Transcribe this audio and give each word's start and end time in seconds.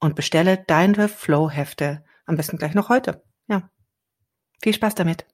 und 0.00 0.14
bestelle 0.14 0.64
deine 0.66 1.08
Flow-Hefte 1.08 2.04
am 2.26 2.36
besten 2.36 2.58
gleich 2.58 2.74
noch 2.74 2.88
heute. 2.88 3.22
Ja. 3.48 3.70
Viel 4.62 4.74
Spaß 4.74 4.94
damit. 4.94 5.26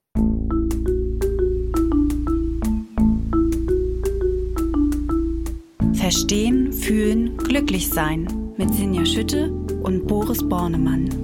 Verstehen, 5.93 6.73
fühlen, 6.73 7.37
glücklich 7.37 7.89
sein 7.89 8.53
mit 8.57 8.73
Sinja 8.73 9.05
Schütte 9.05 9.51
und 9.51 10.05
Boris 10.07 10.47
Bornemann. 10.47 11.22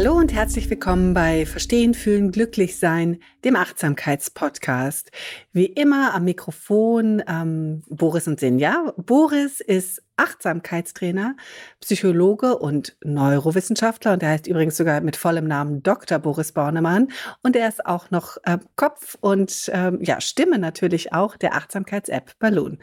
Hallo 0.00 0.14
und 0.14 0.32
herzlich 0.32 0.70
willkommen 0.70 1.12
bei 1.12 1.44
Verstehen, 1.44 1.92
Fühlen, 1.92 2.30
Glücklich 2.30 2.78
Sein, 2.78 3.20
dem 3.44 3.54
Achtsamkeitspodcast. 3.54 5.10
Wie 5.52 5.66
immer 5.66 6.14
am 6.14 6.24
Mikrofon 6.24 7.22
ähm, 7.28 7.82
Boris 7.86 8.26
und 8.26 8.40
Sinja. 8.40 8.94
Boris 8.96 9.60
ist 9.60 10.02
Achtsamkeitstrainer, 10.16 11.36
Psychologe 11.82 12.56
und 12.56 12.96
Neurowissenschaftler 13.04 14.14
und 14.14 14.22
er 14.22 14.30
heißt 14.30 14.46
übrigens 14.46 14.78
sogar 14.78 15.02
mit 15.02 15.16
vollem 15.16 15.46
Namen 15.46 15.82
Dr. 15.82 16.18
Boris 16.18 16.52
Bornemann 16.52 17.08
und 17.42 17.54
er 17.54 17.68
ist 17.68 17.84
auch 17.84 18.10
noch 18.10 18.38
äh, 18.44 18.56
Kopf 18.76 19.18
und 19.20 19.70
ähm, 19.74 19.98
ja 20.00 20.22
Stimme 20.22 20.58
natürlich 20.58 21.12
auch 21.12 21.36
der 21.36 21.54
Achtsamkeits-App 21.56 22.38
Balloon. 22.38 22.78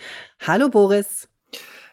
Hallo 0.45 0.69
Boris. 0.69 1.27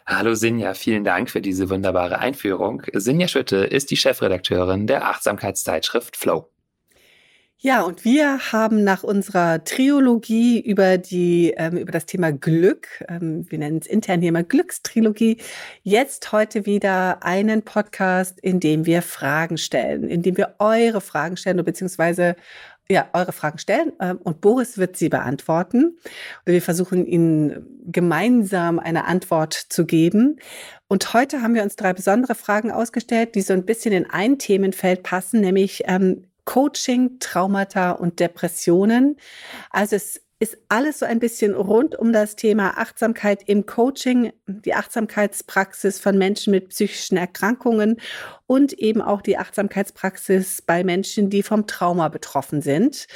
Hallo 0.07 0.35
Sinja, 0.35 0.75
vielen 0.75 1.03
Dank 1.03 1.31
für 1.31 1.41
diese 1.41 1.67
wunderbare 1.71 2.19
Einführung. 2.19 2.83
Sinja 2.93 3.27
Schütte 3.27 3.57
ist 3.57 3.89
die 3.89 3.97
Chefredakteurin 3.97 4.85
der 4.85 5.07
Achtsamkeitszeitschrift 5.07 6.15
Flow. 6.15 6.47
Ja, 7.57 7.81
und 7.81 8.05
wir 8.05 8.51
haben 8.51 8.83
nach 8.83 9.01
unserer 9.01 9.63
Triologie 9.63 10.59
über 10.59 10.99
die 10.99 11.55
ähm, 11.57 11.77
über 11.77 11.91
das 11.91 12.05
Thema 12.05 12.31
Glück, 12.31 13.03
ähm, 13.09 13.49
wir 13.49 13.57
nennen 13.57 13.79
es 13.79 13.87
intern 13.87 14.21
hier 14.21 14.31
mal 14.31 14.43
Glückstrilogie, 14.43 15.37
jetzt 15.81 16.31
heute 16.31 16.67
wieder 16.67 17.23
einen 17.23 17.63
Podcast, 17.63 18.39
in 18.41 18.59
dem 18.59 18.85
wir 18.85 19.01
Fragen 19.01 19.57
stellen, 19.57 20.07
in 20.09 20.21
dem 20.21 20.37
wir 20.37 20.55
eure 20.59 21.01
Fragen 21.01 21.37
stellen 21.37 21.63
beziehungsweise 21.63 22.35
ja, 22.89 23.09
eure 23.13 23.31
Fragen 23.31 23.57
stellen 23.57 23.93
ähm, 23.99 24.17
und 24.23 24.41
Boris 24.41 24.77
wird 24.77 24.95
sie 24.95 25.09
beantworten. 25.09 25.97
Wir 26.45 26.61
versuchen 26.61 27.05
Ihnen 27.05 27.65
gemeinsam 27.85 28.79
eine 28.79 29.05
Antwort 29.05 29.53
zu 29.53 29.85
geben. 29.85 30.39
Und 30.87 31.13
heute 31.13 31.41
haben 31.41 31.55
wir 31.55 31.63
uns 31.63 31.75
drei 31.75 31.93
besondere 31.93 32.35
Fragen 32.35 32.71
ausgestellt, 32.71 33.35
die 33.35 33.41
so 33.41 33.53
ein 33.53 33.65
bisschen 33.65 33.93
in 33.93 34.09
ein 34.09 34.37
Themenfeld 34.37 35.03
passen, 35.03 35.41
nämlich 35.41 35.83
ähm, 35.85 36.27
Coaching, 36.45 37.17
Traumata 37.19 37.91
und 37.91 38.19
Depressionen. 38.19 39.17
Also 39.71 39.95
es 39.95 40.21
ist 40.39 40.57
alles 40.67 40.99
so 40.99 41.05
ein 41.05 41.19
bisschen 41.19 41.53
rund 41.53 41.97
um 41.97 42.11
das 42.11 42.35
Thema 42.35 42.77
Achtsamkeit 42.77 43.43
im 43.47 43.65
Coaching, 43.65 44.33
die 44.47 44.73
Achtsamkeitspraxis 44.73 45.99
von 45.99 46.17
Menschen 46.17 46.51
mit 46.51 46.69
psychischen 46.69 47.15
Erkrankungen 47.15 48.01
und 48.45 48.73
eben 48.73 49.01
auch 49.01 49.21
die 49.21 49.37
Achtsamkeitspraxis 49.37 50.61
bei 50.61 50.83
Menschen, 50.83 51.29
die 51.29 51.41
vom 51.41 51.67
Trauma 51.67 52.09
betroffen 52.09 52.61
sind. 52.61 53.07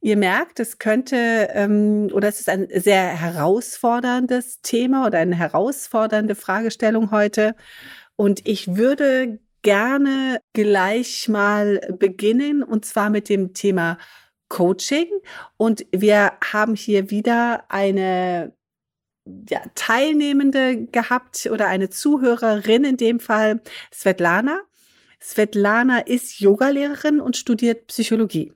Ihr 0.00 0.16
merkt, 0.16 0.60
es 0.60 0.78
könnte 0.78 1.48
ähm, 1.52 2.10
oder 2.12 2.28
es 2.28 2.38
ist 2.38 2.48
ein 2.48 2.68
sehr 2.72 3.08
herausforderndes 3.08 4.60
Thema 4.62 5.06
oder 5.06 5.18
eine 5.18 5.36
herausfordernde 5.36 6.36
Fragestellung 6.36 7.10
heute. 7.10 7.56
Und 8.14 8.46
ich 8.46 8.76
würde 8.76 9.40
gerne 9.62 10.40
gleich 10.52 11.28
mal 11.28 11.80
beginnen 11.98 12.62
und 12.62 12.84
zwar 12.84 13.10
mit 13.10 13.28
dem 13.28 13.52
Thema 13.52 13.98
Coaching. 14.48 15.06
Und 15.56 15.86
wir 15.92 16.32
haben 16.52 16.74
hier 16.74 17.10
wieder 17.10 17.64
eine 17.68 18.52
ja, 19.48 19.60
Teilnehmende 19.74 20.86
gehabt 20.86 21.48
oder 21.52 21.68
eine 21.68 21.90
Zuhörerin 21.90 22.84
in 22.84 22.96
dem 22.96 23.20
Fall, 23.20 23.60
Svetlana. 23.92 24.60
Svetlana 25.20 26.00
ist 26.00 26.40
Yogalehrerin 26.40 27.20
und 27.20 27.36
studiert 27.36 27.88
Psychologie. 27.88 28.52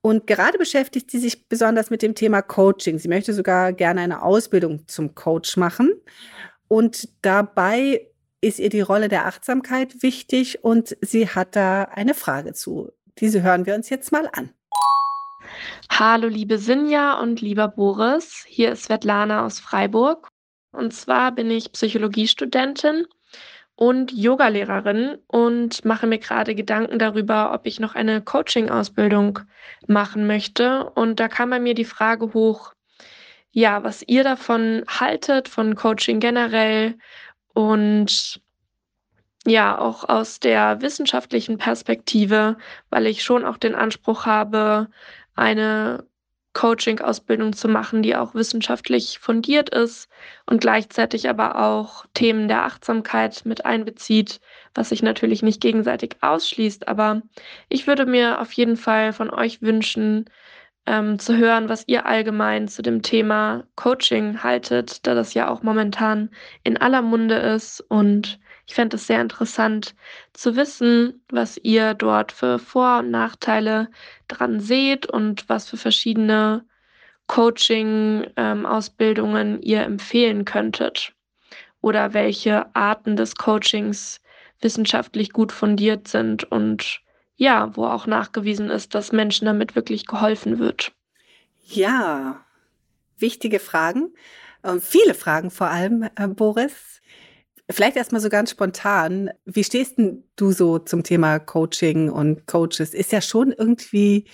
Und 0.00 0.26
gerade 0.26 0.58
beschäftigt 0.58 1.10
sie 1.10 1.18
sich 1.18 1.48
besonders 1.48 1.90
mit 1.90 2.02
dem 2.02 2.14
Thema 2.14 2.42
Coaching. 2.42 2.98
Sie 2.98 3.08
möchte 3.08 3.32
sogar 3.32 3.72
gerne 3.72 4.00
eine 4.00 4.22
Ausbildung 4.22 4.88
zum 4.88 5.14
Coach 5.14 5.56
machen. 5.56 5.92
Und 6.66 7.08
dabei 7.22 8.08
ist 8.40 8.58
ihr 8.58 8.70
die 8.70 8.80
Rolle 8.80 9.08
der 9.08 9.26
Achtsamkeit 9.26 10.02
wichtig 10.02 10.64
und 10.64 10.96
sie 11.00 11.28
hat 11.28 11.54
da 11.54 11.84
eine 11.84 12.14
Frage 12.14 12.52
zu. 12.54 12.90
Diese 13.18 13.42
hören 13.42 13.66
wir 13.66 13.76
uns 13.76 13.88
jetzt 13.90 14.10
mal 14.10 14.28
an. 14.32 14.50
Hallo 15.90 16.28
liebe 16.28 16.58
Sinja 16.58 17.20
und 17.20 17.40
lieber 17.40 17.68
Boris, 17.68 18.44
hier 18.48 18.72
ist 18.72 18.84
Svetlana 18.84 19.44
aus 19.44 19.60
Freiburg. 19.60 20.28
Und 20.72 20.92
zwar 20.94 21.32
bin 21.32 21.50
ich 21.50 21.72
Psychologiestudentin 21.72 23.06
und 23.76 24.12
Yogalehrerin 24.12 25.18
und 25.26 25.84
mache 25.84 26.06
mir 26.06 26.18
gerade 26.18 26.54
Gedanken 26.54 26.98
darüber, 26.98 27.52
ob 27.52 27.66
ich 27.66 27.80
noch 27.80 27.94
eine 27.94 28.22
Coaching-Ausbildung 28.22 29.40
machen 29.86 30.26
möchte. 30.26 30.90
Und 30.90 31.20
da 31.20 31.28
kam 31.28 31.50
bei 31.50 31.60
mir 31.60 31.74
die 31.74 31.84
Frage 31.84 32.32
hoch, 32.32 32.72
ja, 33.50 33.84
was 33.84 34.02
ihr 34.06 34.24
davon 34.24 34.84
haltet, 34.88 35.48
von 35.48 35.74
Coaching 35.74 36.20
generell 36.20 36.96
und 37.54 38.40
ja, 39.44 39.76
auch 39.76 40.08
aus 40.08 40.38
der 40.38 40.80
wissenschaftlichen 40.80 41.58
Perspektive, 41.58 42.56
weil 42.90 43.06
ich 43.06 43.24
schon 43.24 43.44
auch 43.44 43.56
den 43.56 43.74
Anspruch 43.74 44.24
habe, 44.24 44.88
eine 45.34 46.06
Coaching-Ausbildung 46.54 47.54
zu 47.54 47.68
machen, 47.68 48.02
die 48.02 48.14
auch 48.14 48.34
wissenschaftlich 48.34 49.18
fundiert 49.18 49.70
ist 49.70 50.08
und 50.46 50.60
gleichzeitig 50.60 51.28
aber 51.28 51.58
auch 51.58 52.04
Themen 52.14 52.48
der 52.48 52.64
Achtsamkeit 52.64 53.42
mit 53.46 53.64
einbezieht, 53.64 54.40
was 54.74 54.90
sich 54.90 55.02
natürlich 55.02 55.42
nicht 55.42 55.60
gegenseitig 55.60 56.16
ausschließt. 56.20 56.88
Aber 56.88 57.22
ich 57.68 57.86
würde 57.86 58.04
mir 58.06 58.40
auf 58.40 58.52
jeden 58.52 58.76
Fall 58.76 59.12
von 59.12 59.30
euch 59.30 59.62
wünschen, 59.62 60.26
ähm, 60.86 61.18
zu 61.18 61.36
hören, 61.36 61.68
was 61.68 61.84
ihr 61.86 62.06
allgemein 62.06 62.68
zu 62.68 62.82
dem 62.82 63.02
Thema 63.02 63.64
Coaching 63.76 64.42
haltet, 64.42 65.06
da 65.06 65.14
das 65.14 65.34
ja 65.34 65.48
auch 65.48 65.62
momentan 65.62 66.30
in 66.64 66.76
aller 66.76 67.02
Munde 67.02 67.36
ist 67.36 67.80
und 67.80 68.40
ich 68.72 68.76
fände 68.76 68.96
es 68.96 69.06
sehr 69.06 69.20
interessant 69.20 69.94
zu 70.32 70.56
wissen, 70.56 71.22
was 71.28 71.60
ihr 71.62 71.92
dort 71.92 72.32
für 72.32 72.58
Vor- 72.58 73.00
und 73.00 73.10
Nachteile 73.10 73.90
dran 74.28 74.60
seht 74.60 75.04
und 75.04 75.46
was 75.50 75.68
für 75.68 75.76
verschiedene 75.76 76.64
Coaching-Ausbildungen 77.26 79.56
ähm, 79.56 79.60
ihr 79.62 79.82
empfehlen 79.82 80.46
könntet 80.46 81.12
oder 81.82 82.14
welche 82.14 82.74
Arten 82.74 83.14
des 83.14 83.36
Coachings 83.36 84.22
wissenschaftlich 84.62 85.34
gut 85.34 85.52
fundiert 85.52 86.08
sind 86.08 86.50
und 86.50 87.02
ja, 87.36 87.76
wo 87.76 87.84
auch 87.84 88.06
nachgewiesen 88.06 88.70
ist, 88.70 88.94
dass 88.94 89.12
Menschen 89.12 89.44
damit 89.44 89.76
wirklich 89.76 90.06
geholfen 90.06 90.58
wird. 90.58 90.92
Ja, 91.62 92.42
wichtige 93.18 93.60
Fragen, 93.60 94.14
ähm, 94.64 94.80
viele 94.80 95.12
Fragen 95.12 95.50
vor 95.50 95.68
allem, 95.68 96.08
äh, 96.16 96.28
Boris. 96.28 97.01
Vielleicht 97.70 97.96
erstmal 97.96 98.20
so 98.20 98.28
ganz 98.28 98.50
spontan. 98.50 99.30
Wie 99.44 99.64
stehst 99.64 99.98
denn 99.98 100.24
du 100.36 100.52
so 100.52 100.78
zum 100.78 101.02
Thema 101.04 101.38
Coaching 101.38 102.10
und 102.10 102.46
Coaches? 102.46 102.92
Ist 102.94 103.12
ja 103.12 103.20
schon 103.20 103.52
irgendwie 103.52 104.28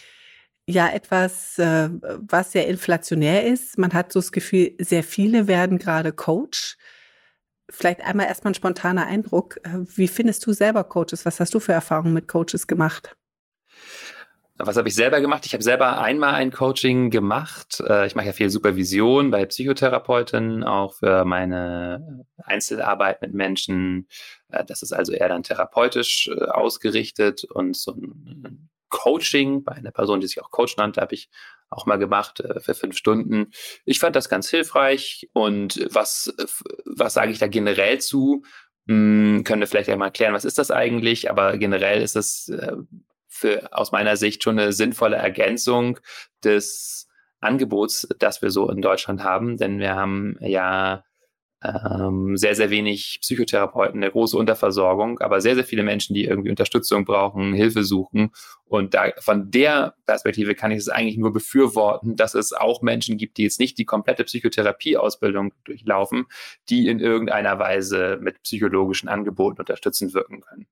ja 0.67 0.89
etwas, 0.91 1.59
äh, 1.59 1.91
was 1.93 2.53
sehr 2.53 2.69
inflationär 2.69 3.47
ist. 3.47 3.79
Man 3.79 3.95
hat 3.95 4.13
so 4.13 4.21
das 4.21 4.33
Gefühl, 4.33 4.75
sehr 4.81 5.03
viele 5.05 5.49
werden 5.49 5.79
gerade 5.79 6.13
Coach. 6.13 6.77
vielleicht 7.71 8.03
einmal 8.03 8.27
erstmal 8.29 8.53
ein 8.53 8.57
spontaner 8.57 9.07
Eindruck. 9.07 9.59
Äh, 9.65 9.81
wie 9.97 10.09
findest 10.09 10.47
du 10.47 10.53
selber 10.55 10.85
Coaches? 10.85 11.27
Was 11.27 11.41
hast 11.41 11.55
du 11.55 11.61
für 11.61 11.73
Erfahrungen 11.75 12.15
mit 12.15 12.29
Coaches 12.29 12.67
gemacht? 12.69 13.18
Was 14.61 14.77
habe 14.77 14.89
ich 14.89 14.95
selber 14.97 15.21
gemacht? 15.21 15.47
Ich 15.47 15.53
habe 15.53 15.63
selber 15.63 16.01
einmal 16.01 16.35
ein 16.35 16.51
Coaching 16.51 17.11
gemacht. 17.11 17.81
Äh, 17.87 18.09
ich 18.09 18.17
mache 18.17 18.27
ja 18.27 18.33
viel 18.33 18.51
Supervision 18.51 19.31
bei 19.31 19.47
Psychotherapeuten, 19.47 20.65
auch 20.65 20.95
für 20.95 21.25
meine 21.25 22.27
Einzelarbeit 22.39 23.23
mit 23.23 23.33
Menschen. 23.35 24.09
Äh, 24.49 24.65
das 24.65 24.83
ist 24.83 24.93
also 24.93 25.13
eher 25.13 25.29
dann 25.29 25.45
therapeutisch 25.45 26.29
äh, 26.29 26.45
ausgerichtet 26.47 27.45
und 27.45 27.77
so 27.77 27.93
ein 27.93 28.69
Coaching 28.89 29.63
bei 29.63 29.73
einer 29.73 29.93
Person, 29.93 30.21
die 30.21 30.27
sich 30.27 30.43
auch 30.43 30.51
Coach 30.51 30.77
nannte, 30.77 31.01
habe 31.03 31.15
ich 31.15 31.29
auch 31.71 31.87
mal 31.87 31.99
gemacht 31.99 32.43
für 32.61 32.75
fünf 32.75 32.97
Stunden. 32.97 33.53
Ich 33.85 33.99
fand 34.01 34.17
das 34.17 34.31
ganz 34.31 34.49
hilfreich. 34.49 35.29
Und 35.35 35.87
was, 35.93 36.35
was 36.87 37.13
sage 37.13 37.31
ich 37.31 37.39
da 37.39 37.47
generell 37.47 38.01
zu? 38.01 38.43
Hm, 38.89 39.45
können 39.45 39.61
wir 39.61 39.67
vielleicht 39.67 39.91
einmal 39.91 40.09
erklären, 40.09 40.33
was 40.33 40.47
ist 40.47 40.57
das 40.57 40.71
eigentlich? 40.71 41.31
Aber 41.31 41.59
generell 41.59 42.01
ist 42.01 42.17
es 42.17 42.51
für, 43.39 43.73
aus 43.73 43.93
meiner 43.93 44.17
Sicht 44.17 44.43
schon 44.43 44.59
eine 44.59 44.73
sinnvolle 44.73 45.17
Ergänzung 45.17 45.99
des 46.45 47.09
Angebots, 47.41 48.09
das 48.19 48.43
wir 48.43 48.51
so 48.51 48.69
in 48.71 48.83
Deutschland 48.83 49.23
haben, 49.23 49.57
denn 49.57 49.79
wir 49.79 49.95
haben 49.95 50.37
ja 50.41 51.05
ähm, 51.63 52.37
sehr, 52.37 52.55
sehr 52.55 52.71
wenig 52.71 53.19
Psychotherapeuten, 53.21 54.01
eine 54.01 54.13
große 54.13 54.37
Unterversorgung, 54.37 55.19
aber 55.19 55.41
sehr, 55.41 55.57
sehr 55.57 55.65
viele 55.65 55.83
Menschen, 55.83 56.15
die 56.15 56.25
irgendwie 56.25 56.51
Unterstützung 56.51 57.05
brauchen, 57.05 57.53
Hilfe 57.53 57.83
suchen. 57.83 58.31
Und 58.65 58.95
da, 58.95 59.11
von 59.19 59.51
der 59.51 59.95
Perspektive 60.07 60.55
kann 60.55 60.71
ich 60.71 60.79
es 60.79 60.89
eigentlich 60.89 61.17
nur 61.17 61.33
befürworten, 61.33 62.15
dass 62.15 62.35
es 62.35 62.53
auch 62.53 62.83
Menschen 62.83 63.19
gibt, 63.19 63.39
die 63.39 63.43
jetzt 63.43 63.59
nicht 63.59 63.77
die 63.79 63.87
komplette 63.87 64.25
Psychotherapieausbildung 64.25 65.53
durchlaufen, 65.65 66.27
die 66.69 66.87
in 66.87 67.01
irgendeiner 67.01 67.59
Weise 67.59 68.19
mit 68.21 68.41
psychologischen 68.43 69.09
Angeboten 69.09 69.59
unterstützend 69.59 70.15
wirken 70.15 70.41
können. 70.41 70.68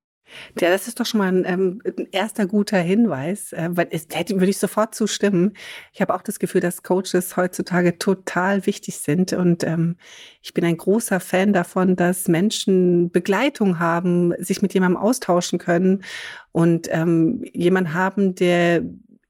Ja, 0.59 0.69
das 0.69 0.87
ist 0.87 0.99
doch 0.99 1.05
schon 1.05 1.19
mal 1.19 1.27
ein, 1.27 1.45
ähm, 1.45 1.81
ein 1.85 2.07
erster 2.11 2.45
guter 2.45 2.79
Hinweis, 2.79 3.53
äh, 3.53 3.69
weil 3.71 3.87
es 3.91 4.07
hätte, 4.11 4.35
würde 4.35 4.49
ich 4.49 4.57
sofort 4.57 4.93
zustimmen. 4.95 5.53
Ich 5.93 6.01
habe 6.01 6.13
auch 6.13 6.21
das 6.21 6.39
Gefühl, 6.39 6.61
dass 6.61 6.83
Coaches 6.83 7.37
heutzutage 7.37 7.97
total 7.97 8.65
wichtig 8.65 8.97
sind 8.97 9.33
und 9.33 9.63
ähm, 9.63 9.95
ich 10.41 10.53
bin 10.53 10.65
ein 10.65 10.77
großer 10.77 11.19
Fan 11.19 11.53
davon, 11.53 11.95
dass 11.95 12.27
Menschen 12.27 13.11
Begleitung 13.11 13.79
haben, 13.79 14.33
sich 14.39 14.61
mit 14.61 14.73
jemandem 14.73 15.01
austauschen 15.01 15.59
können 15.59 16.03
und 16.51 16.87
ähm, 16.91 17.43
jemand 17.53 17.93
haben, 17.93 18.35
der 18.35 18.83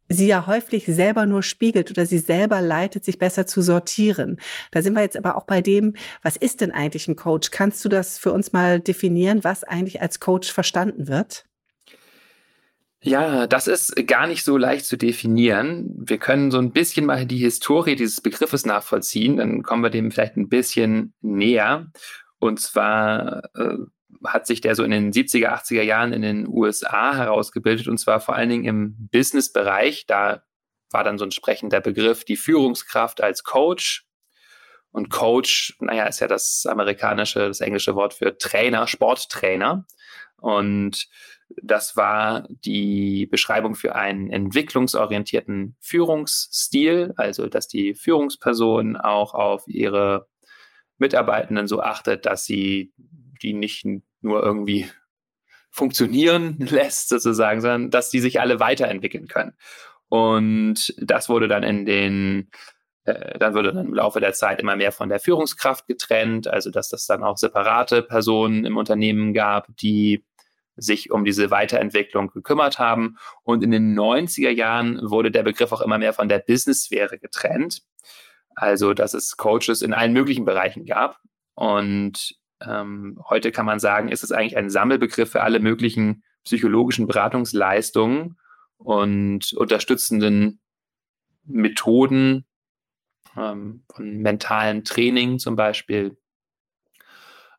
sie 0.10 0.28
ja 0.28 0.48
häufig 0.48 0.86
selber 0.86 1.26
nur 1.26 1.44
spiegelt 1.44 1.92
oder 1.92 2.06
sie 2.06 2.20
selber 2.20 2.62
leitet, 2.62 3.06
sich 3.06 3.20
besser 3.20 3.46
zu 3.46 3.62
sortieren. 3.62 4.40
Da 4.72 4.82
sind 4.82 4.94
wir 4.94 5.02
jetzt 5.02 5.18
aber 5.18 5.36
auch 5.36 5.46
bei 5.46 5.62
dem, 5.62 5.96
was 6.22 6.38
ist 6.38 6.62
denn 6.62 6.72
eigentlich 6.72 7.08
ein 7.08 7.16
Coach? 7.16 7.52
Kannst 7.52 7.84
du 7.86 7.90
das 7.90 8.18
für 8.18 8.32
uns 8.32 8.54
mal 8.54 8.80
definieren, 8.80 9.44
was 9.44 9.64
eigentlich 9.64 10.02
als 10.02 10.20
Coach 10.20 10.52
verstanden 10.52 11.08
wird? 11.08 11.46
Ja, 13.02 13.46
das 13.48 13.68
ist 13.68 13.96
gar 14.08 14.28
nicht 14.28 14.44
so 14.44 14.58
leicht 14.58 14.86
zu 14.86 14.98
definieren. 14.98 15.94
Wir 15.98 16.18
können 16.18 16.50
so 16.52 16.58
ein 16.58 16.72
bisschen 16.72 17.06
mal 17.06 17.26
die 17.26 17.38
Historie 17.38 17.96
dieses 17.96 18.22
Begriffes 18.22 18.66
nachvollziehen, 18.66 19.38
dann 19.38 19.62
kommen 19.62 19.84
wir 19.84 19.92
dem 19.92 20.12
vielleicht 20.12 20.36
ein 20.36 20.50
bisschen 20.50 21.14
näher. 21.22 21.88
Und 22.40 22.60
zwar 22.60 23.44
äh, 23.56 23.78
hat 24.26 24.48
sich 24.48 24.62
der 24.62 24.76
so 24.76 24.84
in 24.84 24.92
den 24.92 25.12
70er, 25.12 25.50
80er 25.50 25.82
Jahren 25.82 26.14
in 26.14 26.22
den 26.22 26.48
USA 26.48 27.16
herausgebildet 27.16 27.88
und 27.88 27.98
zwar 27.98 28.20
vor 28.20 28.36
allen 28.36 28.50
Dingen 28.50 28.66
im 28.66 29.10
Business-Bereich. 29.12 30.06
Da 30.08 30.44
war 30.92 31.04
dann 31.04 31.18
so 31.18 31.26
ein 31.26 31.32
sprechender 31.32 31.82
Begriff 31.82 32.24
die 32.24 32.38
Führungskraft 32.38 33.22
als 33.22 33.44
Coach. 33.44 34.06
Und 34.92 35.10
Coach, 35.10 35.76
naja, 35.80 36.06
ist 36.06 36.22
ja 36.22 36.28
das 36.28 36.66
amerikanische, 36.66 37.48
das 37.48 37.60
englische 37.60 37.96
Wort 37.96 38.14
für 38.14 38.38
Trainer, 38.38 38.88
Sporttrainer. 38.88 39.86
Und 40.38 41.08
das 41.62 41.96
war 41.96 42.48
die 42.50 43.26
Beschreibung 43.26 43.76
für 43.76 43.96
einen 43.96 44.30
entwicklungsorientierten 44.30 45.76
Führungsstil, 45.80 47.14
also 47.18 47.48
dass 47.48 47.68
die 47.68 47.94
Führungsperson 47.96 48.98
auch 48.98 49.34
auf 49.34 49.68
ihre 49.68 50.28
Mitarbeitenden 50.98 51.68
so 51.68 51.82
achtet, 51.82 52.26
dass 52.26 52.46
sie 52.46 52.94
die 53.40 53.54
nicht 53.54 53.86
nur 54.22 54.44
irgendwie 54.44 54.88
funktionieren 55.70 56.58
lässt, 56.60 57.10
sozusagen, 57.10 57.62
sondern 57.62 57.92
dass 57.92 58.10
die 58.10 58.20
sich 58.20 58.40
alle 58.40 58.60
weiterentwickeln 58.60 59.28
können. 59.28 59.54
Und 60.10 60.94
das 60.98 61.30
wurde 61.30 61.48
dann 61.48 61.64
in 61.64 61.86
den, 61.86 62.50
äh, 63.04 63.38
dann 63.38 63.54
wurde 63.54 63.74
dann 63.74 63.88
im 63.88 63.94
Laufe 63.94 64.20
der 64.20 64.34
Zeit 64.34 64.60
immer 64.60 64.76
mehr 64.76 64.92
von 64.92 65.10
der 65.10 65.20
Führungskraft 65.20 65.88
getrennt, 65.88 66.48
also 66.48 66.72
dass 66.72 66.90
das 66.90 67.06
dann 67.06 67.24
auch 67.24 67.38
separate 67.38 68.02
Personen 68.02 68.66
im 68.66 68.78
Unternehmen 68.78 69.34
gab, 69.34 69.68
die 69.78 70.24
sich 70.78 71.12
um 71.12 71.26
diese 71.26 71.52
Weiterentwicklung 71.52 72.30
gekümmert 72.30 72.80
haben. 72.80 73.18
Und 73.44 73.64
in 73.64 73.72
den 73.72 73.98
90er 73.98 74.52
Jahren 74.52 75.00
wurde 75.02 75.32
der 75.32 75.44
Begriff 75.44 75.72
auch 75.72 75.82
immer 75.82 75.98
mehr 75.98 76.14
von 76.14 76.30
der 76.30 76.40
Business-Sphäre 76.40 77.18
getrennt. 77.18 77.82
Also, 78.56 78.94
dass 78.94 79.14
es 79.14 79.38
Coaches 79.38 79.82
in 79.82 79.94
allen 79.94 80.14
möglichen 80.14 80.46
Bereichen 80.46 80.86
gab. 80.86 81.20
Und 81.56 82.37
ähm, 82.66 83.22
heute 83.30 83.52
kann 83.52 83.66
man 83.66 83.80
sagen, 83.80 84.10
ist 84.10 84.24
es 84.24 84.32
eigentlich 84.32 84.58
ein 84.58 84.70
Sammelbegriff 84.70 85.32
für 85.32 85.44
alle 85.44 85.60
möglichen 85.60 86.24
psychologischen 86.44 87.08
Beratungsleistungen 87.08 88.38
und 88.78 89.54
unterstützenden 89.54 90.60
Methoden 91.46 92.46
ähm, 93.36 93.84
von 93.94 94.18
mentalen 94.18 94.84
Training 94.84 95.40
zum 95.40 95.56
Beispiel. 95.56 96.18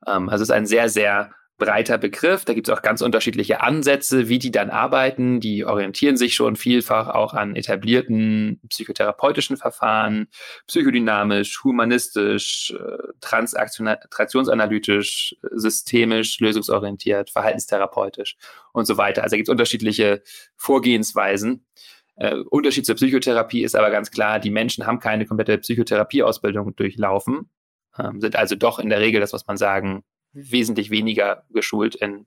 Ähm, 0.06 0.28
also 0.28 0.42
es 0.42 0.48
ist 0.48 0.54
ein 0.54 0.66
sehr, 0.66 0.88
sehr 0.88 1.32
breiter 1.58 1.98
Begriff. 1.98 2.44
Da 2.44 2.54
gibt 2.54 2.68
es 2.68 2.74
auch 2.74 2.82
ganz 2.82 3.02
unterschiedliche 3.02 3.60
Ansätze, 3.60 4.28
wie 4.28 4.38
die 4.38 4.52
dann 4.52 4.70
arbeiten. 4.70 5.40
Die 5.40 5.64
orientieren 5.64 6.16
sich 6.16 6.34
schon 6.34 6.56
vielfach 6.56 7.08
auch 7.08 7.34
an 7.34 7.56
etablierten 7.56 8.60
psychotherapeutischen 8.68 9.56
Verfahren, 9.56 10.28
psychodynamisch, 10.68 11.64
humanistisch, 11.64 12.72
äh, 12.78 12.98
transaktionsanalytisch, 13.20 15.34
systemisch, 15.50 16.38
lösungsorientiert, 16.40 17.30
verhaltenstherapeutisch 17.30 18.36
und 18.72 18.86
so 18.86 18.96
weiter. 18.96 19.24
Also 19.24 19.34
da 19.34 19.36
gibt 19.36 19.48
es 19.48 19.52
unterschiedliche 19.52 20.22
Vorgehensweisen. 20.56 21.66
Äh, 22.14 22.36
Unterschied 22.50 22.86
zur 22.86 22.94
Psychotherapie 22.94 23.64
ist 23.64 23.76
aber 23.76 23.90
ganz 23.90 24.10
klar, 24.10 24.38
die 24.38 24.50
Menschen 24.50 24.86
haben 24.86 25.00
keine 25.00 25.26
komplette 25.26 25.58
Psychotherapieausbildung 25.58 26.76
durchlaufen, 26.76 27.50
ähm, 27.98 28.20
sind 28.20 28.36
also 28.36 28.54
doch 28.54 28.78
in 28.78 28.90
der 28.90 29.00
Regel, 29.00 29.20
das 29.20 29.32
muss 29.32 29.46
man 29.46 29.56
sagen, 29.56 30.04
wesentlich 30.38 30.90
weniger 30.90 31.44
geschult 31.50 31.94
in 31.94 32.26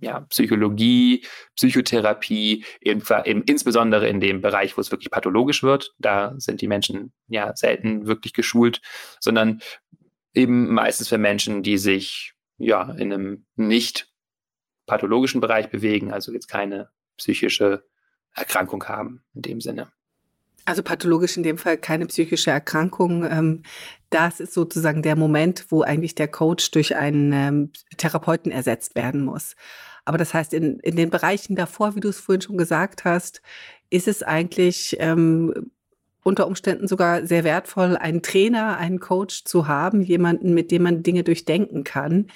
ja, 0.00 0.20
Psychologie, 0.20 1.24
Psychotherapie, 1.56 2.64
eben, 2.80 3.02
eben 3.24 3.42
insbesondere 3.42 4.08
in 4.08 4.20
dem 4.20 4.40
Bereich, 4.40 4.76
wo 4.76 4.80
es 4.80 4.90
wirklich 4.90 5.10
pathologisch 5.10 5.62
wird. 5.62 5.94
Da 5.98 6.34
sind 6.38 6.60
die 6.60 6.68
Menschen 6.68 7.12
ja 7.26 7.54
selten 7.56 8.06
wirklich 8.06 8.32
geschult, 8.32 8.80
sondern 9.20 9.60
eben 10.34 10.72
meistens 10.72 11.08
für 11.08 11.18
Menschen, 11.18 11.62
die 11.62 11.78
sich 11.78 12.34
ja 12.58 12.92
in 12.92 13.12
einem 13.12 13.46
nicht 13.56 14.08
pathologischen 14.86 15.40
Bereich 15.40 15.70
bewegen, 15.70 16.12
also 16.12 16.32
jetzt 16.32 16.48
keine 16.48 16.90
psychische 17.16 17.84
Erkrankung 18.34 18.84
haben 18.84 19.24
in 19.34 19.42
dem 19.42 19.60
Sinne. 19.60 19.92
Also 20.68 20.82
pathologisch 20.82 21.38
in 21.38 21.42
dem 21.42 21.56
Fall 21.56 21.78
keine 21.78 22.04
psychische 22.04 22.50
Erkrankung. 22.50 23.24
Ähm, 23.24 23.62
das 24.10 24.38
ist 24.38 24.52
sozusagen 24.52 25.00
der 25.00 25.16
Moment, 25.16 25.64
wo 25.70 25.80
eigentlich 25.80 26.14
der 26.14 26.28
Coach 26.28 26.72
durch 26.72 26.94
einen 26.94 27.32
ähm, 27.32 27.70
Therapeuten 27.96 28.52
ersetzt 28.52 28.94
werden 28.94 29.24
muss. 29.24 29.56
Aber 30.04 30.18
das 30.18 30.34
heißt, 30.34 30.52
in, 30.52 30.78
in 30.80 30.94
den 30.94 31.08
Bereichen 31.08 31.56
davor, 31.56 31.96
wie 31.96 32.00
du 32.00 32.10
es 32.10 32.20
vorhin 32.20 32.42
schon 32.42 32.58
gesagt 32.58 33.06
hast, 33.06 33.40
ist 33.88 34.08
es 34.08 34.22
eigentlich 34.22 34.98
ähm, 35.00 35.70
unter 36.22 36.46
Umständen 36.46 36.86
sogar 36.86 37.24
sehr 37.24 37.44
wertvoll, 37.44 37.96
einen 37.96 38.20
Trainer, 38.20 38.76
einen 38.76 39.00
Coach 39.00 39.44
zu 39.44 39.68
haben, 39.68 40.02
jemanden, 40.02 40.52
mit 40.52 40.70
dem 40.70 40.82
man 40.82 41.02
Dinge 41.02 41.24
durchdenken 41.24 41.82
kann 41.82 42.26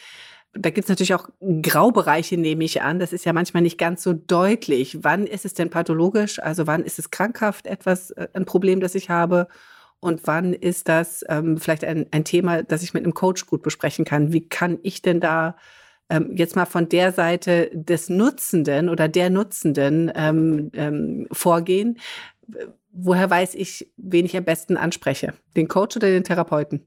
da 0.55 0.71
gibt 0.71 0.85
es 0.85 0.89
natürlich 0.89 1.15
auch 1.15 1.29
Graubereiche, 1.63 2.37
nehme 2.37 2.65
ich 2.65 2.83
an. 2.83 2.99
Das 2.99 3.13
ist 3.13 3.25
ja 3.25 3.33
manchmal 3.33 3.63
nicht 3.63 3.79
ganz 3.79 4.03
so 4.03 4.13
deutlich. 4.13 5.03
Wann 5.03 5.27
ist 5.27 5.45
es 5.45 5.55
denn 5.55 5.71
pathologisch? 5.71 6.41
Also 6.41 6.67
wann 6.67 6.85
ist 6.85 6.99
es 6.99 7.11
krankhaft 7.11 7.67
etwas, 7.67 8.11
äh, 8.13 8.29
ein 8.35 8.45
Problem, 8.45 8.81
das 8.81 8.95
ich 8.95 9.09
habe? 9.09 9.49
Und 10.01 10.27
wann 10.27 10.53
ist 10.53 10.89
das 10.89 11.25
ähm, 11.29 11.59
vielleicht 11.59 11.85
ein, 11.85 12.07
ein 12.11 12.25
Thema, 12.25 12.63
das 12.63 12.83
ich 12.83 12.93
mit 12.93 13.05
einem 13.05 13.15
Coach 13.15 13.47
gut 13.47 13.63
besprechen 13.63 14.05
kann? 14.05 14.33
Wie 14.33 14.47
kann 14.47 14.79
ich 14.83 15.01
denn 15.01 15.21
da 15.21 15.57
ähm, 16.11 16.37
jetzt 16.37 16.57
mal 16.57 16.67
von 16.67 16.89
der 16.89 17.13
Seite 17.13 17.71
des 17.73 18.11
Nutzenden 18.11 18.89
oder 18.89 19.09
der 19.09 19.31
Nutzenden 19.31 20.13
ähm, 20.15 20.71
ähm, 20.75 21.29
vorgehen? 21.33 21.99
Woher 22.91 23.31
weiß 23.31 23.55
ich, 23.55 23.91
wen 23.97 24.27
ich 24.27 24.37
am 24.37 24.45
besten 24.45 24.77
anspreche? 24.77 25.35
Den 25.57 25.69
Coach 25.69 25.97
oder 25.97 26.09
den 26.09 26.25
Therapeuten? 26.25 26.87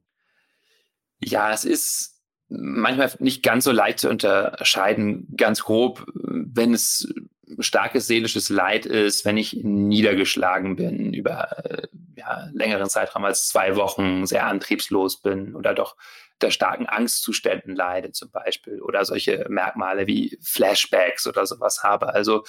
Ja, 1.24 1.52
es 1.52 1.66
ist 1.66 2.15
manchmal 2.50 3.12
nicht 3.20 3.44
ganz 3.44 3.64
so 3.64 3.72
leicht 3.72 4.00
zu 4.00 4.10
unterscheiden, 4.10 5.28
ganz 5.36 5.64
grob, 5.64 6.06
wenn 6.16 6.74
es 6.74 7.14
starkes 7.60 8.08
seelisches 8.08 8.50
Leid 8.50 8.86
ist, 8.86 9.26
wenn 9.26 9.38
ich 9.38 9.54
niedergeschlagen 9.64 10.76
bin 10.76 11.14
über 11.14 11.66
äh, 11.66 11.88
ja, 12.16 12.50
längeren 12.54 12.90
Zeitraum 12.90 13.24
als 13.24 13.48
zwei 13.48 13.76
Wochen, 13.76 14.26
sehr 14.26 14.48
antriebslos 14.48 15.22
bin 15.22 15.56
oder 15.56 15.74
doch 15.74 15.96
unter 16.36 16.52
starken 16.52 16.86
Angstzuständen 16.86 17.76
leide 17.76 18.12
zum 18.12 18.30
Beispiel 18.30 18.82
oder 18.82 19.06
solche 19.06 19.46
Merkmale 19.50 20.06
wie 20.06 20.38
Flashbacks 20.42 21.28
oder 21.28 21.46
sowas 21.46 21.84
habe. 21.84 22.14
Also 22.14 22.44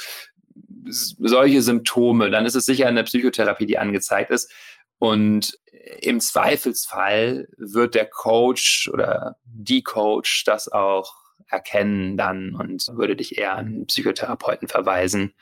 solche 0.84 1.62
Symptome, 1.62 2.30
dann 2.30 2.46
ist 2.46 2.56
es 2.56 2.66
sicher 2.66 2.88
eine 2.88 3.04
Psychotherapie, 3.04 3.66
die 3.66 3.78
angezeigt 3.78 4.30
ist. 4.30 4.52
Und 4.98 5.58
im 6.00 6.20
Zweifelsfall 6.20 7.48
wird 7.56 7.94
der 7.94 8.06
Coach 8.06 8.90
oder 8.92 9.36
die 9.44 9.82
Coach 9.82 10.44
das 10.44 10.68
auch 10.70 11.14
erkennen 11.48 12.16
dann 12.16 12.54
und 12.54 12.88
würde 12.88 13.16
dich 13.16 13.38
eher 13.38 13.54
an 13.54 13.86
Psychotherapeuten 13.86 14.68
verweisen. 14.68 15.34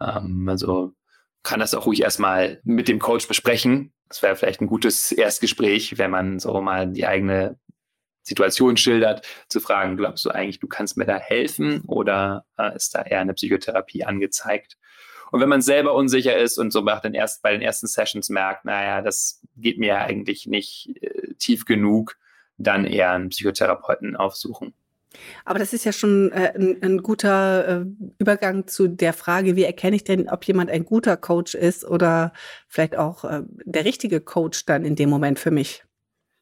Ähm, 0.00 0.48
also 0.48 0.92
kann 1.42 1.60
das 1.60 1.74
auch 1.74 1.86
ruhig 1.86 2.02
erstmal 2.02 2.60
mit 2.64 2.88
dem 2.88 2.98
Coach 2.98 3.28
besprechen. 3.28 3.92
Das 4.08 4.22
wäre 4.22 4.36
vielleicht 4.36 4.60
ein 4.60 4.66
gutes 4.66 5.12
Erstgespräch, 5.12 5.98
wenn 5.98 6.10
man 6.10 6.38
so 6.40 6.60
mal 6.60 6.88
die 6.88 7.06
eigene 7.06 7.58
Situation 8.22 8.76
schildert, 8.76 9.24
zu 9.48 9.60
fragen, 9.60 9.96
glaubst 9.96 10.24
du 10.24 10.30
eigentlich, 10.30 10.58
du 10.58 10.66
kannst 10.66 10.96
mir 10.96 11.06
da 11.06 11.16
helfen 11.16 11.82
oder 11.86 12.44
äh, 12.58 12.74
ist 12.74 12.94
da 12.94 13.02
eher 13.02 13.20
eine 13.20 13.34
Psychotherapie 13.34 14.04
angezeigt? 14.04 14.76
Und 15.36 15.42
wenn 15.42 15.50
man 15.50 15.60
selber 15.60 15.92
unsicher 15.92 16.34
ist 16.34 16.56
und 16.56 16.72
so 16.72 16.82
bei 16.82 16.98
den, 16.98 17.12
ersten, 17.12 17.42
bei 17.42 17.52
den 17.52 17.60
ersten 17.60 17.86
Sessions 17.86 18.30
merkt, 18.30 18.64
naja, 18.64 19.02
das 19.02 19.42
geht 19.58 19.78
mir 19.78 19.98
eigentlich 19.98 20.46
nicht 20.46 20.96
äh, 21.02 21.34
tief 21.34 21.66
genug, 21.66 22.16
dann 22.56 22.86
eher 22.86 23.12
einen 23.12 23.28
Psychotherapeuten 23.28 24.16
aufsuchen. 24.16 24.72
Aber 25.44 25.58
das 25.58 25.74
ist 25.74 25.84
ja 25.84 25.92
schon 25.92 26.32
äh, 26.32 26.54
ein, 26.56 26.82
ein, 26.82 27.02
guter 27.02 27.82
äh, 27.82 27.84
Übergang 28.18 28.66
zu 28.66 28.88
der 28.88 29.12
Frage, 29.12 29.56
wie 29.56 29.64
erkenne 29.64 29.96
ich 29.96 30.04
denn, 30.04 30.30
ob 30.30 30.42
jemand 30.44 30.70
ein 30.70 30.86
guter 30.86 31.18
Coach 31.18 31.54
ist 31.54 31.84
oder 31.84 32.32
vielleicht 32.66 32.96
auch 32.96 33.24
äh, 33.24 33.42
der 33.66 33.84
richtige 33.84 34.22
Coach 34.22 34.64
dann 34.64 34.86
in 34.86 34.96
dem 34.96 35.10
Moment 35.10 35.38
für 35.38 35.50
mich? 35.50 35.84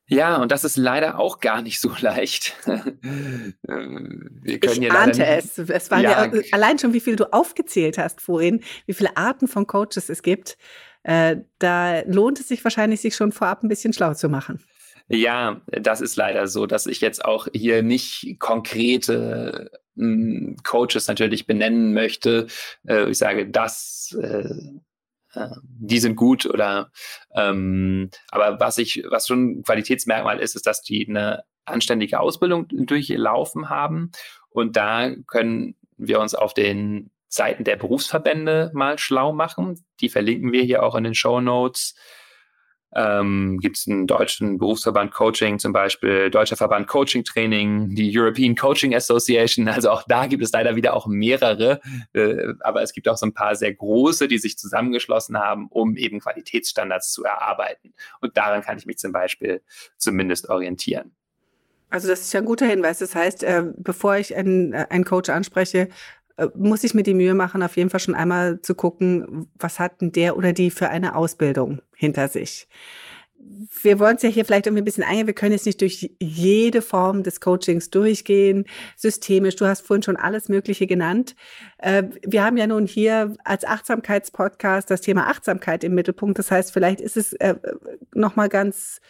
Ja, 0.07 0.37
und 0.37 0.53
das 0.53 0.65
ist 0.65 0.77
leider 0.77 1.19
auch 1.19 1.41
gar 1.41 1.63
nicht 1.63 1.81
so 1.81 1.91
leicht. 2.01 2.55
Wir 2.67 4.61
können 4.61 4.83
ich 4.83 4.93
ahnte 4.93 5.25
es. 5.25 5.59
Es 5.59 5.91
war 5.91 6.01
ja, 6.01 6.27
ja, 6.27 6.43
allein 6.53 6.79
schon, 6.79 6.93
wie 6.93 7.01
viel 7.01 7.17
du 7.17 7.33
aufgezählt 7.33 7.99
hast 7.99 8.21
vorhin, 8.21 8.63
wie 8.87 8.95
viele 8.95 9.17
Arten 9.17 9.49
von 9.49 9.67
Coaches 9.67 10.09
es 10.09 10.23
gibt. 10.23 10.59
Äh, 11.03 11.37
da 11.59 12.01
lohnt 12.03 12.41
es 12.41 12.49
sich 12.49 12.65
wahrscheinlich, 12.65 13.01
sich 13.01 13.15
schon 13.15 13.33
vorab 13.33 13.63
ein 13.63 13.69
bisschen 13.69 13.93
schlau 13.93 14.15
zu 14.15 14.29
machen. 14.29 14.63
Ja, 15.09 15.61
das 15.67 16.01
ist 16.01 16.17
leider 16.17 16.47
so, 16.47 16.65
dass 16.65 16.87
ich 16.87 17.01
jetzt 17.03 17.25
auch 17.25 17.47
hier 17.53 17.83
nicht 17.83 18.37
konkrete 18.39 19.71
hm, 19.97 20.57
Coaches 20.65 21.09
natürlich 21.09 21.47
benennen 21.47 21.93
möchte. 21.93 22.47
Äh, 22.89 23.11
ich 23.11 23.19
sage, 23.19 23.49
das 23.49 24.17
äh, 24.21 24.49
die 25.63 25.99
sind 25.99 26.17
gut 26.17 26.47
oder 26.47 26.91
ähm, 27.35 28.11
aber 28.31 28.61
was 28.61 28.79
ich, 28.79 29.05
was 29.09 29.27
schon 29.27 29.59
ein 29.59 29.63
Qualitätsmerkmal 29.63 30.41
ist, 30.41 30.57
ist, 30.57 30.67
dass 30.67 30.83
die 30.83 31.09
eine 31.09 31.45
anständige 31.65 32.21
Ausbildung 32.21 32.67
durchlaufen 32.69 33.71
haben. 33.71 34.13
Und 34.51 34.77
da 34.77 35.11
können 35.27 35.77
wir 35.97 36.21
uns 36.21 36.35
auf 36.35 36.55
den 36.55 37.11
Seiten 37.29 37.65
der 37.65 37.77
Berufsverbände 37.77 38.71
mal 38.75 38.99
schlau 38.99 39.33
machen. 39.33 39.85
Die 40.01 40.09
verlinken 40.09 40.53
wir 40.53 40.63
hier 40.63 40.83
auch 40.83 40.95
in 40.95 41.05
den 41.05 41.15
Show 41.15 41.41
Notes 41.41 41.95
ähm, 42.95 43.59
gibt 43.61 43.77
es 43.77 43.87
einen 43.87 44.07
deutschen 44.07 44.59
Berufsverband 44.59 45.13
Coaching 45.13 45.59
zum 45.59 45.73
Beispiel, 45.73 46.31
Deutscher 46.31 46.57
Verband 46.57 46.87
Coaching 46.87 47.25
Training, 47.25 47.95
die 47.95 48.17
European 48.17 48.55
Coaching 48.55 48.95
Association. 48.95 49.69
Also 49.69 49.91
auch 49.91 50.05
da 50.07 50.27
gibt 50.27 50.43
es 50.43 50.53
leider 50.53 50.77
wieder 50.77 50.95
auch 50.95 51.07
mehrere, 51.07 51.81
äh, 52.13 52.55
aber 52.61 52.83
es 52.83 52.93
gibt 52.93 53.09
auch 53.09 53.17
so 53.17 53.27
ein 53.27 53.35
paar 53.35 53.57
sehr 53.57 53.75
große, 53.75 54.29
die 54.29 54.39
sich 54.39 54.57
zusammengeschlossen 54.59 55.39
haben, 55.39 55.67
um 55.69 55.97
eben 55.97 56.21
Qualitätsstandards 56.21 57.13
zu 57.13 57.25
erarbeiten. 57.25 57.95
Und 58.21 58.37
daran 58.37 58.63
kann 58.63 58.79
ich 58.79 58.87
mich 58.87 58.99
zum 58.99 59.13
Beispiel 59.13 59.63
zumindest 59.97 60.49
orientieren. 60.49 61.13
Also 61.91 62.09
das 62.09 62.23
ist 62.23 62.33
ja 62.33 62.41
ein 62.41 62.47
guter 62.47 62.67
Hinweis. 62.67 62.99
Das 62.99 63.15
heißt, 63.15 63.45
äh, 63.45 63.65
bevor 63.77 64.17
ich 64.17 64.35
einen, 64.35 64.73
äh, 64.73 64.87
einen 64.91 65.05
Coach 65.05 65.31
anspreche, 65.31 65.89
muss 66.57 66.85
ich 66.85 66.95
mir 66.95 67.03
die 67.03 67.15
Mühe 67.15 67.35
machen, 67.35 67.63
auf 67.63 67.77
jeden 67.77 67.91
Fall 67.91 68.01
schon 68.01 68.15
einmal 68.15 68.61
zu 68.61 68.75
gucken, 68.75 69.49
was 69.59 69.79
hat 69.79 70.01
denn 70.01 70.13
der 70.13 70.37
oder 70.37 70.53
die 70.53 70.71
für 70.71 70.89
eine 70.89 71.15
Ausbildung 71.15 71.81
hinter 71.95 72.29
sich. 72.29 72.69
Wir 73.83 73.99
wollen 73.99 74.17
es 74.17 74.23
ja 74.23 74.31
hier 74.31 74.45
vielleicht 74.45 74.67
irgendwie 74.67 74.81
ein 74.81 74.87
bisschen 74.87 75.05
eingehen. 75.05 75.27
Wir 75.27 75.35
können 75.35 75.53
jetzt 75.53 75.67
nicht 75.67 75.81
durch 75.81 76.11
jede 76.19 76.81
Form 76.81 77.23
des 77.23 77.41
Coachings 77.41 77.91
durchgehen, 77.91 78.65
systemisch. 78.97 79.57
Du 79.57 79.67
hast 79.67 79.83
vorhin 79.83 80.03
schon 80.03 80.17
alles 80.17 80.49
Mögliche 80.49 80.87
genannt. 80.87 81.37
Äh, 81.79 82.05
wir 82.27 82.43
haben 82.43 82.57
ja 82.57 82.67
nun 82.67 82.87
hier 82.87 83.37
als 83.45 83.65
Achtsamkeitspodcast 83.65 84.91
das 84.91 85.03
Thema 85.03 85.29
Achtsamkeit 85.29 85.85
im 85.85 85.95
Mittelpunkt. 85.95 86.39
Das 86.39 86.51
heißt, 86.51 86.73
vielleicht 86.73 87.01
ist 87.01 87.19
es 87.19 87.35
äh, 87.35 87.57
nochmal 88.15 88.49
ganz 88.49 89.01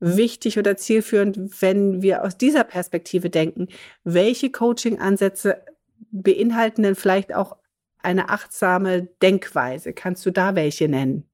wichtig 0.00 0.58
oder 0.58 0.76
zielführend, 0.76 1.62
wenn 1.62 2.02
wir 2.02 2.24
aus 2.24 2.36
dieser 2.36 2.64
Perspektive 2.64 3.30
denken, 3.30 3.68
welche 4.04 4.50
Coaching-Ansätze 4.50 5.62
beinhalten 6.10 6.82
denn 6.82 6.94
vielleicht 6.94 7.34
auch 7.34 7.56
eine 8.02 8.28
achtsame 8.28 9.08
Denkweise? 9.22 9.92
Kannst 9.92 10.26
du 10.26 10.30
da 10.30 10.54
welche 10.54 10.88
nennen? 10.88 11.28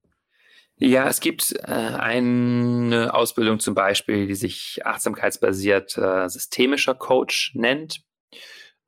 Ja, 0.81 1.09
es 1.09 1.19
gibt 1.19 1.53
äh, 1.63 1.71
eine 1.71 3.13
Ausbildung 3.13 3.59
zum 3.59 3.75
Beispiel, 3.75 4.27
die 4.27 4.35
sich 4.35 4.79
achtsamkeitsbasiert 4.85 5.97
äh, 5.97 6.29
systemischer 6.29 6.95
Coach 6.95 7.51
nennt. 7.55 8.01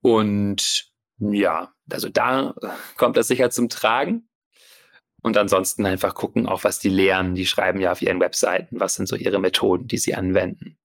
Und 0.02 0.90
ja, 1.20 1.74
also 1.92 2.08
da 2.08 2.56
kommt 2.96 3.18
das 3.18 3.28
sicher 3.28 3.50
zum 3.50 3.68
Tragen. 3.68 4.30
Und 5.22 5.38
ansonsten 5.38 5.86
einfach 5.86 6.16
gucken, 6.16 6.48
auch 6.48 6.64
was 6.64 6.80
die 6.80 6.90
lehren. 6.90 7.36
Die 7.36 7.46
schreiben 7.46 7.80
ja 7.80 7.92
auf 7.92 8.02
ihren 8.02 8.20
Webseiten, 8.22 8.80
was 8.80 8.96
sind 8.96 9.08
so 9.08 9.16
ihre 9.16 9.40
Methoden, 9.40 9.88
die 9.88 9.98
sie 9.98 10.16
anwenden. 10.16 10.78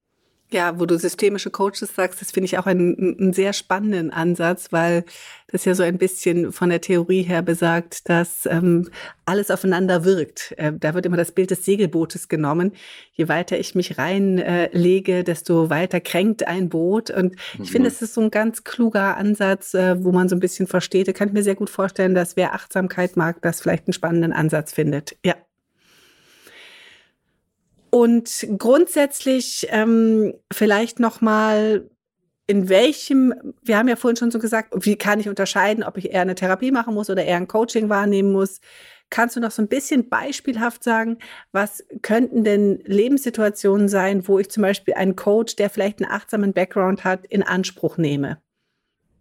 Ja, 0.53 0.79
wo 0.79 0.87
du 0.87 0.97
systemische 0.97 1.51
Coaches 1.51 1.93
sagst, 1.97 2.21
das 2.21 2.31
finde 2.31 2.45
ich 2.45 2.57
auch 2.57 2.67
einen, 2.67 3.17
einen, 3.19 3.33
sehr 3.33 3.53
spannenden 3.53 4.13
Ansatz, 4.13 4.71
weil 4.71 5.05
das 5.49 5.65
ja 5.65 5.75
so 5.75 5.83
ein 5.83 5.99
bisschen 5.99 6.53
von 6.53 6.71
der 6.71 6.81
Theorie 6.81 7.23
her 7.23 7.43
besagt, 7.43 8.09
dass 8.09 8.47
ähm, 8.47 8.89
alles 9.25 9.51
aufeinander 9.51 10.05
wirkt. 10.05 10.55
Äh, 10.57 10.73
da 10.79 10.95
wird 10.95 11.05
immer 11.05 11.17
das 11.17 11.33
Bild 11.33 11.51
des 11.51 11.65
Segelbootes 11.65 12.29
genommen. 12.29 12.73
Je 13.13 13.27
weiter 13.27 13.59
ich 13.59 13.75
mich 13.75 13.99
reinlege, 13.99 15.19
äh, 15.19 15.25
desto 15.25 15.69
weiter 15.69 16.01
kränkt 16.01 16.47
ein 16.47 16.69
Boot. 16.69 17.11
Und 17.11 17.33
mhm. 17.33 17.65
ich 17.65 17.73
finde, 17.73 17.89
es 17.89 18.01
ist 18.01 18.15
so 18.15 18.21
ein 18.21 18.31
ganz 18.31 18.63
kluger 18.63 19.17
Ansatz, 19.17 19.75
äh, 19.75 20.05
wo 20.05 20.13
man 20.13 20.29
so 20.29 20.37
ein 20.37 20.41
bisschen 20.41 20.69
versteht. 20.69 21.09
Da 21.09 21.13
kann 21.13 21.27
ich 21.27 21.35
mir 21.35 21.43
sehr 21.43 21.57
gut 21.57 21.71
vorstellen, 21.71 22.15
dass 22.15 22.37
wer 22.37 22.55
Achtsamkeit 22.55 23.17
mag, 23.17 23.43
das 23.43 23.61
vielleicht 23.61 23.89
einen 23.89 23.95
spannenden 23.95 24.33
Ansatz 24.33 24.73
findet. 24.73 25.17
Ja. 25.25 25.35
Und 27.97 28.47
grundsätzlich 28.59 29.69
ähm, 29.71 30.35
vielleicht 30.53 31.01
noch 31.01 31.23
mal 31.23 31.89
in 32.47 32.69
welchem, 32.69 33.33
wir 33.63 33.79
haben 33.79 33.89
ja 33.89 33.97
vorhin 33.97 34.19
schon 34.19 34.31
so 34.31 34.39
gesagt, 34.39 34.75
wie 34.85 34.97
kann 34.97 35.19
ich 35.19 35.31
unterscheiden, 35.31 35.83
ob 35.83 35.97
ich 35.97 36.11
eher 36.11 36.21
eine 36.21 36.35
Therapie 36.35 36.73
machen 36.73 36.93
muss 36.93 37.09
oder 37.09 37.25
eher 37.25 37.39
ein 37.39 37.49
Coaching 37.49 37.89
wahrnehmen 37.89 38.33
muss? 38.33 38.61
Kannst 39.09 39.35
du 39.35 39.41
noch 39.41 39.51
so 39.51 39.63
ein 39.63 39.69
bisschen 39.69 40.11
beispielhaft 40.11 40.85
sagen, 40.85 41.17
was 41.53 41.87
könnten 42.03 42.45
denn 42.45 42.83
Lebenssituationen 42.85 43.89
sein, 43.89 44.29
wo 44.29 44.39
ich 44.39 44.51
zum 44.51 44.63
Beispiel 44.63 44.93
einen 44.93 45.17
Coach, 45.17 45.57
der 45.57 45.71
vielleicht 45.71 46.03
einen 46.03 46.13
achtsamen 46.13 46.53
Background 46.53 47.03
hat, 47.03 47.25
in 47.25 47.43
Anspruch 47.43 47.97
nehme? 47.97 48.43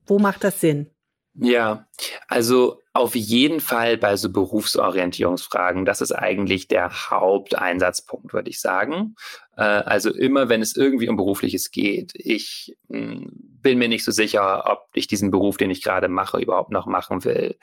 Wo 0.06 0.20
macht 0.20 0.44
das 0.44 0.60
Sinn? 0.60 0.90
Ja, 1.38 1.86
also 2.30 2.82
auf 2.94 3.14
jeden 3.14 3.60
Fall 3.60 3.98
bei 3.98 4.16
so 4.16 4.32
Berufsorientierungsfragen. 4.32 5.84
Das 5.84 6.00
ist 6.00 6.14
eigentlich 6.14 6.70
der 6.70 7.10
Haupteinsatzpunkt, 7.10 8.32
würde 8.32 8.50
ich 8.50 8.62
sagen. 8.62 9.16
Äh, 9.58 9.64
also 9.64 10.14
immer, 10.14 10.48
wenn 10.48 10.62
es 10.62 10.78
irgendwie 10.78 11.10
um 11.10 11.18
berufliches 11.18 11.72
geht. 11.72 12.14
Ich 12.16 12.78
hm, 12.90 13.30
bin 13.34 13.80
mir 13.80 13.90
nicht 13.90 14.06
so 14.06 14.12
sicher, 14.14 14.64
ob 14.72 14.88
ich 14.94 15.08
diesen 15.08 15.30
Beruf, 15.30 15.58
den 15.58 15.72
ich 15.72 15.84
gerade 15.84 16.08
mache, 16.08 16.40
überhaupt 16.40 16.72
noch 16.72 16.86
machen 16.86 17.26
will. 17.26 17.58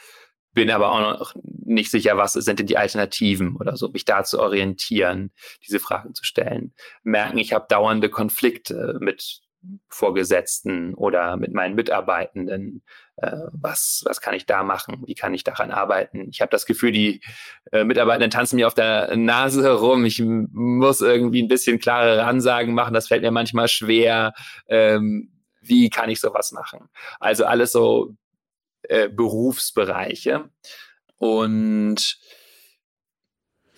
Bin 0.52 0.70
aber 0.70 0.92
auch 0.92 1.00
noch 1.00 1.34
nicht 1.42 1.90
sicher, 1.90 2.18
was 2.18 2.34
sind 2.34 2.58
denn 2.58 2.66
die 2.66 2.76
Alternativen 2.76 3.56
oder 3.56 3.78
so, 3.78 3.88
mich 3.88 4.04
da 4.04 4.24
zu 4.24 4.38
orientieren, 4.38 5.32
diese 5.66 5.80
Fragen 5.80 6.14
zu 6.14 6.24
stellen. 6.24 6.74
Merken, 7.04 7.38
ich 7.38 7.54
habe 7.54 7.64
dauernde 7.70 8.10
Konflikte 8.10 8.98
mit 9.00 9.40
Vorgesetzten 9.88 10.94
oder 10.94 11.36
mit 11.36 11.52
meinen 11.52 11.74
Mitarbeitenden. 11.74 12.82
Äh, 13.22 13.36
was, 13.52 14.02
was 14.04 14.20
kann 14.20 14.34
ich 14.34 14.46
da 14.46 14.64
machen? 14.64 15.04
Wie 15.06 15.14
kann 15.14 15.32
ich 15.32 15.44
daran 15.44 15.70
arbeiten? 15.70 16.28
Ich 16.30 16.40
habe 16.40 16.50
das 16.50 16.66
Gefühl, 16.66 16.90
die 16.90 17.20
äh, 17.70 17.84
Mitarbeitenden 17.84 18.30
tanzen 18.30 18.56
mir 18.56 18.66
auf 18.66 18.74
der 18.74 19.16
Nase 19.16 19.62
herum. 19.62 20.04
Ich 20.04 20.20
muss 20.20 21.00
irgendwie 21.00 21.40
ein 21.40 21.48
bisschen 21.48 21.78
klarere 21.78 22.24
Ansagen 22.24 22.74
machen. 22.74 22.94
Das 22.94 23.06
fällt 23.08 23.22
mir 23.22 23.30
manchmal 23.30 23.68
schwer. 23.68 24.34
Ähm, 24.66 25.30
wie 25.60 25.88
kann 25.88 26.10
ich 26.10 26.20
sowas 26.20 26.50
machen? 26.50 26.88
Also 27.20 27.44
alles 27.44 27.70
so 27.70 28.16
äh, 28.82 29.08
Berufsbereiche. 29.08 30.50
Und 31.18 32.18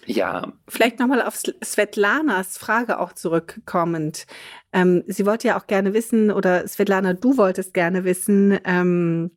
ja. 0.07 0.53
Vielleicht 0.69 0.99
nochmal 0.99 1.23
auf 1.23 1.37
Svetlanas 1.63 2.59
Frage 2.59 2.99
auch 3.01 3.13
zurückkommend. 3.13 4.27
Ähm, 4.73 5.05
sie 5.07 5.27
wollte 5.27 5.49
ja 5.49 5.59
auch 5.59 5.67
gerne 5.67 5.95
wissen, 5.95 6.31
oder 6.31 6.67
Svetlana, 6.67 7.15
du 7.15 7.37
wolltest 7.37 7.75
gerne 7.75 8.05
wissen, 8.05 8.59
ähm, 8.65 9.31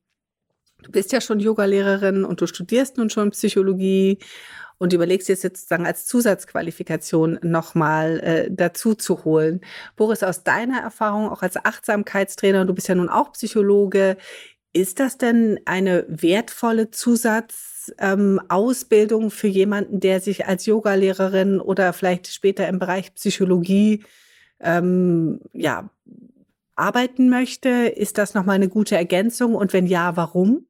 du 0.83 0.91
bist 0.91 1.11
ja 1.11 1.21
schon 1.21 1.39
Yogalehrerin 1.39 2.23
und 2.25 2.41
du 2.41 2.47
studierst 2.47 2.97
nun 2.97 3.09
schon 3.09 3.31
Psychologie. 3.31 4.19
und 4.79 4.93
überlegst 4.93 5.27
jetzt 5.27 5.41
sozusagen 5.41 5.85
als 5.85 6.05
Zusatzqualifikation 6.05 7.39
nochmal 7.41 8.19
äh, 8.19 8.47
dazu 8.51 8.93
zu 8.93 9.23
holen. 9.25 9.61
Boris, 9.95 10.23
aus 10.23 10.43
deiner 10.43 10.79
Erfahrung 10.81 11.29
auch 11.29 11.41
als 11.41 11.57
Achtsamkeitstrainer, 11.57 12.65
du 12.65 12.73
bist 12.73 12.87
ja 12.87 12.95
nun 12.95 13.09
auch 13.09 13.31
Psychologe, 13.33 14.17
ist 14.77 14.99
das 14.99 15.17
denn 15.17 15.59
eine 15.65 16.05
wertvolle 16.07 16.91
Zusatzausbildung 16.91 19.23
ähm, 19.23 19.31
für 19.31 19.47
jemanden, 19.47 19.99
der 19.99 20.21
sich 20.21 20.45
als 20.45 20.67
Yogalehrerin 20.67 21.59
oder 21.59 21.93
vielleicht 21.93 22.27
später 22.27 22.67
im 22.67 22.77
Bereich 22.77 23.15
Psychologie 23.15 24.03
ähm, 24.59 25.41
ja, 25.53 25.89
arbeiten 26.75 27.29
möchte? 27.29 27.69
Ist 27.69 28.19
das 28.19 28.35
nochmal 28.35 28.55
eine 28.55 28.69
gute 28.69 28.95
Ergänzung? 28.95 29.55
Und 29.55 29.73
wenn 29.73 29.87
ja, 29.87 30.15
warum? 30.15 30.67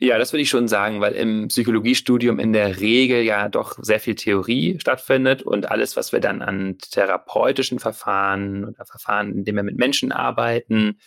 Ja, 0.00 0.18
das 0.18 0.32
würde 0.32 0.42
ich 0.42 0.48
schon 0.48 0.66
sagen, 0.66 1.00
weil 1.00 1.12
im 1.12 1.46
Psychologiestudium 1.48 2.38
in 2.38 2.54
der 2.54 2.80
Regel 2.80 3.22
ja 3.22 3.50
doch 3.50 3.76
sehr 3.82 4.00
viel 4.00 4.14
Theorie 4.14 4.78
stattfindet 4.80 5.42
und 5.42 5.70
alles, 5.70 5.94
was 5.94 6.12
wir 6.12 6.20
dann 6.20 6.40
an 6.42 6.78
therapeutischen 6.78 7.78
Verfahren 7.78 8.64
oder 8.64 8.86
Verfahren, 8.86 9.32
in 9.32 9.44
denen 9.44 9.56
wir 9.56 9.62
mit 9.62 9.76
Menschen 9.76 10.10
arbeiten, 10.10 10.98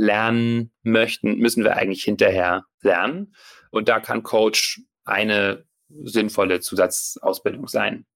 lernen 0.00 0.72
möchten, 0.82 1.38
müssen 1.38 1.62
wir 1.62 1.76
eigentlich 1.76 2.02
hinterher 2.02 2.64
lernen. 2.80 3.34
Und 3.70 3.88
da 3.88 4.00
kann 4.00 4.22
Coach 4.22 4.80
eine 5.04 5.64
sinnvolle 6.04 6.60
Zusatzausbildung 6.60 7.66
sein. 7.66 8.06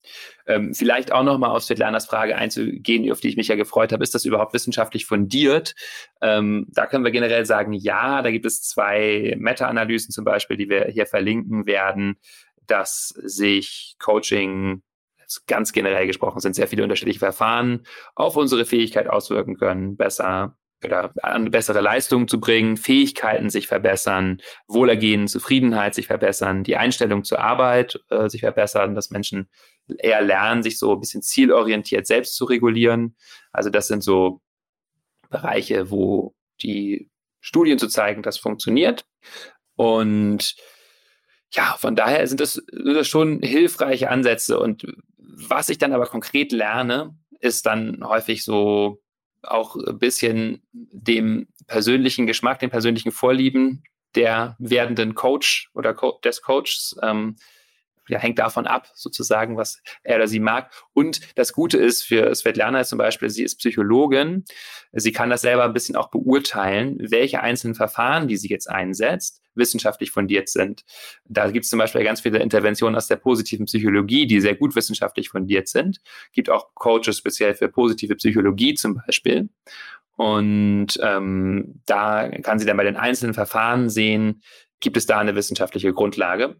Ähm, 0.46 0.74
vielleicht 0.74 1.12
auch 1.12 1.24
nochmal 1.24 1.50
auf 1.50 1.64
Svetlanas 1.64 2.06
Frage 2.06 2.36
einzugehen, 2.36 3.10
auf 3.10 3.20
die 3.20 3.28
ich 3.28 3.36
mich 3.36 3.48
ja 3.48 3.56
gefreut 3.56 3.92
habe, 3.92 4.04
ist 4.04 4.14
das 4.14 4.24
überhaupt 4.24 4.54
wissenschaftlich 4.54 5.06
fundiert? 5.06 5.74
Ähm, 6.22 6.68
da 6.70 6.86
können 6.86 7.04
wir 7.04 7.10
generell 7.10 7.44
sagen, 7.44 7.72
ja, 7.72 8.22
da 8.22 8.30
gibt 8.30 8.46
es 8.46 8.62
zwei 8.62 9.34
Meta-Analysen 9.38 10.12
zum 10.12 10.24
Beispiel, 10.24 10.56
die 10.56 10.68
wir 10.68 10.86
hier 10.86 11.06
verlinken 11.06 11.66
werden, 11.66 12.16
dass 12.66 13.08
sich 13.08 13.96
Coaching 13.98 14.82
ganz 15.46 15.72
generell 15.72 16.06
gesprochen 16.06 16.40
sind 16.40 16.54
sehr 16.54 16.68
viele 16.68 16.84
unterschiedliche 16.84 17.18
Verfahren 17.18 17.86
auf 18.14 18.36
unsere 18.36 18.64
Fähigkeit 18.64 19.08
auswirken 19.08 19.56
können, 19.56 19.96
besser 19.96 20.56
oder 20.84 21.12
eine 21.22 21.50
bessere 21.50 21.80
Leistung 21.80 22.28
zu 22.28 22.40
bringen, 22.40 22.76
Fähigkeiten 22.76 23.50
sich 23.50 23.66
verbessern, 23.66 24.40
Wohlergehen, 24.68 25.28
Zufriedenheit 25.28 25.94
sich 25.94 26.06
verbessern, 26.06 26.64
die 26.64 26.76
Einstellung 26.76 27.24
zur 27.24 27.40
Arbeit 27.40 28.00
äh, 28.10 28.28
sich 28.28 28.40
verbessern, 28.40 28.94
dass 28.94 29.10
Menschen 29.10 29.48
eher 29.98 30.22
lernen, 30.22 30.62
sich 30.62 30.78
so 30.78 30.92
ein 30.92 31.00
bisschen 31.00 31.22
zielorientiert 31.22 32.06
selbst 32.06 32.36
zu 32.36 32.44
regulieren. 32.44 33.16
Also 33.52 33.70
das 33.70 33.88
sind 33.88 34.02
so 34.02 34.40
Bereiche, 35.30 35.90
wo 35.90 36.34
die 36.62 37.10
Studien 37.40 37.78
zu 37.78 37.88
zeigen, 37.88 38.22
das 38.22 38.38
funktioniert. 38.38 39.04
Und 39.76 40.54
ja, 41.52 41.76
von 41.78 41.96
daher 41.96 42.26
sind 42.26 42.40
das, 42.40 42.54
sind 42.54 42.94
das 42.94 43.06
schon 43.06 43.40
hilfreiche 43.42 44.10
Ansätze. 44.10 44.58
Und 44.58 44.86
was 45.18 45.68
ich 45.68 45.78
dann 45.78 45.92
aber 45.92 46.06
konkret 46.06 46.52
lerne, 46.52 47.16
ist 47.40 47.66
dann 47.66 48.02
häufig 48.04 48.44
so 48.44 49.03
auch 49.44 49.76
ein 49.76 49.98
bisschen 49.98 50.62
dem 50.72 51.48
persönlichen 51.66 52.26
Geschmack, 52.26 52.58
den 52.58 52.70
persönlichen 52.70 53.12
Vorlieben 53.12 53.82
der 54.14 54.56
werdenden 54.58 55.14
Coach 55.14 55.70
oder 55.74 55.94
Co 55.94 56.20
des 56.22 56.42
Coaches 56.42 56.96
ähm, 57.02 57.36
ja, 58.08 58.18
hängt 58.18 58.38
davon 58.38 58.66
ab, 58.66 58.88
sozusagen, 58.94 59.56
was 59.56 59.82
er 60.02 60.16
oder 60.16 60.28
sie 60.28 60.40
mag. 60.40 60.70
Und 60.92 61.20
das 61.36 61.52
Gute 61.52 61.78
ist 61.78 62.02
für 62.02 62.34
Svetlana 62.34 62.84
zum 62.84 62.98
Beispiel, 62.98 63.30
sie 63.30 63.44
ist 63.44 63.58
Psychologin. 63.58 64.44
Sie 64.92 65.12
kann 65.12 65.30
das 65.30 65.40
selber 65.40 65.64
ein 65.64 65.72
bisschen 65.72 65.96
auch 65.96 66.10
beurteilen, 66.10 66.96
welche 67.00 67.40
einzelnen 67.40 67.74
Verfahren, 67.74 68.28
die 68.28 68.36
sie 68.36 68.48
jetzt 68.48 68.68
einsetzt, 68.68 69.42
wissenschaftlich 69.54 70.10
fundiert 70.10 70.48
sind. 70.48 70.84
Da 71.24 71.50
gibt 71.50 71.64
es 71.64 71.70
zum 71.70 71.78
Beispiel 71.78 72.04
ganz 72.04 72.20
viele 72.20 72.40
Interventionen 72.40 72.96
aus 72.96 73.06
der 73.06 73.16
positiven 73.16 73.66
Psychologie, 73.66 74.26
die 74.26 74.40
sehr 74.40 74.56
gut 74.56 74.76
wissenschaftlich 74.76 75.28
fundiert 75.30 75.68
sind. 75.68 76.00
Gibt 76.32 76.50
auch 76.50 76.74
Coaches 76.74 77.18
speziell 77.18 77.54
für 77.54 77.68
positive 77.68 78.16
Psychologie 78.16 78.74
zum 78.74 79.00
Beispiel. 79.06 79.48
Und 80.16 80.98
ähm, 81.02 81.80
da 81.86 82.28
kann 82.42 82.58
sie 82.58 82.66
dann 82.66 82.76
bei 82.76 82.84
den 82.84 82.96
einzelnen 82.96 83.34
Verfahren 83.34 83.88
sehen, 83.90 84.42
gibt 84.80 84.96
es 84.96 85.06
da 85.06 85.18
eine 85.18 85.34
wissenschaftliche 85.34 85.92
Grundlage. 85.92 86.56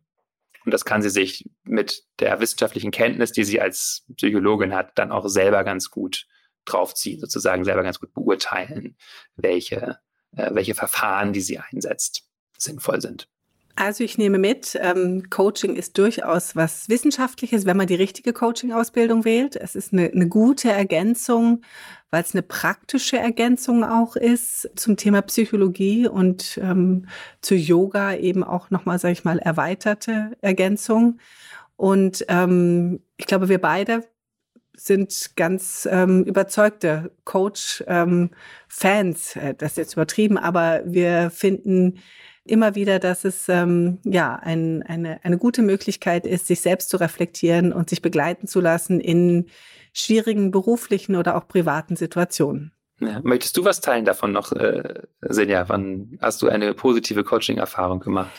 Und 0.65 0.73
das 0.73 0.85
kann 0.85 1.03
sie 1.03 1.11
sich 1.11 1.49
mit 1.63 2.05
der 2.21 2.41
wissenschaftlichen 2.41 2.91
Kenntnis, 2.91 3.33
die 3.33 3.45
sie 3.45 3.61
als 3.61 4.07
Psychologin 4.17 4.75
hat, 4.75 4.99
dann 4.99 5.13
auch 5.13 5.29
selber 5.29 5.65
ganz 5.65 5.91
gut 5.91 6.27
draufziehen, 6.65 7.21
sozusagen 7.21 7.65
selber 7.65 7.83
ganz 7.83 8.01
gut 8.01 8.15
beurteilen, 8.15 8.97
welche, 9.37 9.99
äh, 10.37 10.55
welche 10.55 10.75
Verfahren, 10.75 11.33
die 11.33 11.43
sie 11.43 11.59
einsetzt, 11.59 12.27
sinnvoll 12.57 13.01
sind. 13.01 13.29
Also 13.77 14.05
ich 14.05 14.19
nehme 14.19 14.39
mit, 14.39 14.79
ähm, 14.81 15.29
Coaching 15.31 15.75
ist 15.75 15.99
durchaus 15.99 16.55
was 16.55 16.89
Wissenschaftliches, 16.89 17.67
wenn 17.67 17.77
man 17.77 17.89
die 17.89 17.97
richtige 17.97 18.33
Coaching-Ausbildung 18.33 19.25
wählt. 19.25 19.57
Es 19.57 19.75
ist 19.75 19.93
eine, 19.93 20.13
eine 20.13 20.29
gute 20.29 20.71
Ergänzung, 20.71 21.63
weil 22.11 22.23
es 22.23 22.35
eine 22.35 22.43
praktische 22.43 23.19
Ergänzung 23.19 23.83
auch 23.83 24.15
ist 24.15 24.71
zum 24.77 24.97
Thema 24.97 25.23
Psychologie 25.23 26.07
und 26.07 26.57
ähm, 26.63 27.09
zu 27.41 27.57
Yoga 27.57 28.15
eben 28.15 28.45
auch 28.45 28.71
nochmal, 28.71 29.01
sage 29.01 29.13
ich 29.13 29.25
mal, 29.25 29.41
erweiterte 29.41 30.37
Ergänzung. 30.41 31.19
Und 31.75 32.25
ähm, 32.29 33.01
ich 33.17 33.27
glaube, 33.27 33.49
wir 33.49 33.61
beide 33.61 34.05
sind 34.77 35.35
ganz 35.35 35.89
ähm, 35.91 36.23
überzeugte 36.25 37.11
Coach-Fans. 37.25 39.37
Ähm, 39.37 39.43
äh, 39.43 39.55
das 39.55 39.73
ist 39.73 39.79
jetzt 39.79 39.95
übertrieben, 39.95 40.39
aber 40.39 40.83
wir 40.85 41.31
finden 41.31 41.99
immer 42.45 42.75
wieder, 42.75 42.99
dass 42.99 43.25
es 43.25 43.49
ähm, 43.49 43.99
ja 44.05 44.37
ein, 44.37 44.83
eine, 44.83 45.25
eine 45.25 45.39
gute 45.39 45.63
Möglichkeit 45.63 46.27
ist, 46.27 46.47
sich 46.47 46.61
selbst 46.61 46.91
zu 46.91 46.99
reflektieren 46.99 47.73
und 47.73 47.89
sich 47.89 48.03
begleiten 48.03 48.47
zu 48.47 48.61
lassen 48.61 49.01
in 49.01 49.47
schwierigen 49.93 50.51
beruflichen 50.51 51.17
oder 51.17 51.37
auch 51.37 51.49
privaten 51.49 51.97
Situationen. 51.97 52.74
Ja, 53.01 53.21
möchtest 53.25 53.57
du 53.57 53.65
was 53.65 53.81
teilen 53.81 54.05
davon 54.05 54.31
noch, 54.31 54.53
äh, 54.53 55.03
Senja? 55.21 55.69
Wann 55.69 56.17
hast 56.23 56.43
du 56.43 56.49
eine 56.49 56.75
positive 56.75 57.25
Coaching-Erfahrung 57.25 57.99
gemacht? 57.99 58.31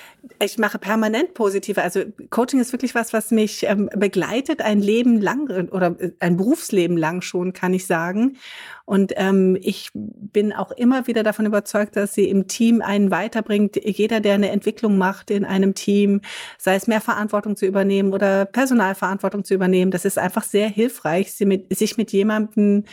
Ich 0.42 0.58
mache 0.58 0.80
permanent 0.80 1.34
positive. 1.34 1.82
Also 1.82 2.04
Coaching 2.30 2.62
ist 2.62 2.72
wirklich 2.72 2.96
was, 2.96 3.12
was 3.12 3.32
mich 3.32 3.66
ähm, 3.68 3.90
begleitet 3.94 4.62
ein 4.62 4.80
Leben 4.80 5.20
lang 5.20 5.50
oder 5.72 6.00
äh, 6.00 6.12
ein 6.20 6.38
Berufsleben 6.38 6.96
lang 6.96 7.22
schon, 7.22 7.52
kann 7.52 7.74
ich 7.74 7.86
sagen. 7.86 8.38
Und 8.86 9.14
ähm, 9.18 9.58
ich 9.62 9.90
bin 9.94 10.54
auch 10.54 10.72
immer 10.72 11.06
wieder 11.08 11.24
davon 11.24 11.46
überzeugt, 11.46 11.98
dass 11.98 12.14
sie 12.14 12.30
im 12.30 12.48
Team 12.48 12.82
einen 12.82 13.12
weiterbringt. 13.12 13.76
Jeder, 13.84 14.22
der 14.22 14.36
eine 14.36 14.52
Entwicklung 14.52 14.98
macht 14.98 15.32
in 15.32 15.44
einem 15.44 15.74
Team, 15.74 16.22
sei 16.58 16.76
es 16.76 16.88
mehr 16.88 17.02
Verantwortung 17.02 17.58
zu 17.58 17.66
übernehmen 17.66 18.14
oder 18.14 18.46
Personalverantwortung 18.46 19.44
zu 19.44 19.54
übernehmen, 19.54 19.92
das 19.92 20.06
ist 20.06 20.18
einfach 20.18 20.44
sehr 20.44 20.70
hilfreich, 20.70 21.34
sich 21.34 21.98
mit 21.98 22.12
jemandem 22.12 22.86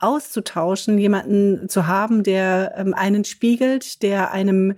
auszutauschen, 0.00 0.98
jemanden 0.98 1.68
zu 1.68 1.86
haben, 1.86 2.22
der 2.22 2.74
ähm, 2.76 2.94
einen 2.94 3.24
spiegelt, 3.24 4.02
der 4.02 4.32
einem 4.32 4.74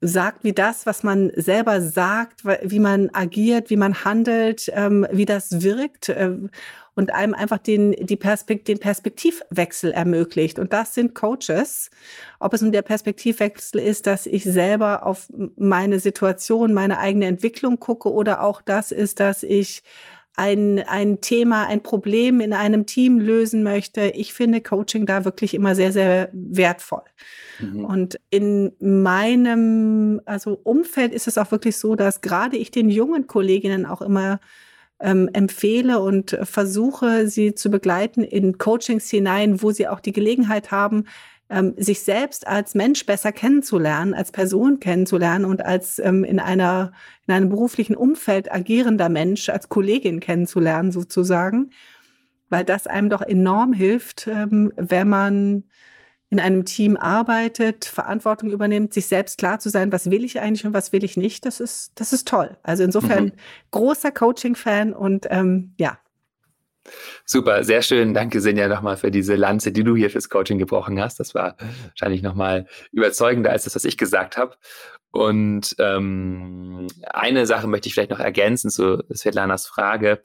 sagt, 0.00 0.44
wie 0.44 0.52
das, 0.52 0.86
was 0.86 1.02
man 1.02 1.32
selber 1.34 1.80
sagt, 1.80 2.44
wie 2.44 2.78
man 2.78 3.10
agiert, 3.12 3.68
wie 3.68 3.76
man 3.76 4.04
handelt, 4.04 4.70
ähm, 4.74 5.06
wie 5.10 5.24
das 5.24 5.62
wirkt 5.62 6.08
äh, 6.08 6.36
und 6.94 7.12
einem 7.12 7.34
einfach 7.34 7.58
den, 7.58 7.92
die 7.92 8.16
Perspekt 8.16 8.68
den 8.68 8.78
Perspektivwechsel 8.78 9.92
ermöglicht. 9.92 10.58
Und 10.58 10.72
das 10.72 10.94
sind 10.94 11.14
Coaches. 11.14 11.90
Ob 12.40 12.54
es 12.54 12.60
nun 12.60 12.72
der 12.72 12.82
Perspektivwechsel 12.82 13.80
ist, 13.80 14.06
dass 14.06 14.26
ich 14.26 14.44
selber 14.44 15.06
auf 15.06 15.28
meine 15.56 16.00
Situation, 16.00 16.74
meine 16.74 16.98
eigene 16.98 17.26
Entwicklung 17.26 17.78
gucke 17.78 18.12
oder 18.12 18.42
auch 18.42 18.62
das 18.62 18.90
ist, 18.90 19.20
dass 19.20 19.44
ich 19.44 19.82
ein, 20.38 20.78
ein 20.86 21.20
Thema, 21.20 21.66
ein 21.66 21.82
Problem 21.82 22.40
in 22.40 22.52
einem 22.52 22.86
Team 22.86 23.18
lösen 23.18 23.64
möchte. 23.64 24.12
Ich 24.14 24.32
finde 24.32 24.60
Coaching 24.60 25.04
da 25.04 25.24
wirklich 25.24 25.52
immer 25.52 25.74
sehr, 25.74 25.92
sehr 25.92 26.30
wertvoll. 26.32 27.02
Mhm. 27.58 27.84
Und 27.84 28.20
in 28.30 28.72
meinem 28.78 30.20
also 30.26 30.60
Umfeld 30.62 31.12
ist 31.12 31.26
es 31.26 31.38
auch 31.38 31.50
wirklich 31.50 31.76
so, 31.76 31.96
dass 31.96 32.20
gerade 32.20 32.56
ich 32.56 32.70
den 32.70 32.88
jungen 32.88 33.26
Kolleginnen 33.26 33.84
auch 33.84 34.00
immer 34.00 34.38
ähm, 35.00 35.28
empfehle 35.32 35.98
und 35.98 36.38
versuche, 36.42 37.26
sie 37.26 37.54
zu 37.54 37.68
begleiten 37.68 38.22
in 38.22 38.58
Coachings 38.58 39.10
hinein, 39.10 39.60
wo 39.60 39.72
sie 39.72 39.88
auch 39.88 40.00
die 40.00 40.12
Gelegenheit 40.12 40.70
haben, 40.70 41.04
ähm, 41.50 41.74
sich 41.76 42.00
selbst 42.00 42.46
als 42.46 42.74
Mensch 42.74 43.06
besser 43.06 43.32
kennenzulernen, 43.32 44.14
als 44.14 44.32
Person 44.32 44.80
kennenzulernen 44.80 45.44
und 45.44 45.64
als 45.64 45.98
ähm, 45.98 46.24
in 46.24 46.40
einer 46.40 46.92
in 47.26 47.34
einem 47.34 47.48
beruflichen 47.48 47.96
Umfeld 47.96 48.52
agierender 48.52 49.08
Mensch, 49.08 49.48
als 49.48 49.68
Kollegin 49.68 50.20
kennenzulernen 50.20 50.92
sozusagen, 50.92 51.70
weil 52.48 52.64
das 52.64 52.86
einem 52.86 53.10
doch 53.10 53.22
enorm 53.22 53.72
hilft, 53.72 54.26
ähm, 54.26 54.72
wenn 54.76 55.08
man 55.08 55.64
in 56.30 56.40
einem 56.40 56.64
Team 56.66 56.96
arbeitet, 56.96 57.86
Verantwortung 57.86 58.50
übernimmt, 58.50 58.92
sich 58.92 59.06
selbst 59.06 59.38
klar 59.38 59.60
zu 59.60 59.70
sein, 59.70 59.92
was 59.92 60.10
will 60.10 60.24
ich 60.24 60.40
eigentlich 60.40 60.66
und 60.66 60.74
was 60.74 60.92
will 60.92 61.02
ich 61.02 61.16
nicht, 61.16 61.46
das 61.46 61.58
ist, 61.58 61.92
das 61.94 62.12
ist 62.12 62.28
toll. 62.28 62.58
Also 62.62 62.84
insofern 62.84 63.26
mhm. 63.26 63.32
großer 63.70 64.10
Coaching-Fan 64.12 64.92
und 64.92 65.26
ähm, 65.30 65.72
ja, 65.78 65.98
Super, 67.24 67.64
sehr 67.64 67.82
schön. 67.82 68.14
Danke, 68.14 68.40
Sinja, 68.40 68.68
nochmal 68.68 68.96
für 68.96 69.10
diese 69.10 69.36
Lanze, 69.36 69.72
die 69.72 69.84
du 69.84 69.96
hier 69.96 70.10
fürs 70.10 70.28
Coaching 70.28 70.58
gebrochen 70.58 71.00
hast. 71.00 71.20
Das 71.20 71.34
war 71.34 71.56
wahrscheinlich 71.88 72.22
nochmal 72.22 72.66
überzeugender 72.92 73.50
als 73.50 73.64
das, 73.64 73.74
was 73.74 73.84
ich 73.84 73.98
gesagt 73.98 74.36
habe. 74.36 74.56
Und 75.10 75.74
ähm, 75.78 76.86
eine 77.04 77.46
Sache 77.46 77.66
möchte 77.66 77.88
ich 77.88 77.94
vielleicht 77.94 78.10
noch 78.10 78.20
ergänzen 78.20 78.70
zu 78.70 79.02
Svetlanas 79.12 79.66
Frage, 79.66 80.22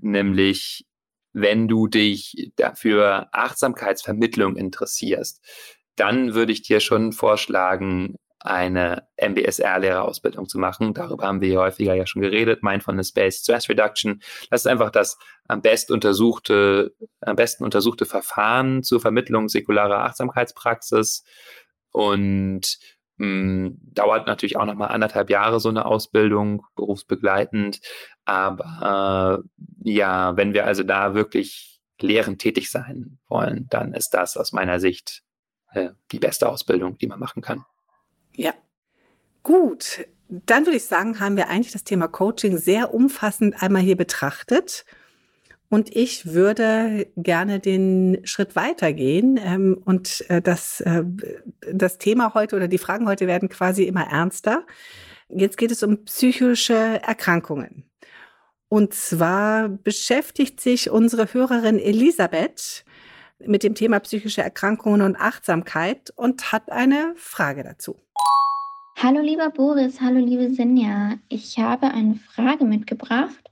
nämlich 0.00 0.86
wenn 1.32 1.68
du 1.68 1.88
dich 1.88 2.52
dafür 2.56 3.28
Achtsamkeitsvermittlung 3.32 4.56
interessierst, 4.56 5.44
dann 5.96 6.34
würde 6.34 6.52
ich 6.52 6.62
dir 6.62 6.80
schon 6.80 7.12
vorschlagen, 7.12 8.16
eine 8.44 9.08
MBSR-Lehrerausbildung 9.16 10.48
zu 10.48 10.58
machen. 10.58 10.92
Darüber 10.92 11.24
haben 11.26 11.40
wir 11.40 11.60
häufiger 11.60 11.94
ja 11.94 12.06
schon 12.06 12.20
geredet. 12.20 12.62
Mindfulness-Based 12.62 13.42
Stress 13.42 13.68
Reduction. 13.70 14.20
Das 14.50 14.60
ist 14.60 14.66
einfach 14.66 14.90
das 14.90 15.18
am 15.48 15.62
besten 15.62 15.94
untersuchte, 15.94 16.94
am 17.22 17.36
besten 17.36 17.64
untersuchte 17.64 18.04
Verfahren 18.04 18.82
zur 18.82 19.00
Vermittlung 19.00 19.48
säkularer 19.48 20.04
Achtsamkeitspraxis 20.04 21.24
und 21.90 22.78
mh, 23.16 23.26
hm, 23.26 23.78
dauert 23.80 24.26
natürlich 24.26 24.58
auch 24.58 24.66
nochmal 24.66 24.88
anderthalb 24.88 25.30
Jahre 25.30 25.58
so 25.58 25.70
eine 25.70 25.86
Ausbildung, 25.86 26.66
berufsbegleitend. 26.76 27.80
Aber 28.26 29.42
äh, 29.82 29.90
ja, 29.90 30.36
wenn 30.36 30.52
wir 30.52 30.66
also 30.66 30.82
da 30.82 31.14
wirklich 31.14 31.80
lehrend 31.98 32.40
tätig 32.40 32.70
sein 32.70 33.18
wollen, 33.26 33.68
dann 33.70 33.94
ist 33.94 34.10
das 34.10 34.36
aus 34.36 34.52
meiner 34.52 34.80
Sicht 34.80 35.22
äh, 35.72 35.90
die 36.12 36.18
beste 36.18 36.48
Ausbildung, 36.48 36.98
die 36.98 37.06
man 37.06 37.20
machen 37.20 37.40
kann. 37.42 37.64
Ja. 38.36 38.52
Gut, 39.42 40.06
dann 40.28 40.64
würde 40.64 40.76
ich 40.76 40.84
sagen, 40.84 41.20
haben 41.20 41.36
wir 41.36 41.48
eigentlich 41.48 41.72
das 41.72 41.84
Thema 41.84 42.08
Coaching 42.08 42.56
sehr 42.56 42.94
umfassend 42.94 43.62
einmal 43.62 43.82
hier 43.82 43.96
betrachtet. 43.96 44.84
Und 45.68 45.94
ich 45.96 46.26
würde 46.26 47.08
gerne 47.16 47.58
den 47.58 48.20
Schritt 48.24 48.54
weitergehen. 48.54 49.40
Ähm, 49.42 49.80
und 49.84 50.24
äh, 50.28 50.40
das, 50.40 50.80
äh, 50.82 51.04
das 51.72 51.98
Thema 51.98 52.34
heute 52.34 52.56
oder 52.56 52.68
die 52.68 52.78
Fragen 52.78 53.08
heute 53.08 53.26
werden 53.26 53.48
quasi 53.48 53.84
immer 53.84 54.04
ernster. 54.08 54.64
Jetzt 55.28 55.56
geht 55.56 55.72
es 55.72 55.82
um 55.82 56.04
psychische 56.04 56.74
Erkrankungen. 56.74 57.90
Und 58.68 58.94
zwar 58.94 59.68
beschäftigt 59.68 60.60
sich 60.60 60.90
unsere 60.90 61.32
Hörerin 61.32 61.78
Elisabeth 61.78 62.84
mit 63.38 63.62
dem 63.62 63.74
Thema 63.74 64.00
psychische 64.00 64.42
Erkrankungen 64.42 65.02
und 65.02 65.16
Achtsamkeit 65.16 66.12
und 66.16 66.52
hat 66.52 66.70
eine 66.70 67.14
Frage 67.16 67.62
dazu. 67.62 68.03
Hallo 68.96 69.20
lieber 69.20 69.50
Boris, 69.50 70.00
hallo 70.00 70.18
liebe 70.20 70.54
Sinja. 70.54 71.18
Ich 71.28 71.58
habe 71.58 71.88
eine 71.88 72.14
Frage 72.14 72.64
mitgebracht. 72.64 73.50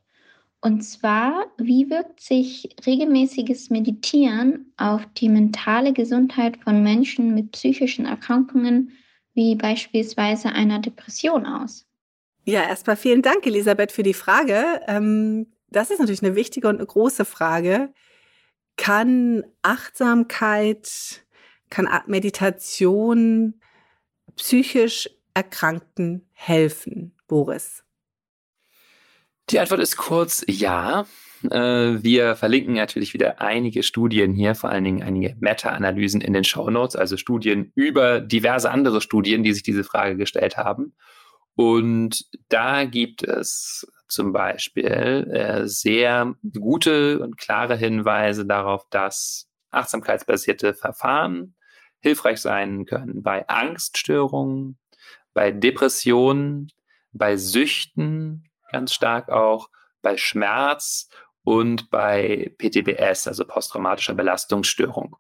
Und 0.61 0.83
zwar, 0.83 1.53
wie 1.59 1.91
wirkt 1.91 2.21
sich 2.21 2.69
regelmäßiges 2.87 3.69
Meditieren 3.69 4.73
auf 4.77 5.05
die 5.17 5.29
mentale 5.29 5.93
Gesundheit 5.93 6.59
von 6.59 6.83
Menschen 6.83 7.35
mit 7.35 7.51
psychischen 7.51 8.07
Erkrankungen 8.07 8.93
wie 9.35 9.57
beispielsweise 9.57 10.51
einer 10.51 10.79
Depression 10.79 11.45
aus? 11.45 11.87
Ja, 12.45 12.63
erstmal 12.63 12.97
vielen 12.97 13.23
Dank, 13.23 13.45
Elisabeth, 13.45 13.91
für 13.91 14.05
die 14.05 14.15
Frage. 14.15 14.81
Ähm, 14.87 15.49
das 15.69 15.91
ist 15.91 15.99
natürlich 15.99 16.23
eine 16.23 16.37
wichtige 16.37 16.69
und 16.69 16.77
eine 16.77 16.87
große 16.87 17.25
Frage. 17.25 17.93
Kann 18.77 19.45
Achtsamkeit, 19.63 21.25
kann 21.69 21.89
Meditation 22.07 23.61
psychisch 24.37 25.11
Erkrankten 25.35 26.29
helfen, 26.33 27.17
Boris? 27.27 27.85
Die 29.51 29.59
Antwort 29.59 29.81
ist 29.81 29.97
kurz 29.97 30.45
ja. 30.49 31.07
Äh, 31.51 32.03
wir 32.03 32.37
verlinken 32.37 32.75
natürlich 32.75 33.13
wieder 33.15 33.41
einige 33.41 33.83
Studien 33.83 34.33
hier, 34.33 34.55
vor 34.55 34.71
allen 34.71 34.85
Dingen 34.85 35.03
einige 35.03 35.37
Meta-Analysen 35.41 36.21
in 36.21 36.33
den 36.33 36.45
Show 36.45 36.71
Notes, 36.71 36.97
also 36.97 37.17
Studien 37.17 37.73
über 37.75 38.21
diverse 38.21 38.71
andere 38.71 39.01
Studien, 39.01 39.43
die 39.43 39.53
sich 39.53 39.63
diese 39.63 39.85
Frage 39.85 40.17
gestellt 40.17 40.57
haben. 40.57 40.95
Und 41.55 42.25
da 42.49 42.85
gibt 42.85 43.23
es 43.23 43.87
zum 44.09 44.33
Beispiel 44.33 45.29
äh, 45.33 45.67
sehr 45.67 46.35
gute 46.59 47.21
und 47.21 47.37
klare 47.37 47.77
Hinweise 47.77 48.47
darauf, 48.47 48.87
dass 48.91 49.49
achtsamkeitsbasierte 49.71 50.75
Verfahren 50.75 51.55
hilfreich 52.01 52.41
sein 52.41 52.85
können 52.85 53.23
bei 53.23 53.49
Angststörungen, 53.49 54.79
bei 55.35 55.51
Depressionen, 55.51 56.71
bei 57.13 57.37
Süchten 57.37 58.49
ganz 58.71 58.93
stark 58.93 59.29
auch, 59.29 59.69
bei 60.01 60.17
Schmerz 60.17 61.09
und 61.45 61.91
bei 61.91 62.55
PTBS, 62.59 63.29
also 63.29 63.45
posttraumatischer 63.45 64.15
Belastungsstörung. 64.15 65.17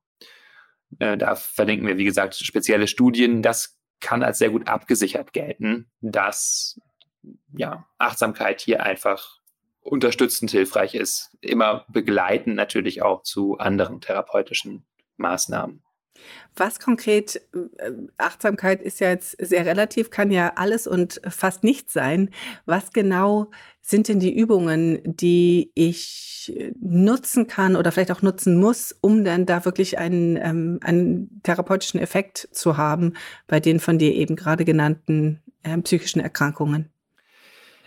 Äh, 0.98 1.16
da 1.16 1.35
verlinken 1.35 1.87
wir, 1.87 1.98
wie 1.98 2.05
gesagt, 2.05 2.35
spezielle 2.35 2.88
Studien. 2.88 3.42
Das 3.42 3.79
kann 4.01 4.22
als 4.22 4.38
sehr 4.38 4.51
gut 4.51 4.68
abgesichert 4.68 5.33
gelten, 5.33 5.90
dass 6.01 6.81
ja, 7.55 7.87
Achtsamkeit 7.98 8.61
hier 8.61 8.83
einfach 8.83 9.38
unterstützend 9.81 10.51
hilfreich 10.51 10.94
ist. 10.94 11.37
Immer 11.40 11.85
begleitend 11.88 12.57
natürlich 12.57 13.03
auch 13.03 13.22
zu 13.22 13.59
anderen 13.59 14.01
therapeutischen 14.01 14.87
Maßnahmen. 15.16 15.83
Was 16.57 16.81
konkret, 16.81 17.37
äh, 17.55 17.90
Achtsamkeit 18.18 18.83
ist 18.83 19.01
ja 19.01 19.11
jetzt 19.11 19.37
sehr 19.40 19.66
relativ, 19.66 20.11
kann 20.11 20.31
ja 20.31 20.53
alles 20.57 20.87
und 20.87 21.20
fast 21.29 21.64
nichts 21.64 21.92
sein. 21.92 22.31
Was 22.66 22.92
genau 22.92 23.51
sind 23.81 24.09
denn 24.09 24.20
die 24.20 24.35
Übungen, 24.37 25.01
die 25.05 25.72
ich 25.75 26.33
nutzen 26.81 27.46
kann 27.46 27.77
oder 27.77 27.92
vielleicht 27.92 28.12
auch 28.12 28.22
nutzen 28.22 28.59
muss, 28.59 28.96
um 29.01 29.25
dann 29.25 29.46
da 29.46 29.64
wirklich 29.64 29.98
einen, 29.98 30.37
ähm, 30.37 30.81
einen 30.83 31.40
therapeutischen 31.42 32.01
Effekt 32.01 32.48
zu 32.53 32.77
haben 32.77 33.14
bei 33.46 33.61
den 33.61 33.81
von 33.81 33.98
dir 33.98 34.14
eben 34.14 34.37
gerade 34.37 34.64
genannten 34.64 35.40
äh, 35.62 35.77
psychischen 35.79 36.20
Erkrankungen? 36.20 36.91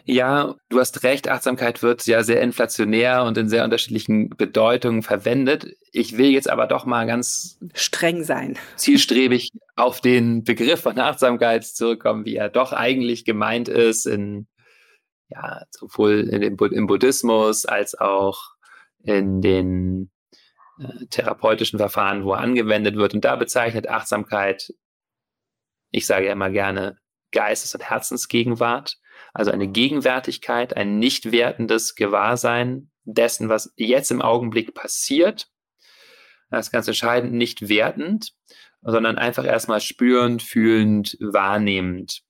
Ja, 0.07 0.55
du 0.69 0.79
hast 0.79 1.01
recht, 1.03 1.27
Achtsamkeit 1.29 1.81
wird 1.81 2.05
ja 2.05 2.21
sehr 2.21 2.41
inflationär 2.41 3.23
und 3.23 3.37
in 3.39 3.49
sehr 3.49 3.63
unterschiedlichen 3.63 4.29
Bedeutungen 4.29 5.01
verwendet. 5.01 5.75
Ich 5.91 6.17
will 6.17 6.29
jetzt 6.29 6.49
aber 6.49 6.67
doch 6.67 6.85
mal 6.85 7.07
ganz 7.07 7.57
streng 7.73 8.23
sein. 8.23 8.57
Zielstrebig 8.75 9.49
auf 9.75 10.01
den 10.01 10.43
Begriff 10.43 10.81
von 10.81 10.99
Achtsamkeit 10.99 11.65
zurückkommen, 11.65 12.23
wie 12.23 12.35
er 12.35 12.49
doch 12.49 12.71
eigentlich 12.71 13.25
gemeint 13.25 13.67
ist 13.67 14.05
in 14.05 14.47
ja, 15.29 15.63
sowohl 15.71 16.29
in 16.29 16.41
dem, 16.41 16.57
im 16.71 16.87
Buddhismus 16.87 17.65
als 17.65 17.95
auch 17.95 18.39
in 19.03 19.41
den 19.41 20.11
äh, 20.79 21.05
therapeutischen 21.09 21.79
Verfahren, 21.79 22.23
wo 22.23 22.33
er 22.33 22.39
angewendet 22.39 22.95
wird. 22.95 23.13
Und 23.13 23.25
da 23.25 23.35
bezeichnet 23.35 23.87
Achtsamkeit, 23.87 24.73
ich 25.91 26.05
sage 26.05 26.27
ja 26.27 26.33
immer 26.33 26.49
gerne, 26.49 26.97
Geistes- 27.31 27.73
und 27.75 27.89
Herzensgegenwart. 27.89 28.97
Also 29.35 29.51
eine 29.51 29.67
Gegenwärtigkeit, 29.67 30.77
ein 30.77 30.97
nicht 30.97 31.33
wertendes 31.33 31.95
Gewahrsein 31.95 32.89
dessen, 33.03 33.49
was 33.49 33.73
jetzt 33.75 34.09
im 34.09 34.21
Augenblick 34.21 34.73
passiert. 34.73 35.49
Das 36.49 36.67
ist 36.67 36.71
ganz 36.71 36.87
entscheidend, 36.87 37.33
nicht 37.33 37.67
wertend, 37.67 38.31
sondern 38.81 39.17
einfach 39.17 39.43
erstmal 39.43 39.81
spürend, 39.81 40.41
fühlend, 40.41 41.17
wahrnehmend. 41.19 42.21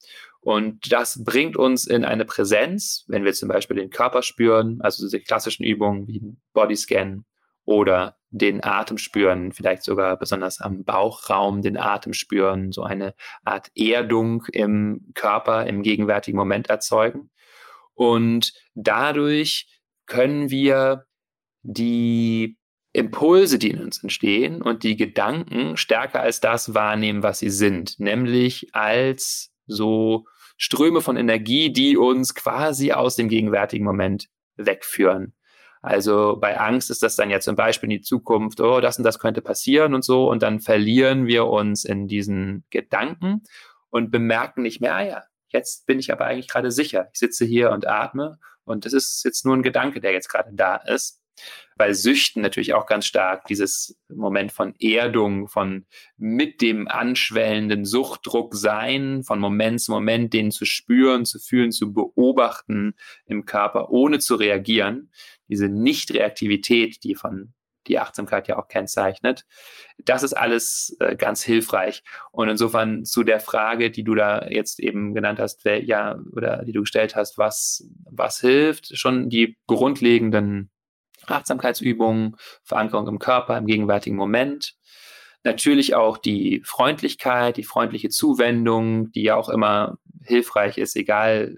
Und 0.41 0.91
das 0.91 1.23
bringt 1.23 1.55
uns 1.57 1.85
in 1.85 2.05
eine 2.05 2.25
Präsenz, 2.25 3.05
wenn 3.07 3.23
wir 3.23 3.33
zum 3.33 3.49
Beispiel 3.49 3.77
den 3.77 3.91
Körper 3.91 4.23
spüren, 4.23 4.79
also 4.81 5.05
diese 5.05 5.19
klassischen 5.19 5.63
Übungen 5.63 6.07
wie 6.07 6.23
Bodyscan 6.53 7.23
oder 7.65 8.17
den 8.29 8.63
Atem 8.63 8.97
spüren, 8.97 9.51
vielleicht 9.51 9.83
sogar 9.83 10.17
besonders 10.17 10.59
am 10.59 10.83
Bauchraum 10.83 11.61
den 11.61 11.77
Atem 11.77 12.13
spüren, 12.13 12.71
so 12.71 12.83
eine 12.83 13.15
Art 13.43 13.71
Erdung 13.75 14.45
im 14.51 15.11
Körper 15.13 15.65
im 15.65 15.83
gegenwärtigen 15.83 16.37
Moment 16.37 16.69
erzeugen. 16.69 17.29
Und 17.93 18.53
dadurch 18.73 19.67
können 20.05 20.49
wir 20.49 21.05
die 21.63 22.57
Impulse, 22.91 23.59
die 23.59 23.71
in 23.71 23.81
uns 23.81 24.01
entstehen 24.01 24.61
und 24.61 24.83
die 24.83 24.95
Gedanken 24.95 25.77
stärker 25.77 26.21
als 26.21 26.39
das 26.39 26.73
wahrnehmen, 26.73 27.23
was 27.23 27.39
sie 27.39 27.49
sind, 27.49 27.99
nämlich 27.99 28.73
als 28.73 29.51
so 29.67 30.25
Ströme 30.57 31.01
von 31.01 31.17
Energie, 31.17 31.71
die 31.73 31.97
uns 31.97 32.35
quasi 32.35 32.91
aus 32.91 33.15
dem 33.15 33.27
gegenwärtigen 33.27 33.83
Moment 33.83 34.29
wegführen. 34.55 35.34
Also 35.85 36.37
bei 36.41 36.59
Angst 36.59 36.89
ist 36.89 37.03
das 37.03 37.15
dann 37.15 37.29
ja 37.29 37.39
zum 37.39 37.55
Beispiel 37.55 37.91
in 37.91 37.97
die 37.97 38.01
Zukunft, 38.01 38.59
oh, 38.59 38.81
das 38.81 38.97
und 38.97 39.03
das 39.03 39.19
könnte 39.19 39.41
passieren 39.41 39.93
und 39.93 40.03
so. 40.03 40.27
Und 40.29 40.41
dann 40.41 40.59
verlieren 40.59 41.27
wir 41.27 41.45
uns 41.45 41.85
in 41.85 42.07
diesen 42.07 42.63
Gedanken 42.71 43.43
und 43.91 44.09
bemerken 44.09 44.63
nicht 44.63 44.81
mehr, 44.81 44.95
ah 44.95 45.03
ja, 45.03 45.23
jetzt 45.49 45.85
bin 45.85 45.99
ich 45.99 46.11
aber 46.11 46.25
eigentlich 46.25 46.47
gerade 46.47 46.71
sicher. 46.71 47.07
Ich 47.13 47.19
sitze 47.19 47.45
hier 47.45 47.69
und 47.69 47.87
atme 47.87 48.39
und 48.63 48.85
das 48.85 48.93
ist 48.93 49.23
jetzt 49.25 49.45
nur 49.45 49.55
ein 49.55 49.61
Gedanke, 49.61 50.01
der 50.01 50.11
jetzt 50.11 50.27
gerade 50.27 50.49
da 50.53 50.77
ist. 50.77 51.21
Bei 51.77 51.93
Süchten 51.93 52.41
natürlich 52.41 52.73
auch 52.73 52.85
ganz 52.85 53.05
stark 53.05 53.45
dieses 53.45 53.99
Moment 54.07 54.53
von 54.53 54.73
Erdung, 54.79 55.49
von 55.49 55.85
mit 56.17 56.61
dem 56.61 56.87
anschwellenden 56.87 57.83
Suchtdruck 57.83 58.55
sein, 58.55 59.23
von 59.23 59.39
Moment 59.39 59.81
zu 59.81 59.91
Moment 59.91 60.33
den 60.33 60.51
zu 60.51 60.65
spüren, 60.65 61.25
zu 61.25 61.37
fühlen, 61.37 61.71
zu 61.71 61.93
beobachten 61.93 62.95
im 63.25 63.45
Körper, 63.45 63.89
ohne 63.89 64.19
zu 64.19 64.35
reagieren. 64.35 65.11
Diese 65.47 65.69
Nicht-Reaktivität, 65.69 67.03
die 67.03 67.15
von 67.15 67.53
die 67.87 67.99
Achtsamkeit 67.99 68.47
ja 68.47 68.57
auch 68.57 68.67
kennzeichnet. 68.67 69.45
Das 69.97 70.23
ist 70.23 70.33
alles 70.33 70.95
äh, 70.99 71.15
ganz 71.15 71.43
hilfreich. 71.43 72.03
Und 72.31 72.49
insofern 72.49 73.05
zu 73.05 73.23
der 73.23 73.39
Frage, 73.39 73.91
die 73.91 74.03
du 74.03 74.15
da 74.15 74.47
jetzt 74.47 74.79
eben 74.79 75.13
genannt 75.13 75.39
hast, 75.39 75.65
wer, 75.65 75.83
ja, 75.83 76.17
oder 76.31 76.63
die 76.65 76.71
du 76.71 76.81
gestellt 76.81 77.15
hast, 77.15 77.37
was, 77.37 77.87
was 78.09 78.39
hilft, 78.39 78.97
schon 78.97 79.29
die 79.29 79.57
grundlegenden 79.67 80.71
Achtsamkeitsübungen, 81.27 82.35
Verankerung 82.63 83.07
im 83.07 83.19
Körper, 83.19 83.57
im 83.57 83.65
gegenwärtigen 83.65 84.15
Moment. 84.15 84.75
Natürlich 85.43 85.93
auch 85.95 86.17
die 86.17 86.61
Freundlichkeit, 86.65 87.57
die 87.57 87.63
freundliche 87.63 88.09
Zuwendung, 88.09 89.11
die 89.11 89.23
ja 89.23 89.35
auch 89.35 89.49
immer 89.49 89.97
hilfreich 90.23 90.77
ist, 90.79 90.95
egal 90.95 91.55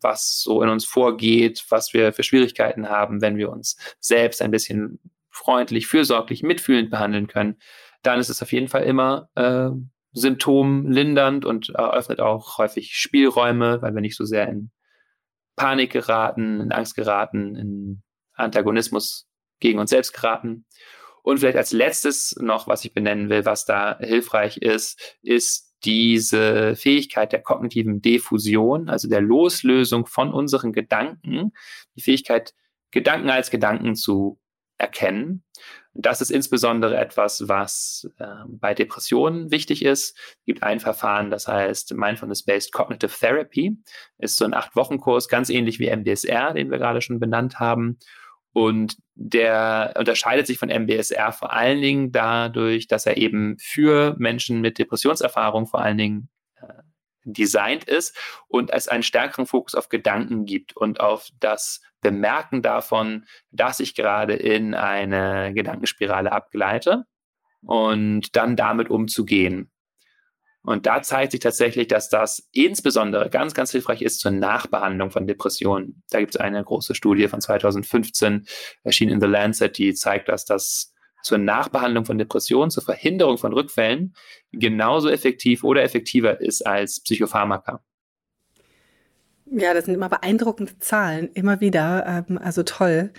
was 0.00 0.40
so 0.42 0.62
in 0.62 0.68
uns 0.68 0.84
vorgeht, 0.84 1.64
was 1.68 1.92
wir 1.92 2.12
für 2.12 2.22
Schwierigkeiten 2.22 2.88
haben, 2.88 3.20
wenn 3.20 3.36
wir 3.36 3.50
uns 3.50 3.76
selbst 4.00 4.42
ein 4.42 4.50
bisschen 4.50 5.00
freundlich, 5.30 5.86
fürsorglich, 5.86 6.42
mitfühlend 6.42 6.90
behandeln 6.90 7.26
können, 7.26 7.58
dann 8.02 8.20
ist 8.20 8.28
es 8.28 8.42
auf 8.42 8.52
jeden 8.52 8.68
Fall 8.68 8.84
immer 8.84 9.28
äh, 9.34 9.70
symptomlindernd 10.12 11.44
und 11.44 11.70
eröffnet 11.70 12.20
auch 12.20 12.58
häufig 12.58 12.96
Spielräume, 12.96 13.82
weil 13.82 13.94
wir 13.94 14.00
nicht 14.00 14.16
so 14.16 14.24
sehr 14.24 14.48
in 14.48 14.70
Panik 15.56 15.92
geraten, 15.92 16.60
in 16.60 16.72
Angst 16.72 16.94
geraten, 16.94 17.56
in 17.56 18.02
Antagonismus 18.34 19.28
gegen 19.60 19.78
uns 19.78 19.90
selbst 19.90 20.12
geraten. 20.12 20.64
Und 21.22 21.38
vielleicht 21.38 21.58
als 21.58 21.72
letztes 21.72 22.36
noch, 22.40 22.68
was 22.68 22.84
ich 22.84 22.94
benennen 22.94 23.28
will, 23.28 23.44
was 23.44 23.64
da 23.64 23.98
hilfreich 23.98 24.58
ist, 24.58 25.18
ist 25.20 25.67
diese 25.84 26.76
Fähigkeit 26.76 27.32
der 27.32 27.42
kognitiven 27.42 28.00
Diffusion, 28.02 28.88
also 28.88 29.08
der 29.08 29.20
Loslösung 29.20 30.06
von 30.06 30.32
unseren 30.32 30.72
Gedanken, 30.72 31.52
die 31.96 32.02
Fähigkeit, 32.02 32.54
Gedanken 32.90 33.30
als 33.30 33.50
Gedanken 33.50 33.94
zu 33.94 34.40
erkennen. 34.78 35.44
Das 35.92 36.20
ist 36.20 36.30
insbesondere 36.30 36.96
etwas, 36.96 37.48
was 37.48 38.08
äh, 38.18 38.26
bei 38.46 38.72
Depressionen 38.72 39.50
wichtig 39.50 39.84
ist. 39.84 40.16
Es 40.16 40.44
gibt 40.46 40.62
ein 40.62 40.78
Verfahren, 40.78 41.30
das 41.30 41.48
heißt 41.48 41.94
Mindfulness-Based 41.94 42.72
Cognitive 42.72 43.12
Therapy. 43.18 43.76
Ist 44.18 44.36
so 44.36 44.44
ein 44.44 44.54
Acht-Wochen-Kurs, 44.54 45.28
ganz 45.28 45.50
ähnlich 45.50 45.80
wie 45.80 45.90
MBSR, 45.90 46.54
den 46.54 46.70
wir 46.70 46.78
gerade 46.78 47.02
schon 47.02 47.18
benannt 47.18 47.58
haben. 47.58 47.98
Und 48.52 48.96
der 49.14 49.94
unterscheidet 49.98 50.46
sich 50.46 50.58
von 50.58 50.70
MBSR 50.70 51.32
vor 51.32 51.52
allen 51.52 51.80
Dingen 51.80 52.12
dadurch, 52.12 52.86
dass 52.86 53.06
er 53.06 53.16
eben 53.16 53.56
für 53.58 54.16
Menschen 54.18 54.60
mit 54.60 54.78
Depressionserfahrung 54.78 55.66
vor 55.66 55.80
allen 55.80 55.98
Dingen 55.98 56.28
äh, 56.56 56.66
designt 57.24 57.84
ist 57.84 58.16
und 58.48 58.72
es 58.72 58.88
einen 58.88 59.02
stärkeren 59.02 59.46
Fokus 59.46 59.74
auf 59.74 59.88
Gedanken 59.88 60.44
gibt 60.44 60.76
und 60.76 61.00
auf 61.00 61.28
das 61.40 61.82
Bemerken 62.00 62.62
davon, 62.62 63.26
dass 63.50 63.80
ich 63.80 63.94
gerade 63.94 64.34
in 64.34 64.74
eine 64.74 65.52
Gedankenspirale 65.52 66.32
abgleite 66.32 67.04
und 67.62 68.36
dann 68.36 68.56
damit 68.56 68.88
umzugehen. 68.88 69.70
Und 70.68 70.84
da 70.84 71.00
zeigt 71.00 71.32
sich 71.32 71.40
tatsächlich, 71.40 71.88
dass 71.88 72.10
das 72.10 72.46
insbesondere 72.52 73.30
ganz, 73.30 73.54
ganz 73.54 73.70
hilfreich 73.70 74.02
ist 74.02 74.20
zur 74.20 74.32
Nachbehandlung 74.32 75.10
von 75.10 75.26
Depressionen. 75.26 76.02
Da 76.10 76.20
gibt 76.20 76.34
es 76.34 76.36
eine 76.38 76.62
große 76.62 76.94
Studie 76.94 77.26
von 77.26 77.40
2015, 77.40 78.46
erschienen 78.84 79.12
in 79.12 79.20
The 79.22 79.26
Lancet, 79.26 79.78
die 79.78 79.94
zeigt, 79.94 80.28
dass 80.28 80.44
das 80.44 80.92
zur 81.22 81.38
Nachbehandlung 81.38 82.04
von 82.04 82.18
Depressionen, 82.18 82.70
zur 82.70 82.82
Verhinderung 82.82 83.38
von 83.38 83.54
Rückfällen 83.54 84.14
genauso 84.52 85.08
effektiv 85.08 85.64
oder 85.64 85.82
effektiver 85.82 86.38
ist 86.38 86.66
als 86.66 87.02
Psychopharmaka. 87.02 87.82
Ja, 89.50 89.72
das 89.72 89.86
sind 89.86 89.94
immer 89.94 90.08
beeindruckende 90.08 90.78
Zahlen, 90.78 91.30
immer 91.32 91.60
wieder. 91.60 92.24
Ähm, 92.28 92.38
also 92.38 92.62
toll. 92.62 93.12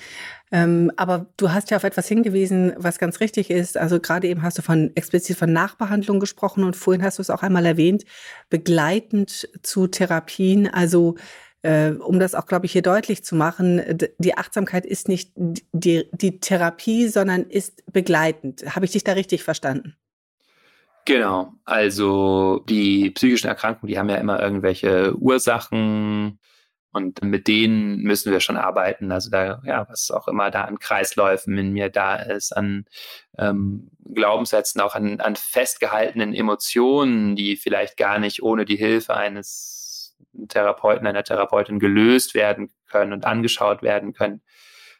Ähm, 0.51 0.91
aber 0.97 1.27
du 1.37 1.51
hast 1.51 1.71
ja 1.71 1.77
auf 1.77 1.83
etwas 1.83 2.07
hingewiesen, 2.07 2.73
was 2.77 2.99
ganz 2.99 3.19
richtig 3.19 3.49
ist. 3.49 3.77
Also 3.77 3.99
gerade 3.99 4.27
eben 4.27 4.41
hast 4.41 4.57
du 4.57 4.61
von 4.61 4.91
explizit 4.95 5.37
von 5.37 5.51
Nachbehandlung 5.53 6.19
gesprochen 6.19 6.63
und 6.63 6.75
vorhin 6.75 7.03
hast 7.03 7.17
du 7.19 7.21
es 7.21 7.29
auch 7.29 7.43
einmal 7.43 7.65
erwähnt, 7.65 8.03
begleitend 8.49 9.49
zu 9.63 9.87
Therapien. 9.87 10.67
Also 10.67 11.15
äh, 11.61 11.91
um 11.91 12.19
das 12.19 12.35
auch, 12.35 12.45
glaube 12.45 12.65
ich, 12.65 12.71
hier 12.71 12.81
deutlich 12.81 13.23
zu 13.23 13.35
machen, 13.35 13.81
die 14.17 14.37
Achtsamkeit 14.37 14.85
ist 14.85 15.07
nicht 15.07 15.31
die, 15.35 16.09
die 16.13 16.39
Therapie, 16.39 17.07
sondern 17.07 17.43
ist 17.43 17.83
begleitend. 17.91 18.75
Habe 18.75 18.85
ich 18.85 18.91
dich 18.91 19.03
da 19.03 19.13
richtig 19.13 19.43
verstanden? 19.43 19.95
Genau, 21.05 21.53
also 21.65 22.63
die 22.69 23.09
psychischen 23.11 23.47
Erkrankungen, 23.47 23.89
die 23.89 23.97
haben 23.97 24.09
ja 24.09 24.17
immer 24.17 24.39
irgendwelche 24.41 25.15
Ursachen 25.15 26.39
und 26.91 27.23
mit 27.23 27.47
denen 27.47 28.01
müssen 28.01 28.31
wir 28.31 28.39
schon 28.39 28.57
arbeiten. 28.57 29.11
Also 29.11 29.29
da, 29.29 29.61
ja, 29.63 29.87
was 29.89 30.11
auch 30.11 30.27
immer 30.27 30.51
da 30.51 30.63
an 30.63 30.79
Kreisläufen 30.79 31.57
in 31.57 31.71
mir 31.71 31.89
da 31.89 32.15
ist, 32.15 32.55
an 32.55 32.85
ähm, 33.37 33.91
Glaubenssätzen, 34.03 34.81
auch 34.81 34.95
an, 34.95 35.19
an 35.19 35.35
festgehaltenen 35.35 36.33
Emotionen, 36.33 37.35
die 37.35 37.57
vielleicht 37.57 37.97
gar 37.97 38.19
nicht 38.19 38.41
ohne 38.41 38.65
die 38.65 38.75
Hilfe 38.75 39.15
eines 39.15 40.17
Therapeuten, 40.47 41.07
einer 41.07 41.23
Therapeutin 41.23 41.79
gelöst 41.79 42.33
werden 42.33 42.71
können 42.87 43.13
und 43.13 43.25
angeschaut 43.25 43.83
werden 43.83 44.13
können. 44.13 44.41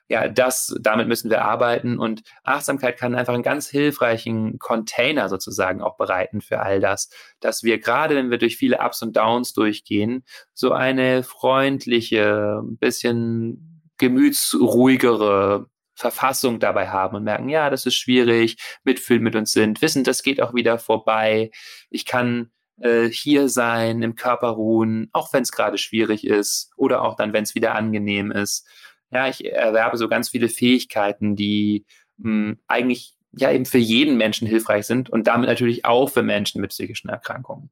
Ja, 0.09 0.27
das, 0.27 0.75
damit 0.81 1.07
müssen 1.07 1.29
wir 1.29 1.43
arbeiten 1.43 1.99
und 1.99 2.23
Achtsamkeit 2.43 2.97
kann 2.97 3.13
einfach 3.13 3.35
einen 3.35 3.43
ganz 3.43 3.69
hilfreichen 3.69 4.57
Container 4.57 5.29
sozusagen 5.29 5.83
auch 5.83 5.97
bereiten 5.97 6.41
für 6.41 6.61
all 6.61 6.79
das, 6.79 7.09
dass 7.39 7.61
wir 7.61 7.79
gerade, 7.79 8.15
wenn 8.15 8.31
wir 8.31 8.39
durch 8.39 8.57
viele 8.57 8.79
Ups 8.79 9.03
und 9.03 9.15
Downs 9.15 9.53
durchgehen, 9.53 10.25
so 10.55 10.71
eine 10.71 11.21
freundliche, 11.21 12.63
bisschen 12.79 13.83
gemütsruhigere 13.99 15.67
Verfassung 15.93 16.59
dabei 16.59 16.89
haben 16.89 17.15
und 17.15 17.23
merken, 17.23 17.49
ja, 17.49 17.69
das 17.69 17.85
ist 17.85 17.95
schwierig, 17.95 18.57
mitfühlen 18.83 19.21
mit 19.21 19.35
uns 19.35 19.51
sind, 19.51 19.81
wissen, 19.83 20.03
das 20.03 20.23
geht 20.23 20.41
auch 20.41 20.55
wieder 20.55 20.79
vorbei. 20.79 21.51
Ich 21.91 22.05
kann 22.05 22.49
äh, 22.81 23.09
hier 23.09 23.49
sein, 23.49 24.01
im 24.01 24.15
Körper 24.15 24.47
ruhen, 24.49 25.09
auch 25.11 25.33
wenn 25.33 25.43
es 25.43 25.51
gerade 25.51 25.77
schwierig 25.77 26.25
ist 26.25 26.71
oder 26.77 27.03
auch 27.03 27.15
dann, 27.15 27.33
wenn 27.33 27.43
es 27.43 27.53
wieder 27.53 27.75
angenehm 27.75 28.31
ist. 28.31 28.65
Ja, 29.11 29.27
ich 29.27 29.45
erwerbe 29.45 29.97
so 29.97 30.07
ganz 30.07 30.29
viele 30.29 30.49
Fähigkeiten, 30.49 31.35
die 31.35 31.85
mh, 32.17 32.29
hm, 32.29 32.59
eigentlich 32.67 33.15
ja 33.31 33.51
eben 33.51 33.65
für 33.65 33.77
jeden 33.77 34.17
Menschen 34.17 34.47
hilfreich 34.47 34.85
sind 34.85 35.09
und 35.09 35.27
damit 35.27 35.49
natürlich 35.49 35.85
auch 35.85 36.09
für 36.09 36.23
Menschen 36.23 36.61
mit 36.61 36.71
psychischen 36.71 37.09
Erkrankungen. 37.09 37.69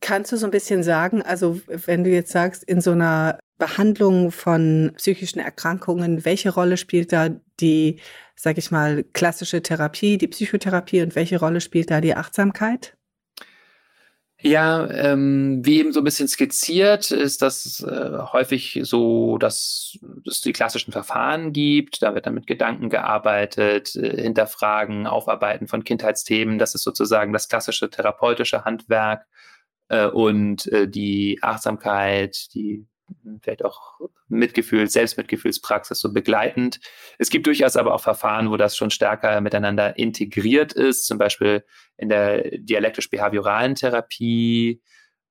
Kannst 0.00 0.32
du 0.32 0.36
so 0.36 0.46
ein 0.46 0.50
bisschen 0.50 0.82
sagen, 0.82 1.22
also 1.22 1.60
wenn 1.66 2.04
du 2.04 2.10
jetzt 2.10 2.30
sagst, 2.30 2.62
in 2.64 2.82
so 2.82 2.90
einer 2.90 3.38
Behandlung 3.56 4.32
von 4.32 4.92
psychischen 4.96 5.38
Erkrankungen, 5.38 6.24
welche 6.24 6.52
Rolle 6.52 6.76
spielt 6.76 7.12
da 7.12 7.30
die, 7.60 8.00
sag 8.36 8.58
ich 8.58 8.70
mal, 8.70 9.04
klassische 9.14 9.62
Therapie, 9.62 10.18
die 10.18 10.28
Psychotherapie 10.28 11.00
und 11.02 11.14
welche 11.14 11.38
Rolle 11.38 11.60
spielt 11.60 11.90
da 11.90 12.00
die 12.02 12.14
Achtsamkeit? 12.14 12.96
Ja, 14.46 14.86
ähm, 14.90 15.64
wie 15.64 15.78
eben 15.80 15.92
so 15.94 16.00
ein 16.00 16.04
bisschen 16.04 16.28
skizziert, 16.28 17.10
ist 17.10 17.40
das 17.40 17.80
äh, 17.80 18.18
häufig 18.30 18.78
so, 18.82 19.38
dass 19.38 19.98
es 20.26 20.42
die 20.42 20.52
klassischen 20.52 20.92
Verfahren 20.92 21.54
gibt. 21.54 22.02
Da 22.02 22.14
wird 22.14 22.26
dann 22.26 22.34
mit 22.34 22.46
Gedanken 22.46 22.90
gearbeitet, 22.90 23.96
äh, 23.96 24.20
hinterfragen, 24.20 25.06
aufarbeiten 25.06 25.66
von 25.66 25.82
Kindheitsthemen. 25.82 26.58
Das 26.58 26.74
ist 26.74 26.82
sozusagen 26.82 27.32
das 27.32 27.48
klassische 27.48 27.88
therapeutische 27.88 28.66
Handwerk. 28.66 29.26
Äh, 29.88 30.08
und 30.08 30.66
äh, 30.66 30.88
die 30.88 31.38
Achtsamkeit, 31.40 32.52
die 32.54 32.86
vielleicht 33.40 33.64
auch 33.64 34.00
Mitgefühl, 34.28 34.88
Selbstmitgefühlspraxis 34.88 36.00
so 36.00 36.12
begleitend. 36.12 36.80
Es 37.18 37.30
gibt 37.30 37.46
durchaus 37.46 37.76
aber 37.76 37.94
auch 37.94 38.00
Verfahren, 38.00 38.50
wo 38.50 38.56
das 38.56 38.76
schon 38.76 38.90
stärker 38.90 39.40
miteinander 39.40 39.98
integriert 39.98 40.72
ist, 40.72 41.06
zum 41.06 41.18
Beispiel 41.18 41.64
in 41.96 42.08
der 42.08 42.58
dialektisch-behavioralen 42.58 43.74
Therapie, 43.74 44.82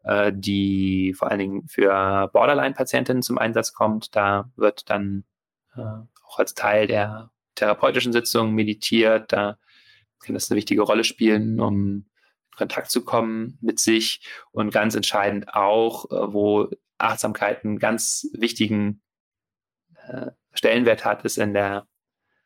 äh, 0.03 0.31
die 0.35 1.13
vor 1.17 1.29
allen 1.29 1.39
Dingen 1.39 1.67
für 1.67 2.29
Borderline-Patientinnen 2.31 3.23
zum 3.23 3.37
Einsatz 3.37 3.73
kommt. 3.73 4.15
Da 4.15 4.51
wird 4.55 4.89
dann 4.89 5.23
äh, 5.75 5.81
auch 6.25 6.39
als 6.39 6.53
Teil 6.53 6.87
der 6.87 7.31
therapeutischen 7.55 8.13
Sitzung 8.13 8.53
meditiert. 8.53 9.31
Da 9.31 9.57
kann 10.23 10.35
das 10.35 10.49
eine 10.49 10.57
wichtige 10.57 10.81
Rolle 10.81 11.03
spielen, 11.03 11.59
um 11.59 11.75
in 11.75 12.05
Kontakt 12.57 12.91
zu 12.91 13.03
kommen 13.03 13.57
mit 13.61 13.79
sich 13.79 14.25
und 14.51 14.71
ganz 14.71 14.95
entscheidend 14.95 15.53
auch, 15.53 16.05
äh, 16.11 16.33
wo 16.33 16.69
Achtsamkeit 17.03 17.63
einen 17.63 17.79
ganz 17.79 18.27
wichtigen 18.33 19.01
äh, 20.07 20.31
Stellenwert 20.53 21.05
hat, 21.05 21.25
ist 21.25 21.37
in 21.37 21.53
der 21.53 21.87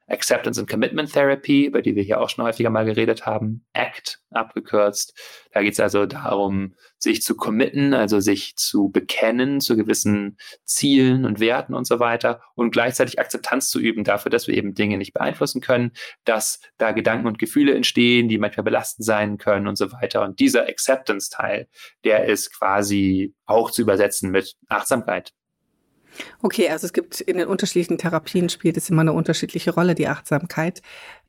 Acceptance 0.07 0.59
and 0.59 0.69
Commitment 0.69 1.11
Therapy, 1.11 1.65
über 1.65 1.81
die 1.81 1.95
wir 1.95 2.03
hier 2.03 2.21
auch 2.21 2.29
schon 2.29 2.45
häufiger 2.45 2.69
mal 2.69 2.85
geredet 2.85 3.25
haben, 3.25 3.65
ACT 3.73 4.19
abgekürzt. 4.31 5.13
Da 5.51 5.61
geht 5.61 5.73
es 5.73 5.79
also 5.79 6.05
darum, 6.05 6.75
sich 6.97 7.21
zu 7.21 7.35
committen, 7.35 7.93
also 7.93 8.19
sich 8.19 8.55
zu 8.55 8.89
bekennen 8.89 9.59
zu 9.59 9.75
gewissen 9.75 10.37
Zielen 10.63 11.25
und 11.25 11.39
Werten 11.39 11.73
und 11.73 11.85
so 11.85 11.99
weiter 11.99 12.41
und 12.55 12.71
gleichzeitig 12.71 13.19
Akzeptanz 13.19 13.69
zu 13.69 13.79
üben 13.79 14.03
dafür, 14.03 14.29
dass 14.29 14.47
wir 14.47 14.55
eben 14.55 14.73
Dinge 14.73 14.97
nicht 14.97 15.13
beeinflussen 15.13 15.61
können, 15.61 15.91
dass 16.23 16.59
da 16.77 16.91
Gedanken 16.91 17.27
und 17.27 17.39
Gefühle 17.39 17.75
entstehen, 17.75 18.29
die 18.29 18.37
manchmal 18.37 18.63
belastend 18.63 19.05
sein 19.05 19.37
können 19.37 19.67
und 19.67 19.77
so 19.77 19.91
weiter. 19.91 20.23
Und 20.23 20.39
dieser 20.39 20.67
Acceptance-Teil, 20.67 21.67
der 22.03 22.25
ist 22.25 22.57
quasi 22.57 23.33
auch 23.45 23.71
zu 23.71 23.81
übersetzen 23.81 24.31
mit 24.31 24.55
Achtsamkeit. 24.67 25.33
Okay, 26.41 26.69
also 26.69 26.85
es 26.85 26.93
gibt 26.93 27.21
in 27.21 27.37
den 27.37 27.47
unterschiedlichen 27.47 27.97
Therapien 27.97 28.49
spielt 28.49 28.77
es 28.77 28.89
immer 28.89 29.01
eine 29.01 29.13
unterschiedliche 29.13 29.73
Rolle, 29.73 29.95
die 29.95 30.07
Achtsamkeit. 30.07 30.81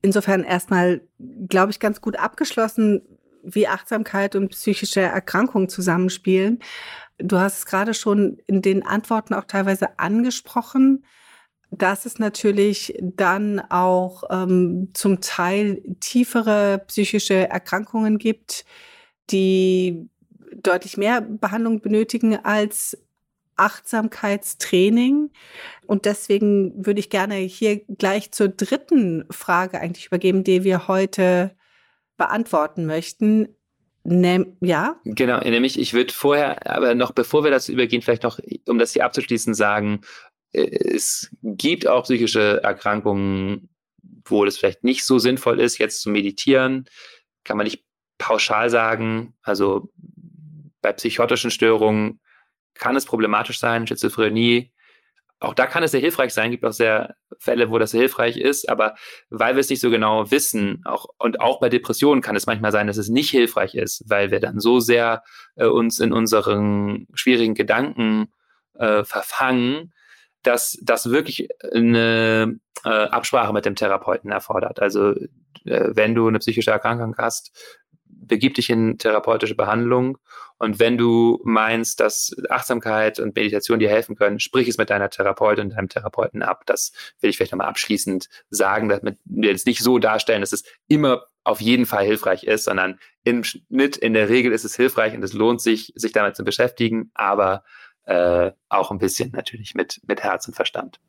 Insofern 0.03 0.45
erstmal, 0.45 1.01
glaube 1.49 1.71
ich, 1.71 1.81
ganz 1.81 2.01
gut 2.01 2.17
abgeschlossen, 2.19 3.03
wie 3.43 3.69
Achtsamkeit 3.69 4.37
und 4.37 4.51
psychische 4.51 5.01
Erkrankungen 5.01 5.69
zusammenspielen. 5.69 6.61
Du 7.19 7.39
hast 7.39 7.59
es 7.59 7.67
gerade 7.67 7.95
schon 7.95 8.39
in 8.47 8.63
den 8.63 8.85
Antworten 8.85 9.35
auch 9.35 9.45
teilweise 9.45 9.99
angesprochen, 9.99 11.05
dass 11.71 12.07
es 12.07 12.19
natürlich 12.19 12.95
dann 13.01 13.61
auch 13.61 14.25
ähm, 14.31 14.91
zum 14.95 15.21
Teil 15.21 15.83
tiefere 16.01 16.83
psychische 16.87 17.49
Erkrankungen 17.49 18.19
gibt, 18.19 18.65
die 19.31 20.09
deutlich 20.55 20.97
mehr 20.97 21.21
Behandlung 21.21 21.81
benötigen 21.81 22.37
als 22.43 22.97
Achtsamkeitstraining. 23.59 25.31
Und 25.87 26.05
deswegen 26.05 26.87
würde 26.87 27.01
ich 27.01 27.11
gerne 27.11 27.37
hier 27.37 27.81
gleich 27.87 28.33
zur 28.33 28.49
dritten 28.49 29.25
Frage 29.31 29.81
eigentlich 29.81 30.07
übergeben, 30.07 30.45
die 30.45 30.65
wir 30.65 30.89
heute 30.89 31.57
beantworten 32.17 32.87
möchten. 32.87 33.49
Nem, 34.05 34.57
ja? 34.61 35.01
Genau, 35.05 35.41
nämlich 35.41 35.79
ich 35.79 35.93
würde 35.93 36.13
vorher, 36.13 36.67
aber 36.71 36.95
noch 36.95 37.13
bevor 37.13 37.45
wir 37.45 37.51
das 37.51 37.69
übergehen, 37.69 38.01
vielleicht 38.01 38.23
noch, 38.23 38.39
um 38.67 38.79
das 38.79 38.93
hier 38.93 39.05
abzuschließen, 39.05 39.55
sagen, 39.55 40.01
äh, 40.53 40.95
es 40.95 41.31
gibt 41.43 41.87
auch 41.87 42.05
psychische 42.05 42.63
Erkrankungen, 42.63 43.69
wo 44.25 44.45
es 44.45 44.59
vielleicht 44.59 44.85
nicht 44.85 45.05
so 45.05 45.19
sinnvoll 45.19 45.61
ist, 45.61 45.79
jetzt 45.79 46.01
zu 46.01 46.11
meditieren. 46.11 46.87
Kann 47.45 47.57
man 47.57 47.65
nicht 47.65 47.85
pauschal 48.19 48.71
sagen. 48.71 49.35
Also 49.43 49.91
bei 50.81 50.93
psychotischen 50.93 51.51
Störungen 51.51 52.21
kann 52.79 52.97
es 52.97 53.05
problematisch 53.05 53.59
sein, 53.59 53.87
Schizophrenie. 53.87 54.73
Auch 55.41 55.55
da 55.55 55.67
kann 55.67 55.85
es 55.85 55.93
sehr 55.93 56.01
hilfreich 56.01 56.35
sein, 56.35 56.51
gibt 56.51 56.65
auch 56.65 56.73
sehr 56.73 57.15
Fälle, 57.39 57.71
wo 57.71 57.79
das 57.79 57.93
sehr 57.93 58.01
hilfreich 58.01 58.37
ist, 58.37 58.69
aber 58.69 58.95
weil 59.31 59.55
wir 59.55 59.61
es 59.61 59.71
nicht 59.71 59.81
so 59.81 59.91
genau 59.91 60.31
wissen, 60.33 60.83
auch, 60.85 61.07
und 61.19 61.41
auch 61.41 61.61
bei 61.61 61.69
Depressionen 61.69 62.23
kann 62.23 62.35
es 62.35 62.47
manchmal 62.47 62.73
sein, 62.73 62.89
dass 62.89 62.97
es 62.97 63.09
nicht 63.09 63.31
hilfreich 63.31 63.77
ist, 63.77 64.03
weil 64.09 64.33
wir 64.33 64.41
dann 64.41 64.59
so 64.59 64.81
sehr 64.81 65.23
äh, 65.55 65.67
uns 65.67 66.01
in 66.01 66.13
unseren 66.13 67.07
schwierigen 67.15 67.55
Gedanken 67.55 68.33
äh, 68.75 69.05
verfangen, 69.05 69.93
dass 70.43 70.77
das 70.83 71.11
wirklich 71.11 71.49
eine 71.73 72.59
äh, 72.85 72.89
Absprache 72.89 73.53
mit 73.53 73.65
dem 73.65 73.77
Therapeuten 73.77 74.31
erfordert. 74.33 74.81
Also 74.81 75.13
äh, 75.13 75.27
wenn 75.65 76.15
du 76.15 76.27
eine 76.27 76.39
psychische 76.39 76.71
Erkrankung 76.71 77.15
hast, 77.17 77.78
begib 78.29 78.55
dich 78.55 78.71
in 78.71 78.99
therapeutische 78.99 79.55
Behandlung. 79.55 80.19
Und 80.59 80.79
wenn 80.79 80.99
du 80.99 81.41
meinst, 81.45 82.01
dass 82.01 82.35
Achtsamkeit 82.51 83.21
und 83.21 83.35
Meditation 83.35 83.79
dir 83.79 83.89
helfen 83.89 84.17
können, 84.17 84.41
sprich 84.41 84.69
es 84.69 84.79
mit 84.79 84.91
deiner 84.91 85.11
Therapeutin 85.11 85.67
und 85.67 85.77
deinem 85.77 85.89
Therapeuten 85.89 86.43
ab. 86.43 86.65
Das 86.67 86.93
will 87.21 87.31
ich 87.31 87.37
vielleicht 87.37 87.53
nochmal 87.53 87.69
abschließend 87.69 88.29
sagen, 88.51 88.89
damit 88.89 89.19
wir 89.25 89.51
jetzt 89.51 89.67
nicht 89.67 89.83
so 89.83 89.99
darstellen, 89.99 90.41
dass 90.41 90.53
es 90.53 90.65
immer 90.89 91.27
auf 91.45 91.61
jeden 91.61 91.87
Fall 91.87 92.05
hilfreich 92.05 92.45
ist, 92.45 92.65
sondern 92.65 92.99
im 93.25 93.45
Schnitt, 93.45 93.97
in 93.97 94.15
der 94.15 94.29
Regel 94.29 94.53
ist 94.53 94.65
es 94.65 94.77
hilfreich 94.77 95.15
und 95.15 95.23
es 95.23 95.33
lohnt 95.33 95.63
sich, 95.63 95.93
sich 95.97 96.13
damit 96.13 96.37
zu 96.37 96.45
beschäftigen, 96.45 97.11
aber 97.15 97.65
äh, 98.05 98.53
auch 98.69 98.91
ein 98.91 98.99
bisschen 98.99 99.31
natürlich 99.33 99.75
mit, 99.75 100.01
mit 100.07 100.23
Herz 100.23 100.47
und 100.47 100.55
Verstand. 100.55 101.01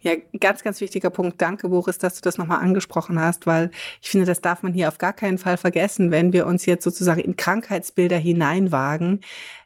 Ja, 0.00 0.12
ganz, 0.38 0.62
ganz 0.62 0.80
wichtiger 0.80 1.10
Punkt. 1.10 1.40
Danke, 1.40 1.68
Boris, 1.68 1.98
dass 1.98 2.14
du 2.14 2.20
das 2.22 2.38
nochmal 2.38 2.60
angesprochen 2.60 3.20
hast, 3.20 3.46
weil 3.46 3.70
ich 4.00 4.10
finde, 4.10 4.26
das 4.26 4.40
darf 4.40 4.62
man 4.62 4.72
hier 4.72 4.88
auf 4.88 4.98
gar 4.98 5.12
keinen 5.12 5.38
Fall 5.38 5.56
vergessen, 5.56 6.10
wenn 6.10 6.32
wir 6.32 6.46
uns 6.46 6.66
jetzt 6.66 6.84
sozusagen 6.84 7.20
in 7.20 7.36
Krankheitsbilder 7.36 8.16
hineinwagen, 8.16 9.20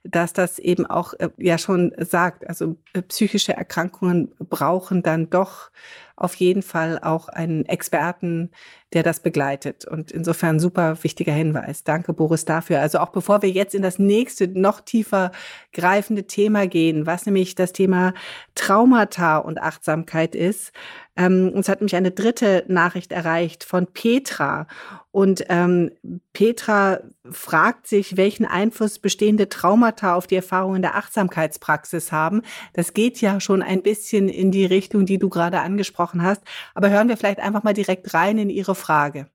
dass 0.04 0.32
das 0.32 0.58
eben 0.58 0.86
auch 0.86 1.14
äh, 1.14 1.30
ja 1.38 1.58
schon 1.58 1.92
sagt, 1.98 2.46
also 2.48 2.76
äh, 2.92 3.02
psychische 3.02 3.52
Erkrankungen 3.54 4.32
brauchen 4.38 5.02
dann 5.02 5.30
doch 5.30 5.70
auf 6.16 6.34
jeden 6.34 6.62
Fall 6.62 6.98
auch 7.00 7.28
einen 7.28 7.64
Experten, 7.66 8.50
der 8.92 9.02
das 9.02 9.20
begleitet. 9.20 9.86
Und 9.86 10.12
insofern 10.12 10.60
super 10.60 11.02
wichtiger 11.02 11.32
Hinweis. 11.32 11.84
Danke, 11.84 12.12
Boris, 12.12 12.44
dafür. 12.44 12.80
Also 12.80 12.98
auch 12.98 13.08
bevor 13.10 13.42
wir 13.42 13.50
jetzt 13.50 13.74
in 13.74 13.82
das 13.82 13.98
nächste, 13.98 14.48
noch 14.48 14.80
tiefer 14.80 15.32
greifende 15.72 16.26
Thema 16.26 16.66
gehen, 16.66 17.06
was 17.06 17.26
nämlich 17.26 17.54
das 17.54 17.72
Thema 17.72 18.14
Traumata 18.54 19.38
und 19.38 19.60
Achtsamkeit 19.60 20.34
ist, 20.34 20.72
ähm, 21.16 21.52
uns 21.54 21.68
hat 21.68 21.82
mich 21.82 21.94
eine 21.94 22.10
dritte 22.10 22.64
Nachricht 22.68 23.12
erreicht 23.12 23.64
von 23.64 23.86
Petra. 23.86 24.66
Und 25.10 25.44
ähm, 25.48 25.90
Petra 26.32 27.00
fragt 27.30 27.86
sich, 27.86 28.16
welchen 28.16 28.46
Einfluss 28.46 28.98
bestehende 28.98 29.48
Traumata 29.48 30.14
auf 30.14 30.26
die 30.26 30.36
Erfahrungen 30.36 30.80
der 30.80 30.96
Achtsamkeitspraxis 30.96 32.12
haben. 32.12 32.42
Das 32.72 32.94
geht 32.94 33.20
ja 33.20 33.40
schon 33.40 33.62
ein 33.62 33.82
bisschen 33.82 34.28
in 34.28 34.50
die 34.50 34.64
Richtung, 34.64 35.04
die 35.04 35.18
du 35.18 35.28
gerade 35.28 35.60
angesprochen 35.60 36.22
hast. 36.22 36.42
Aber 36.74 36.88
hören 36.88 37.08
wir 37.08 37.18
vielleicht 37.18 37.40
einfach 37.40 37.62
mal 37.62 37.74
direkt 37.74 38.14
rein 38.14 38.38
in 38.38 38.48
ihre 38.48 38.74
Frage. 38.74 39.28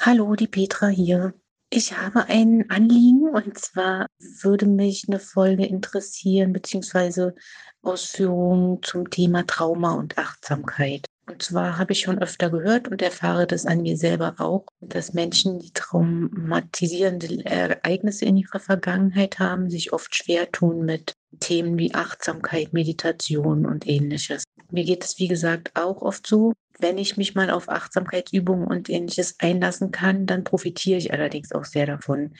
Hallo, 0.00 0.34
die 0.34 0.48
Petra 0.48 0.88
hier. 0.88 1.34
Ich 1.74 1.96
habe 1.96 2.26
ein 2.26 2.68
Anliegen 2.68 3.30
und 3.30 3.56
zwar 3.56 4.06
würde 4.42 4.66
mich 4.66 5.06
eine 5.08 5.18
Folge 5.18 5.64
interessieren, 5.64 6.52
beziehungsweise 6.52 7.34
Ausführungen 7.80 8.82
zum 8.82 9.08
Thema 9.08 9.46
Trauma 9.46 9.94
und 9.94 10.18
Achtsamkeit. 10.18 11.06
Und 11.26 11.42
zwar 11.42 11.78
habe 11.78 11.92
ich 11.92 12.00
schon 12.00 12.18
öfter 12.18 12.50
gehört 12.50 12.88
und 12.88 13.00
erfahre 13.00 13.46
das 13.46 13.64
an 13.64 13.80
mir 13.80 13.96
selber 13.96 14.34
auch, 14.36 14.66
dass 14.80 15.14
Menschen, 15.14 15.60
die 15.60 15.72
traumatisierende 15.72 17.42
Ereignisse 17.46 18.26
in 18.26 18.36
ihrer 18.36 18.60
Vergangenheit 18.60 19.38
haben, 19.38 19.70
sich 19.70 19.94
oft 19.94 20.14
schwer 20.14 20.52
tun 20.52 20.84
mit 20.84 21.11
Themen 21.40 21.78
wie 21.78 21.94
Achtsamkeit, 21.94 22.72
Meditation 22.72 23.66
und 23.66 23.86
ähnliches. 23.88 24.44
Mir 24.70 24.84
geht 24.84 25.04
es, 25.04 25.18
wie 25.18 25.28
gesagt, 25.28 25.72
auch 25.74 26.02
oft 26.02 26.26
so. 26.26 26.52
Wenn 26.78 26.98
ich 26.98 27.16
mich 27.16 27.34
mal 27.34 27.50
auf 27.50 27.68
Achtsamkeitsübungen 27.68 28.66
und 28.66 28.88
ähnliches 28.88 29.36
einlassen 29.38 29.90
kann, 29.90 30.26
dann 30.26 30.44
profitiere 30.44 30.98
ich 30.98 31.12
allerdings 31.12 31.52
auch 31.52 31.64
sehr 31.64 31.86
davon. 31.86 32.34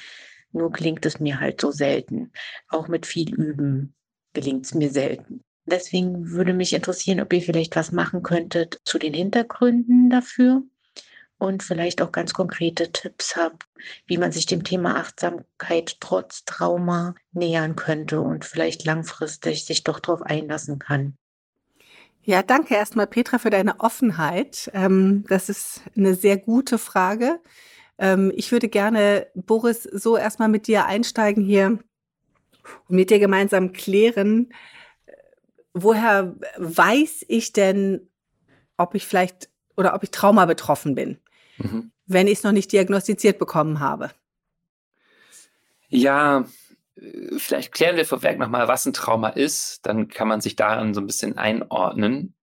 Nur 0.53 0.73
klingt 0.73 1.07
es 1.07 1.21
mir 1.21 1.41
halt 1.41 1.61
so 1.61 1.71
selten. 1.71 2.33
Auch 2.69 2.89
mit 2.89 3.07
viel 3.07 3.35
Üben 3.35 3.95
gelingt 4.33 4.67
es 4.67 4.75
mir 4.75 4.91
selten. 4.91 5.43
Deswegen 5.65 6.31
würde 6.31 6.55
mich 6.55 6.73
interessieren, 6.73 7.21
ob 7.21 7.33
ihr 7.33 7.43
vielleicht 7.43 7.77
was 7.77 7.93
machen 7.93 8.23
könntet 8.23 8.81
zu 8.85 8.99
den 8.99 9.15
Hintergründen 9.15 10.11
dafür 10.11 10.63
und 11.43 11.65
vielleicht 11.65 12.01
auch 12.01 12.13
ganz 12.13 12.35
konkrete 12.35 12.93
Tipps 12.93 13.35
habt, 13.35 13.67
wie 14.07 14.17
man 14.17 14.31
sich 14.31 14.47
dem 14.47 14.63
Thema 14.63 14.95
Achtsamkeit 14.95 15.97
trotz 15.99 16.45
Trauma 16.45 17.17
nähern 17.33 17.75
könnte 17.75 18.21
und 18.21 18.45
vielleicht 18.45 18.85
langfristig 18.85 19.65
sich 19.65 19.83
doch 19.83 19.99
darauf 19.99 20.23
einlassen 20.23 20.79
kann. 20.79 21.17
Ja, 22.23 22.45
danke 22.45 22.77
erstmal, 22.77 23.09
Petra, 23.09 23.39
für 23.39 23.51
deine 23.51 23.81
Offenheit. 23.81 24.71
Ähm, 24.73 25.25
das 25.29 25.49
ist 25.49 25.81
eine 25.97 26.15
sehr 26.15 26.37
gute 26.37 26.79
Frage. 26.79 27.41
Ähm, 27.99 28.33
ich 28.37 28.53
würde 28.53 28.69
gerne, 28.69 29.27
Boris, 29.35 29.83
so 29.83 30.17
erstmal 30.17 30.49
mit 30.49 30.69
dir 30.69 30.87
einsteigen 30.87 31.43
hier 31.43 31.67
und 32.89 32.97
mit 32.97 33.11
dir 33.11 33.19
gemeinsam 33.19 33.73
klären, 33.73 34.55
woher 35.75 36.37
weiß 36.59 37.25
ich 37.27 37.53
denn, 37.53 38.09
ob 38.77 38.95
ich 38.95 39.05
vielleicht 39.05 39.51
oder 39.77 39.95
ob 39.95 40.05
ich 40.05 40.13
Trauma 40.13 40.47
betroffen 40.47 40.95
bin, 40.95 41.19
mhm. 41.59 41.93
wenn 42.07 42.27
ich 42.27 42.39
es 42.39 42.45
noch 42.45 42.53
nicht 42.53 42.73
diagnostiziert 42.73 43.39
bekommen 43.39 43.81
habe? 43.81 44.11
Ja, 45.89 46.47
vielleicht 47.37 47.73
klären 47.73 47.97
wir 47.97 48.05
vorweg 48.05 48.39
nochmal, 48.39 48.69
was 48.69 48.87
ein 48.87 48.93
Trauma 48.93 49.29
ist. 49.29 49.85
Dann 49.87 50.09
kann 50.09 50.29
man 50.29 50.41
sich 50.41 50.57
daran 50.57 50.95
so 50.95 51.01
ein 51.01 51.07
bisschen 51.07 51.37
einordnen. 51.37 52.35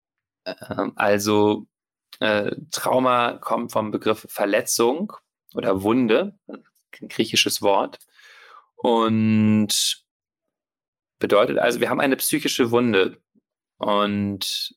Ähm, 0.45 0.93
also 0.95 1.65
äh, 2.19 2.56
Trauma 2.72 3.34
kommt 3.34 3.72
vom 3.72 3.91
Begriff 3.91 4.26
Verletzung 4.30 5.13
oder 5.56 5.82
Wunde, 5.82 6.38
ein 6.48 6.63
griechisches 7.08 7.62
Wort. 7.62 8.00
Und 8.76 10.06
Bedeutet 11.19 11.60
also, 11.60 11.82
wir 11.82 11.89
haben 11.89 12.00
eine 12.00 12.15
psychische 12.15 12.72
Wunde 12.72 13.22
und 13.78 14.74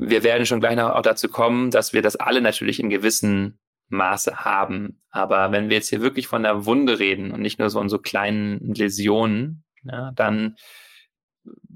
wir 0.00 0.24
werden 0.24 0.46
schon 0.46 0.60
gleich 0.60 0.76
noch 0.76 0.90
auch 0.90 1.02
dazu 1.02 1.28
kommen, 1.28 1.70
dass 1.70 1.92
wir 1.92 2.00
das 2.00 2.16
alle 2.16 2.40
natürlich 2.40 2.80
in 2.80 2.88
gewissem 2.88 3.58
Maße 3.88 4.36
haben. 4.44 5.02
Aber 5.10 5.52
wenn 5.52 5.68
wir 5.68 5.76
jetzt 5.76 5.90
hier 5.90 6.00
wirklich 6.00 6.26
von 6.26 6.42
der 6.42 6.64
Wunde 6.64 6.98
reden 6.98 7.32
und 7.32 7.42
nicht 7.42 7.58
nur 7.58 7.68
so 7.68 7.78
von 7.78 7.88
so 7.88 7.98
kleinen 7.98 8.74
Läsionen, 8.74 9.64
ja, 9.82 10.12
dann 10.12 10.56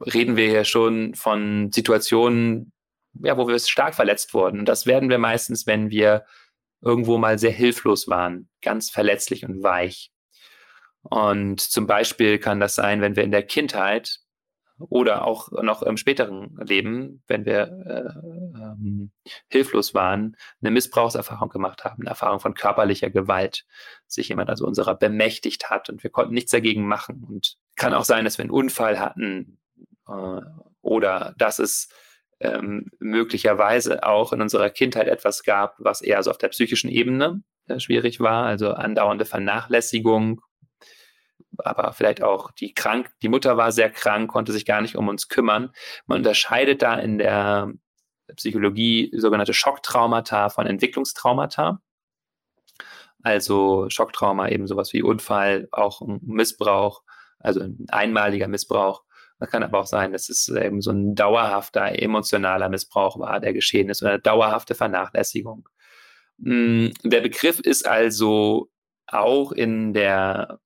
reden 0.00 0.36
wir 0.36 0.48
hier 0.48 0.64
schon 0.64 1.14
von 1.14 1.70
Situationen, 1.70 2.72
ja, 3.22 3.36
wo 3.36 3.46
wir 3.46 3.58
stark 3.58 3.94
verletzt 3.94 4.32
wurden. 4.32 4.60
Und 4.60 4.68
das 4.68 4.86
werden 4.86 5.10
wir 5.10 5.18
meistens, 5.18 5.66
wenn 5.66 5.90
wir 5.90 6.24
irgendwo 6.80 7.18
mal 7.18 7.38
sehr 7.38 7.52
hilflos 7.52 8.08
waren, 8.08 8.48
ganz 8.62 8.90
verletzlich 8.90 9.44
und 9.44 9.62
weich. 9.62 10.12
Und 11.02 11.60
zum 11.60 11.86
Beispiel 11.86 12.38
kann 12.38 12.60
das 12.60 12.74
sein, 12.74 13.02
wenn 13.02 13.16
wir 13.16 13.24
in 13.24 13.30
der 13.30 13.42
Kindheit 13.42 14.20
oder 14.78 15.24
auch 15.24 15.50
noch 15.62 15.82
im 15.82 15.96
späteren 15.96 16.56
Leben, 16.64 17.22
wenn 17.26 17.44
wir 17.44 17.62
äh, 17.86 18.60
ähm, 18.60 19.12
hilflos 19.48 19.94
waren, 19.94 20.36
eine 20.60 20.70
Missbrauchserfahrung 20.70 21.48
gemacht 21.48 21.84
haben, 21.84 22.02
eine 22.02 22.10
Erfahrung 22.10 22.40
von 22.40 22.54
körperlicher 22.54 23.10
Gewalt, 23.10 23.64
sich 24.06 24.28
jemand 24.28 24.50
also 24.50 24.66
unserer 24.66 24.94
bemächtigt 24.94 25.70
hat 25.70 25.90
und 25.90 26.02
wir 26.02 26.10
konnten 26.10 26.34
nichts 26.34 26.50
dagegen 26.50 26.86
machen. 26.86 27.24
Und 27.26 27.56
kann 27.76 27.94
auch 27.94 28.04
sein, 28.04 28.24
dass 28.24 28.38
wir 28.38 28.42
einen 28.42 28.50
Unfall 28.50 28.98
hatten, 28.98 29.58
Äh, 30.08 30.40
oder 30.82 31.34
dass 31.38 31.58
es 31.58 31.88
ähm, 32.40 32.90
möglicherweise 32.98 34.02
auch 34.02 34.32
in 34.32 34.42
unserer 34.42 34.68
Kindheit 34.70 35.08
etwas 35.08 35.44
gab, 35.44 35.76
was 35.78 36.02
eher 36.02 36.22
so 36.22 36.30
auf 36.30 36.38
der 36.38 36.48
psychischen 36.48 36.90
Ebene 36.90 37.42
äh, 37.68 37.80
schwierig 37.80 38.20
war, 38.20 38.44
also 38.44 38.72
andauernde 38.72 39.24
Vernachlässigung, 39.24 40.42
aber 41.58 41.92
vielleicht 41.92 42.22
auch 42.22 42.50
die 42.52 42.74
krank, 42.74 43.10
die 43.22 43.28
Mutter 43.28 43.56
war 43.56 43.72
sehr 43.72 43.90
krank, 43.90 44.30
konnte 44.30 44.52
sich 44.52 44.64
gar 44.64 44.80
nicht 44.80 44.96
um 44.96 45.08
uns 45.08 45.28
kümmern. 45.28 45.70
Man 46.06 46.18
unterscheidet 46.18 46.82
da 46.82 46.94
in 46.94 47.18
der 47.18 47.72
Psychologie 48.36 49.10
sogenannte 49.16 49.54
Schocktraumata 49.54 50.48
von 50.48 50.66
Entwicklungstraumata. 50.66 51.80
Also 53.22 53.86
Schocktrauma 53.88 54.48
eben 54.48 54.66
sowas 54.66 54.92
wie 54.92 55.02
Unfall, 55.02 55.68
auch 55.72 56.02
Missbrauch, 56.06 57.02
also 57.38 57.60
ein 57.60 57.86
einmaliger 57.88 58.48
Missbrauch. 58.48 59.02
Das 59.38 59.50
kann 59.50 59.62
aber 59.62 59.80
auch 59.80 59.86
sein, 59.86 60.12
dass 60.12 60.28
es 60.28 60.48
eben 60.48 60.80
so 60.80 60.90
ein 60.90 61.14
dauerhafter 61.14 62.00
emotionaler 62.00 62.68
Missbrauch 62.68 63.18
war, 63.18 63.40
der 63.40 63.52
geschehen 63.52 63.88
ist, 63.88 64.02
oder 64.02 64.12
eine 64.12 64.20
dauerhafte 64.20 64.74
Vernachlässigung. 64.74 65.68
Mm, 66.38 66.88
der 67.02 67.20
Begriff 67.20 67.60
ist 67.60 67.86
also 67.86 68.70
auch 69.06 69.52
in 69.52 69.92
der 69.92 70.60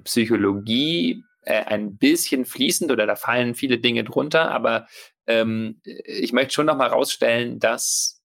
Psychologie 0.00 1.22
äh, 1.42 1.64
ein 1.64 1.96
bisschen 1.96 2.44
fließend 2.44 2.90
oder 2.90 3.06
da 3.06 3.16
fallen 3.16 3.54
viele 3.54 3.78
Dinge 3.78 4.04
drunter, 4.04 4.50
aber 4.50 4.86
ähm, 5.26 5.80
ich 5.84 6.32
möchte 6.32 6.54
schon 6.54 6.66
nochmal 6.66 6.88
rausstellen, 6.88 7.58
dass 7.58 8.22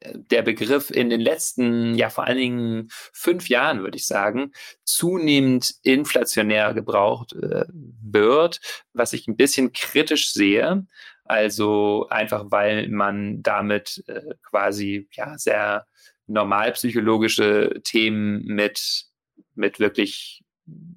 äh, 0.00 0.18
der 0.30 0.42
Begriff 0.42 0.90
in 0.90 1.10
den 1.10 1.20
letzten, 1.20 1.94
ja 1.94 2.10
vor 2.10 2.24
allen 2.24 2.38
Dingen 2.38 2.88
fünf 3.12 3.48
Jahren, 3.48 3.80
würde 3.80 3.96
ich 3.96 4.06
sagen, 4.06 4.52
zunehmend 4.84 5.74
inflationär 5.82 6.74
gebraucht 6.74 7.32
äh, 7.34 7.64
wird, 7.70 8.60
was 8.92 9.12
ich 9.12 9.26
ein 9.28 9.36
bisschen 9.36 9.72
kritisch 9.72 10.32
sehe. 10.32 10.86
Also 11.24 12.06
einfach, 12.10 12.46
weil 12.50 12.88
man 12.88 13.42
damit 13.42 14.04
äh, 14.06 14.34
quasi 14.42 15.08
ja 15.12 15.38
sehr 15.38 15.86
normalpsychologische 16.26 17.80
Themen 17.82 18.44
mit, 18.44 19.06
mit 19.54 19.80
wirklich 19.80 20.43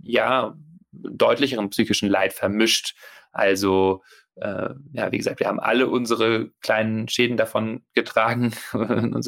ja, 0.07 0.55
deutlicherem 0.91 1.69
psychischen 1.69 2.09
Leid 2.09 2.33
vermischt. 2.33 2.95
Also 3.31 4.03
äh, 4.35 4.69
ja, 4.93 5.11
wie 5.11 5.17
gesagt, 5.17 5.39
wir 5.39 5.47
haben 5.47 5.59
alle 5.59 5.87
unsere 5.87 6.51
kleinen 6.61 7.07
Schäden 7.07 7.37
davon 7.37 7.85
getragen 7.93 8.53
und 8.73 9.23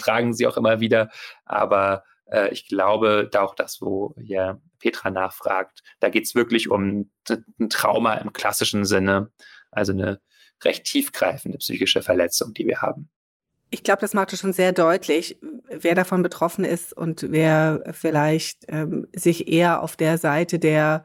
tragen 0.00 0.32
sie 0.34 0.46
auch 0.46 0.56
immer 0.56 0.80
wieder. 0.80 1.10
Aber 1.44 2.04
äh, 2.30 2.48
ich 2.50 2.68
glaube, 2.68 3.28
da 3.30 3.42
auch 3.42 3.54
das, 3.54 3.80
wo 3.80 4.14
hier 4.20 4.60
Petra 4.78 5.10
nachfragt, 5.10 5.82
da 6.00 6.08
geht 6.08 6.24
es 6.24 6.34
wirklich 6.34 6.70
um 6.70 7.10
ein 7.28 7.68
Trauma 7.68 8.14
im 8.14 8.32
klassischen 8.32 8.84
Sinne, 8.84 9.30
also 9.70 9.92
eine 9.92 10.20
recht 10.64 10.84
tiefgreifende 10.84 11.58
psychische 11.58 12.02
Verletzung, 12.02 12.52
die 12.54 12.66
wir 12.66 12.82
haben. 12.82 13.10
Ich 13.70 13.82
glaube, 13.82 14.00
das 14.00 14.14
macht 14.14 14.32
es 14.32 14.40
schon 14.40 14.52
sehr 14.52 14.72
deutlich, 14.72 15.38
wer 15.68 15.94
davon 15.94 16.22
betroffen 16.22 16.64
ist 16.64 16.92
und 16.92 17.26
wer 17.30 17.82
vielleicht 17.92 18.64
ähm, 18.68 19.06
sich 19.14 19.48
eher 19.48 19.82
auf 19.82 19.96
der 19.96 20.16
Seite 20.18 20.58
der 20.58 21.04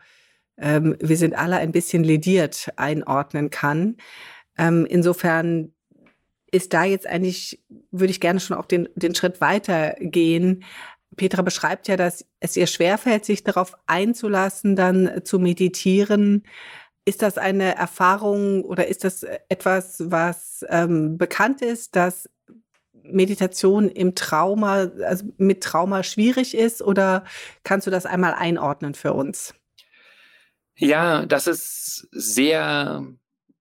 ähm, 0.58 0.96
wir 1.00 1.18
sind 1.18 1.36
alle 1.36 1.58
ein 1.58 1.72
bisschen 1.72 2.04
lediert 2.04 2.70
einordnen 2.76 3.50
kann. 3.50 3.98
Ähm, 4.58 4.86
insofern 4.88 5.74
ist 6.52 6.74
da 6.74 6.84
jetzt 6.84 7.08
eigentlich, 7.08 7.64
würde 7.92 8.12
ich 8.12 8.20
gerne 8.20 8.40
schon 8.40 8.58
auch 8.58 8.66
den, 8.66 8.88
den 8.96 9.16
Schritt 9.16 9.42
weitergehen. 9.42 10.64
Petra 11.16 11.42
beschreibt 11.42 11.88
ja, 11.88 11.98
dass 11.98 12.26
es 12.40 12.56
ihr 12.56 12.68
schwerfällt, 12.68 13.26
sich 13.26 13.44
darauf 13.44 13.76
einzulassen, 13.88 14.76
dann 14.76 15.22
zu 15.24 15.40
meditieren. 15.40 16.44
Ist 17.06 17.22
das 17.22 17.38
eine 17.38 17.76
Erfahrung 17.76 18.64
oder 18.64 18.88
ist 18.88 19.04
das 19.04 19.24
etwas, 19.50 20.04
was 20.06 20.64
ähm, 20.70 21.18
bekannt 21.18 21.62
ist, 21.62 21.96
dass 21.96 22.30
Meditation 23.04 23.90
im 23.90 24.16
Trauma, 24.16 24.90
also 25.06 25.26
mit 25.38 25.62
Trauma 25.62 26.04
schwierig 26.04 26.56
ist 26.56 26.82
oder 26.82 27.26
kannst 27.64 27.88
du 27.88 27.92
das 27.92 28.06
einmal 28.06 28.34
einordnen 28.34 28.94
für 28.94 29.14
uns? 29.14 29.54
Ja, 30.76 31.26
das 31.26 31.48
ist 31.48 32.08
sehr 32.12 33.06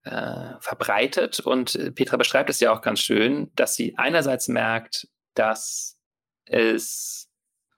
äh, 0.05 0.55
verbreitet 0.61 1.40
und 1.40 1.74
äh, 1.74 1.93
Petra 1.93 2.16
beschreibt 2.16 2.51
es 2.51 2.61
ja 2.61 2.72
auch 2.72 2.80
ganz 2.80 3.01
schön, 3.01 3.51
dass 3.55 3.74
sie 3.74 3.97
einerseits 3.99 4.49
merkt, 4.49 5.09
dass 5.34 5.99
es 6.47 7.28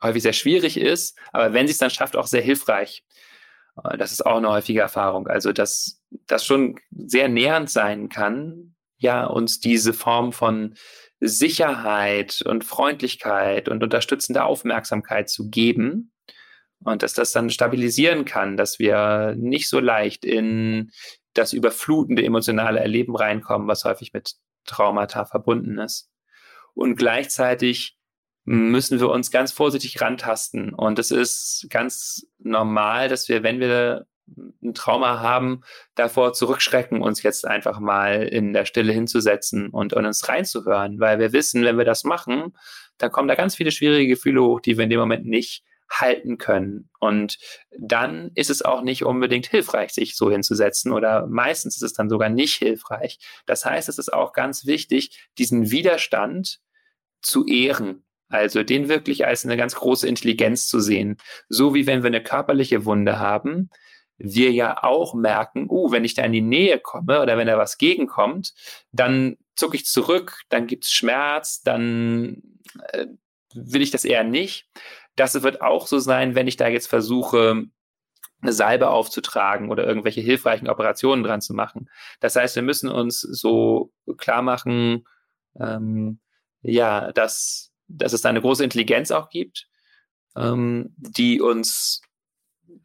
häufig 0.02 0.22
sehr 0.22 0.32
schwierig 0.32 0.76
ist, 0.76 1.18
aber 1.32 1.52
wenn 1.52 1.66
sie 1.66 1.72
es 1.72 1.78
dann 1.78 1.90
schafft, 1.90 2.16
auch 2.16 2.26
sehr 2.26 2.42
hilfreich. 2.42 3.04
Äh, 3.82 3.98
das 3.98 4.12
ist 4.12 4.24
auch 4.24 4.36
eine 4.36 4.50
häufige 4.50 4.80
Erfahrung. 4.80 5.26
Also, 5.26 5.52
dass 5.52 6.00
das 6.26 6.44
schon 6.44 6.78
sehr 6.90 7.28
nähernd 7.28 7.70
sein 7.70 8.08
kann, 8.08 8.74
ja, 8.96 9.24
uns 9.26 9.60
diese 9.60 9.92
Form 9.92 10.32
von 10.32 10.76
Sicherheit 11.26 12.42
und 12.42 12.64
Freundlichkeit 12.64 13.68
und 13.68 13.82
unterstützende 13.82 14.44
Aufmerksamkeit 14.44 15.28
zu 15.28 15.48
geben. 15.48 16.12
Und 16.80 17.02
dass 17.02 17.14
das 17.14 17.32
dann 17.32 17.48
stabilisieren 17.48 18.24
kann, 18.26 18.56
dass 18.56 18.78
wir 18.78 19.34
nicht 19.38 19.68
so 19.68 19.80
leicht 19.80 20.24
in 20.24 20.92
das 21.32 21.52
überflutende 21.52 22.22
emotionale 22.22 22.78
Erleben 22.80 23.16
reinkommen, 23.16 23.66
was 23.68 23.84
häufig 23.84 24.12
mit 24.12 24.34
Traumata 24.66 25.24
verbunden 25.24 25.78
ist. 25.78 26.10
Und 26.74 26.96
gleichzeitig 26.96 27.96
müssen 28.44 29.00
wir 29.00 29.08
uns 29.08 29.30
ganz 29.30 29.52
vorsichtig 29.52 30.00
rantasten. 30.02 30.74
Und 30.74 30.98
es 30.98 31.10
ist 31.10 31.66
ganz 31.70 32.26
normal, 32.38 33.08
dass 33.08 33.28
wir, 33.28 33.42
wenn 33.42 33.60
wir 33.60 34.06
ein 34.62 34.74
Trauma 34.74 35.20
haben, 35.20 35.62
davor 35.94 36.32
zurückschrecken, 36.32 37.02
uns 37.02 37.22
jetzt 37.22 37.46
einfach 37.46 37.78
mal 37.78 38.22
in 38.22 38.52
der 38.52 38.64
Stille 38.64 38.92
hinzusetzen 38.92 39.68
und, 39.68 39.92
und 39.92 40.06
uns 40.06 40.28
reinzuhören, 40.28 40.98
weil 40.98 41.18
wir 41.18 41.32
wissen, 41.32 41.64
wenn 41.64 41.78
wir 41.78 41.84
das 41.84 42.04
machen, 42.04 42.54
dann 42.98 43.10
kommen 43.10 43.28
da 43.28 43.34
ganz 43.34 43.56
viele 43.56 43.70
schwierige 43.70 44.08
Gefühle 44.08 44.42
hoch, 44.42 44.60
die 44.60 44.76
wir 44.76 44.84
in 44.84 44.90
dem 44.90 45.00
Moment 45.00 45.26
nicht 45.26 45.64
halten 45.90 46.38
können. 46.38 46.88
Und 46.98 47.38
dann 47.78 48.30
ist 48.34 48.50
es 48.50 48.62
auch 48.62 48.82
nicht 48.82 49.04
unbedingt 49.04 49.46
hilfreich, 49.46 49.92
sich 49.92 50.16
so 50.16 50.30
hinzusetzen 50.30 50.92
oder 50.92 51.26
meistens 51.26 51.76
ist 51.76 51.82
es 51.82 51.92
dann 51.92 52.08
sogar 52.08 52.28
nicht 52.28 52.56
hilfreich. 52.56 53.18
Das 53.46 53.64
heißt, 53.64 53.88
es 53.88 53.98
ist 53.98 54.12
auch 54.12 54.32
ganz 54.32 54.66
wichtig, 54.66 55.28
diesen 55.38 55.70
Widerstand 55.70 56.60
zu 57.20 57.46
ehren. 57.46 58.04
Also 58.28 58.62
den 58.62 58.88
wirklich 58.88 59.26
als 59.26 59.44
eine 59.44 59.56
ganz 59.56 59.74
große 59.74 60.08
Intelligenz 60.08 60.66
zu 60.66 60.80
sehen. 60.80 61.18
So 61.48 61.74
wie 61.74 61.86
wenn 61.86 62.02
wir 62.02 62.08
eine 62.08 62.22
körperliche 62.22 62.84
Wunde 62.84 63.18
haben, 63.18 63.70
wir 64.16 64.52
ja 64.52 64.82
auch 64.82 65.14
merken, 65.14 65.66
uh, 65.68 65.90
wenn 65.90 66.04
ich 66.04 66.14
da 66.14 66.22
in 66.22 66.32
die 66.32 66.40
Nähe 66.40 66.78
komme 66.78 67.20
oder 67.20 67.36
wenn 67.36 67.46
da 67.46 67.58
was 67.58 67.78
gegenkommt, 67.78 68.54
dann 68.92 69.36
zucke 69.56 69.76
ich 69.76 69.86
zurück, 69.86 70.42
dann 70.48 70.66
gibt 70.66 70.84
es 70.84 70.92
Schmerz, 70.92 71.62
dann 71.62 72.42
äh, 72.92 73.06
will 73.54 73.82
ich 73.82 73.90
das 73.90 74.04
eher 74.04 74.24
nicht. 74.24 74.68
Das 75.16 75.42
wird 75.42 75.62
auch 75.62 75.86
so 75.86 75.98
sein, 75.98 76.34
wenn 76.34 76.48
ich 76.48 76.56
da 76.56 76.68
jetzt 76.68 76.88
versuche, 76.88 77.64
eine 78.44 78.52
Salbe 78.52 78.90
aufzutragen 78.90 79.70
oder 79.70 79.86
irgendwelche 79.86 80.20
hilfreichen 80.20 80.68
Operationen 80.68 81.24
dran 81.24 81.40
zu 81.40 81.54
machen. 81.54 81.88
Das 82.20 82.36
heißt, 82.36 82.56
wir 82.56 82.62
müssen 82.62 82.90
uns 82.90 83.20
so 83.20 83.92
klar 84.18 84.42
machen, 84.42 85.06
ähm, 85.58 86.20
ja, 86.60 87.12
dass, 87.12 87.72
dass 87.88 88.12
es 88.12 88.20
da 88.20 88.28
eine 88.28 88.40
große 88.40 88.64
Intelligenz 88.64 89.10
auch 89.10 89.30
gibt, 89.30 89.66
ähm, 90.36 90.94
die 90.96 91.40
uns 91.40 92.02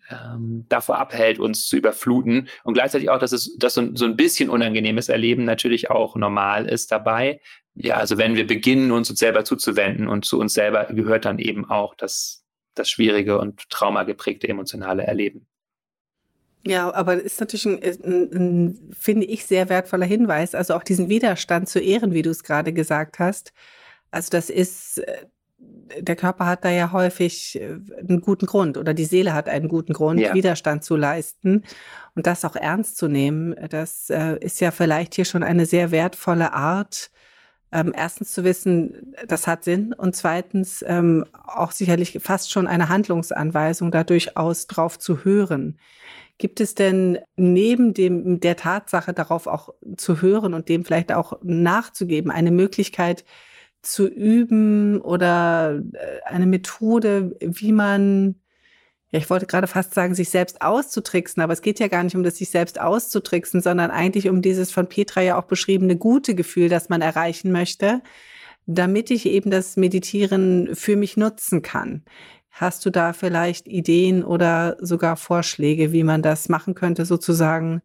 ähm, 0.09 0.65
davor 0.69 0.97
abhält, 0.97 1.39
uns 1.39 1.67
zu 1.67 1.77
überfluten. 1.77 2.47
Und 2.63 2.73
gleichzeitig 2.73 3.09
auch, 3.09 3.19
dass 3.19 3.31
es 3.31 3.57
dass 3.57 3.75
so, 3.75 3.95
so 3.95 4.05
ein 4.05 4.15
bisschen 4.15 4.49
unangenehmes 4.49 5.09
Erleben 5.09 5.45
natürlich 5.45 5.89
auch 5.89 6.15
normal 6.15 6.67
ist 6.67 6.91
dabei. 6.91 7.41
Ja, 7.75 7.95
also 7.95 8.17
wenn 8.17 8.35
wir 8.35 8.47
beginnen, 8.47 8.91
uns 8.91 9.09
uns 9.09 9.19
selber 9.19 9.45
zuzuwenden 9.45 10.07
und 10.07 10.25
zu 10.25 10.39
uns 10.39 10.53
selber 10.53 10.85
gehört 10.85 11.25
dann 11.25 11.39
eben 11.39 11.69
auch 11.69 11.95
das, 11.95 12.43
das 12.75 12.89
schwierige 12.89 13.39
und 13.39 13.69
traumageprägte 13.69 14.47
emotionale 14.47 15.03
Erleben. 15.03 15.47
Ja, 16.65 16.93
aber 16.93 17.15
das 17.15 17.25
ist 17.25 17.39
natürlich 17.39 17.65
ein, 17.65 17.79
ein, 17.81 18.31
ein, 18.33 18.91
finde 18.97 19.25
ich, 19.25 19.45
sehr 19.45 19.69
wertvoller 19.69 20.05
Hinweis. 20.05 20.55
Also 20.55 20.73
auch 20.73 20.83
diesen 20.83 21.07
Widerstand 21.07 21.69
zu 21.69 21.79
ehren, 21.79 22.13
wie 22.13 22.21
du 22.21 22.31
es 22.31 22.43
gerade 22.43 22.73
gesagt 22.73 23.19
hast. 23.19 23.53
Also 24.11 24.29
das 24.31 24.49
ist 24.49 24.97
äh, 24.97 25.25
der 25.99 26.15
Körper 26.15 26.45
hat 26.45 26.65
da 26.65 26.69
ja 26.69 26.91
häufig 26.91 27.59
äh, 27.59 27.77
einen 27.97 28.21
guten 28.21 28.45
Grund 28.45 28.77
oder 28.77 28.93
die 28.93 29.05
Seele 29.05 29.33
hat 29.33 29.49
einen 29.49 29.67
guten 29.67 29.93
Grund, 29.93 30.19
ja. 30.19 30.33
Widerstand 30.33 30.83
zu 30.83 30.95
leisten 30.95 31.63
und 32.15 32.27
das 32.27 32.45
auch 32.45 32.55
ernst 32.55 32.97
zu 32.97 33.07
nehmen. 33.07 33.55
Das 33.69 34.09
äh, 34.09 34.37
ist 34.39 34.61
ja 34.61 34.71
vielleicht 34.71 35.15
hier 35.15 35.25
schon 35.25 35.43
eine 35.43 35.65
sehr 35.65 35.91
wertvolle 35.91 36.53
Art, 36.53 37.11
ähm, 37.71 37.93
erstens 37.95 38.31
zu 38.31 38.43
wissen, 38.43 39.13
das 39.27 39.45
hat 39.45 39.63
Sinn 39.63 39.93
und 39.93 40.15
zweitens 40.15 40.83
ähm, 40.87 41.25
auch 41.45 41.71
sicherlich 41.71 42.17
fast 42.21 42.51
schon 42.51 42.65
eine 42.65 42.89
Handlungsanweisung, 42.89 43.91
da 43.91 44.03
durchaus 44.03 44.65
drauf 44.65 44.97
zu 44.97 45.23
hören. 45.23 45.77
Gibt 46.39 46.61
es 46.61 46.73
denn 46.73 47.19
neben 47.35 47.93
dem, 47.93 48.39
der 48.39 48.55
Tatsache 48.55 49.13
darauf 49.13 49.45
auch 49.45 49.73
zu 49.97 50.21
hören 50.21 50.53
und 50.53 50.69
dem 50.69 50.83
vielleicht 50.83 51.11
auch 51.11 51.37
nachzugeben, 51.43 52.31
eine 52.31 52.51
Möglichkeit, 52.51 53.23
zu 53.81 54.07
üben 54.07 55.01
oder 55.01 55.81
äh, 55.93 56.21
eine 56.25 56.45
Methode, 56.45 57.35
wie 57.41 57.71
man 57.71 58.35
ja, 59.11 59.17
ich 59.17 59.29
wollte 59.29 59.47
gerade 59.47 59.67
fast 59.67 59.93
sagen, 59.95 60.13
sich 60.13 60.29
selbst 60.29 60.61
auszutricksen, 60.61 61.41
aber 61.41 61.53
es 61.53 61.63
geht 61.63 61.79
ja 61.79 61.87
gar 61.87 62.03
nicht 62.03 62.15
um 62.15 62.23
das 62.23 62.37
sich 62.37 62.51
selbst 62.51 62.79
auszutricksen, 62.79 63.59
sondern 63.59 63.89
eigentlich 63.89 64.29
um 64.29 64.41
dieses 64.41 64.71
von 64.71 64.87
Petra 64.87 65.21
ja 65.21 65.39
auch 65.39 65.45
beschriebene 65.45 65.97
gute 65.97 66.35
Gefühl, 66.35 66.69
das 66.69 66.89
man 66.89 67.01
erreichen 67.01 67.51
möchte, 67.51 68.01
damit 68.67 69.09
ich 69.09 69.25
eben 69.25 69.49
das 69.49 69.77
Meditieren 69.77 70.75
für 70.75 70.95
mich 70.95 71.17
nutzen 71.17 71.63
kann. 71.63 72.03
Hast 72.51 72.85
du 72.85 72.91
da 72.91 73.13
vielleicht 73.13 73.67
Ideen 73.67 74.23
oder 74.23 74.77
sogar 74.79 75.17
Vorschläge, 75.17 75.91
wie 75.91 76.03
man 76.03 76.21
das 76.21 76.47
machen 76.47 76.75
könnte, 76.75 77.05
sozusagen, 77.05 77.81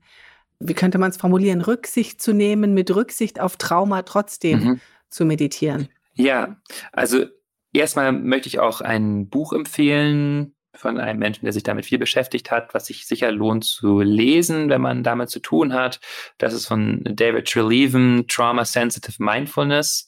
wie 0.59 0.75
könnte 0.75 0.99
man 0.99 1.11
es 1.11 1.17
formulieren, 1.17 1.63
Rücksicht 1.63 2.21
zu 2.21 2.35
nehmen, 2.35 2.75
mit 2.75 2.95
Rücksicht 2.95 3.41
auf 3.41 3.57
Trauma 3.57 4.03
trotzdem 4.03 4.59
mhm. 4.59 4.81
Zu 5.15 5.25
meditieren? 5.25 5.89
Ja, 6.15 6.57
also 6.93 7.25
erstmal 7.73 8.13
möchte 8.13 8.49
ich 8.49 8.59
auch 8.59 8.81
ein 8.81 9.29
Buch 9.29 9.53
empfehlen 9.53 10.55
von 10.75 10.99
einem 10.99 11.21
Menschen, 11.21 11.45
der 11.45 11.53
sich 11.53 11.63
damit 11.63 11.87
viel 11.87 11.99
beschäftigt 11.99 12.51
hat, 12.51 12.75
was 12.75 12.87
sich 12.87 13.07
sicher 13.07 13.31
lohnt 13.31 13.65
zu 13.65 14.01
lesen, 14.01 14.69
wenn 14.69 14.81
man 14.81 15.05
damit 15.05 15.31
zu 15.31 15.39
tun 15.39 15.73
hat. 15.73 16.01
Das 16.39 16.53
ist 16.53 16.67
von 16.67 17.03
David 17.05 17.49
Treleaven, 17.49 18.27
Trauma 18.29 18.65
Sensitive 18.65 19.23
Mindfulness. 19.23 20.07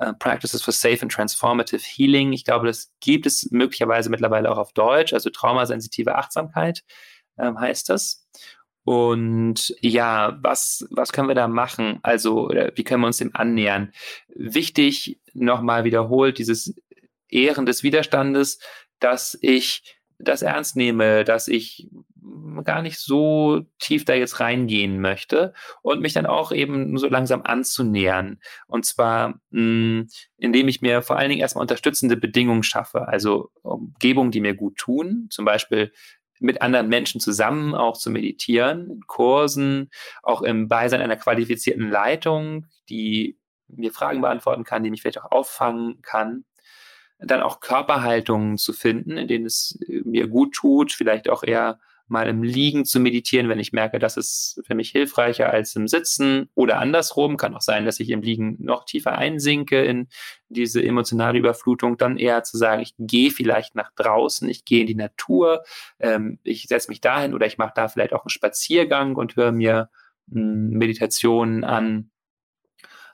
Uh, 0.00 0.12
Practices 0.12 0.62
for 0.62 0.70
Safe 0.70 1.00
and 1.00 1.10
Transformative 1.10 1.82
Healing. 1.82 2.34
Ich 2.34 2.44
glaube, 2.44 2.66
das 2.66 2.92
gibt 3.00 3.24
es 3.24 3.48
möglicherweise 3.50 4.10
mittlerweile 4.10 4.52
auch 4.52 4.58
auf 4.58 4.74
Deutsch, 4.74 5.14
also 5.14 5.30
traumasensitive 5.30 6.14
Achtsamkeit 6.14 6.84
ähm, 7.38 7.58
heißt 7.58 7.88
das. 7.88 8.26
Und 8.84 9.74
ja, 9.80 10.38
was, 10.40 10.86
was 10.90 11.12
können 11.12 11.28
wir 11.28 11.34
da 11.34 11.48
machen? 11.48 11.98
Also, 12.02 12.48
wie 12.48 12.84
können 12.84 13.02
wir 13.02 13.06
uns 13.08 13.18
dem 13.18 13.34
annähern? 13.34 13.92
Wichtig, 14.34 15.20
nochmal 15.34 15.84
wiederholt, 15.84 16.38
dieses 16.38 16.74
Ehren 17.28 17.66
des 17.66 17.82
Widerstandes, 17.82 18.58
dass 18.98 19.36
ich 19.40 19.98
das 20.18 20.42
ernst 20.42 20.76
nehme, 20.76 21.24
dass 21.24 21.48
ich 21.48 21.88
gar 22.64 22.82
nicht 22.82 22.98
so 22.98 23.62
tief 23.78 24.04
da 24.04 24.14
jetzt 24.14 24.40
reingehen 24.40 25.00
möchte 25.00 25.54
und 25.82 26.00
mich 26.00 26.12
dann 26.12 26.26
auch 26.26 26.52
eben 26.52 26.96
so 26.98 27.08
langsam 27.08 27.42
anzunähern. 27.42 28.40
Und 28.66 28.84
zwar, 28.84 29.40
mh, 29.50 29.60
hm, 29.60 30.08
indem 30.36 30.68
ich 30.68 30.82
mir 30.82 31.02
vor 31.02 31.16
allen 31.16 31.30
Dingen 31.30 31.40
erstmal 31.40 31.62
unterstützende 31.62 32.16
Bedingungen 32.16 32.62
schaffe, 32.62 33.08
also 33.08 33.50
Umgebungen, 33.62 34.30
die 34.30 34.40
mir 34.40 34.54
gut 34.54 34.76
tun, 34.76 35.28
zum 35.30 35.44
Beispiel 35.44 35.92
mit 36.40 36.62
anderen 36.62 36.88
Menschen 36.88 37.20
zusammen 37.20 37.74
auch 37.74 37.96
zu 37.96 38.10
meditieren, 38.10 38.90
in 38.90 39.06
Kursen, 39.06 39.90
auch 40.22 40.42
im 40.42 40.68
Beisein 40.68 41.00
einer 41.00 41.16
qualifizierten 41.16 41.90
Leitung, 41.90 42.66
die 42.88 43.38
mir 43.68 43.92
Fragen 43.92 44.20
beantworten 44.20 44.64
kann, 44.64 44.82
die 44.82 44.90
mich 44.90 45.02
vielleicht 45.02 45.20
auch 45.20 45.30
auffangen 45.30 46.00
kann. 46.02 46.44
Dann 47.18 47.42
auch 47.42 47.60
Körperhaltungen 47.60 48.58
zu 48.58 48.72
finden, 48.72 49.16
in 49.16 49.26
denen 49.26 49.46
es 49.46 49.78
äh, 49.88 50.02
mir 50.04 50.28
gut 50.28 50.54
tut, 50.54 50.92
vielleicht 50.92 51.28
auch 51.28 51.42
eher 51.42 51.80
mal 52.08 52.28
im 52.28 52.42
Liegen 52.42 52.84
zu 52.84 53.00
meditieren, 53.00 53.48
wenn 53.48 53.58
ich 53.58 53.72
merke, 53.72 53.98
das 53.98 54.16
ist 54.16 54.60
für 54.66 54.74
mich 54.74 54.90
hilfreicher 54.90 55.50
als 55.50 55.76
im 55.76 55.88
Sitzen 55.88 56.48
oder 56.54 56.78
andersrum. 56.78 57.36
Kann 57.36 57.54
auch 57.54 57.60
sein, 57.60 57.84
dass 57.84 58.00
ich 58.00 58.10
im 58.10 58.22
Liegen 58.22 58.56
noch 58.60 58.84
tiefer 58.84 59.16
einsinke 59.16 59.82
in 59.84 60.08
diese 60.48 60.82
emotionale 60.82 61.38
Überflutung. 61.38 61.96
Dann 61.96 62.16
eher 62.16 62.42
zu 62.42 62.56
sagen, 62.56 62.82
ich 62.82 62.94
gehe 62.98 63.30
vielleicht 63.30 63.74
nach 63.74 63.90
draußen, 63.94 64.48
ich 64.48 64.64
gehe 64.64 64.80
in 64.80 64.86
die 64.86 64.94
Natur, 64.94 65.62
ähm, 65.98 66.38
ich 66.42 66.64
setze 66.64 66.90
mich 66.90 67.00
dahin 67.00 67.34
oder 67.34 67.46
ich 67.46 67.58
mache 67.58 67.72
da 67.74 67.88
vielleicht 67.88 68.12
auch 68.12 68.24
einen 68.24 68.30
Spaziergang 68.30 69.16
und 69.16 69.36
höre 69.36 69.52
mir 69.52 69.90
hm, 70.30 70.70
Meditationen 70.70 71.64
an. 71.64 72.10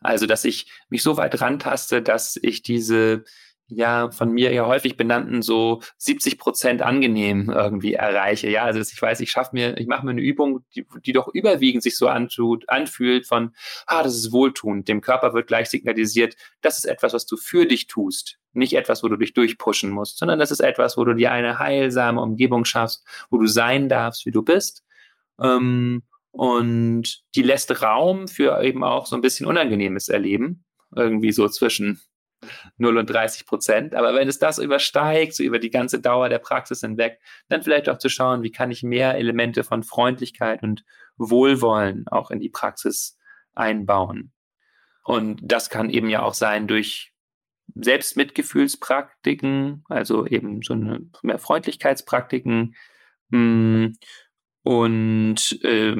Also, 0.01 0.26
dass 0.26 0.45
ich 0.45 0.70
mich 0.90 1.03
so 1.03 1.16
weit 1.16 1.40
rantaste, 1.40 2.03
dass 2.03 2.38
ich 2.40 2.62
diese 2.62 3.24
ja 3.69 4.11
von 4.11 4.31
mir 4.31 4.53
ja 4.53 4.67
häufig 4.67 4.97
benannten 4.97 5.43
so 5.43 5.81
70 5.99 6.39
Prozent 6.39 6.83
angenehm 6.83 7.51
irgendwie 7.51 7.95
erreiche. 7.95 8.49
Ja, 8.51 8.65
also 8.65 8.81
ich 8.81 9.01
weiß, 9.01 9.21
ich 9.21 9.31
schaffe 9.31 9.51
mir, 9.53 9.79
ich 9.79 9.87
mache 9.87 10.05
mir 10.05 10.12
eine 10.12 10.21
Übung, 10.21 10.65
die, 10.75 10.87
die 11.05 11.12
doch 11.12 11.29
überwiegend 11.29 11.83
sich 11.83 11.97
so 11.97 12.09
antut, 12.09 12.69
anfühlt 12.69 13.27
von, 13.27 13.55
ah, 13.87 14.03
das 14.03 14.15
ist 14.17 14.33
wohltuend. 14.33 14.89
Dem 14.89 15.01
Körper 15.01 15.33
wird 15.33 15.47
gleich 15.47 15.71
signalisiert, 15.71 16.37
das 16.61 16.79
ist 16.79 16.85
etwas, 16.85 17.15
was 17.15 17.27
du 17.27 17.37
für 17.37 17.67
dich 17.67 17.87
tust. 17.87 18.39
Nicht 18.53 18.75
etwas, 18.75 19.03
wo 19.03 19.09
du 19.09 19.17
dich 19.17 19.33
durchpushen 19.33 19.91
musst, 19.91 20.19
sondern 20.19 20.39
das 20.39 20.51
ist 20.51 20.61
etwas, 20.61 20.97
wo 20.97 21.05
du 21.05 21.15
dir 21.15 21.33
eine 21.33 21.59
heilsame 21.59 22.21
Umgebung 22.21 22.65
schaffst, 22.65 23.05
wo 23.31 23.39
du 23.39 23.47
sein 23.47 23.89
darfst, 23.89 24.27
wie 24.27 24.31
du 24.31 24.43
bist. 24.43 24.85
Ähm, 25.41 26.03
und 26.31 27.23
die 27.35 27.43
lässt 27.43 27.83
Raum 27.83 28.29
für 28.29 28.62
eben 28.62 28.85
auch 28.85 29.07
so 29.07 29.17
ein 29.17 29.23
bisschen 29.23 29.47
unangenehmes 29.47 30.09
Erleben. 30.09 30.65
Irgendwie 30.95 31.33
so 31.33 31.49
zwischen 31.49 32.01
0 32.78 32.99
und 32.99 33.11
30 33.11 33.47
Prozent. 33.47 33.95
Aber 33.95 34.14
wenn 34.14 34.28
es 34.28 34.38
das 34.38 34.59
übersteigt, 34.59 35.34
so 35.34 35.42
über 35.42 35.59
die 35.59 35.70
ganze 35.70 36.01
Dauer 36.01 36.28
der 36.28 36.38
Praxis 36.38 36.80
hinweg, 36.80 37.20
dann 37.49 37.62
vielleicht 37.62 37.88
auch 37.88 37.99
zu 37.99 38.09
schauen, 38.09 38.42
wie 38.42 38.53
kann 38.53 38.70
ich 38.70 38.82
mehr 38.82 39.16
Elemente 39.16 39.64
von 39.64 39.82
Freundlichkeit 39.82 40.62
und 40.62 40.84
Wohlwollen 41.16 42.07
auch 42.09 42.30
in 42.30 42.40
die 42.40 42.51
Praxis 42.51 43.18
einbauen. 43.55 44.32
Und 45.05 45.40
das 45.42 45.70
kann 45.70 45.90
eben 45.90 46.09
ja 46.09 46.22
auch 46.22 46.34
sein 46.34 46.66
durch 46.66 47.12
Selbstmitgefühlspraktiken, 47.74 49.84
also 49.88 50.26
eben 50.26 50.62
so 50.62 50.74
eine 50.74 51.01
mehr 51.22 51.38
Freundlichkeitspraktiken. 51.38 52.74
Hm, 53.30 53.97
und 54.62 55.59
äh, 55.62 55.97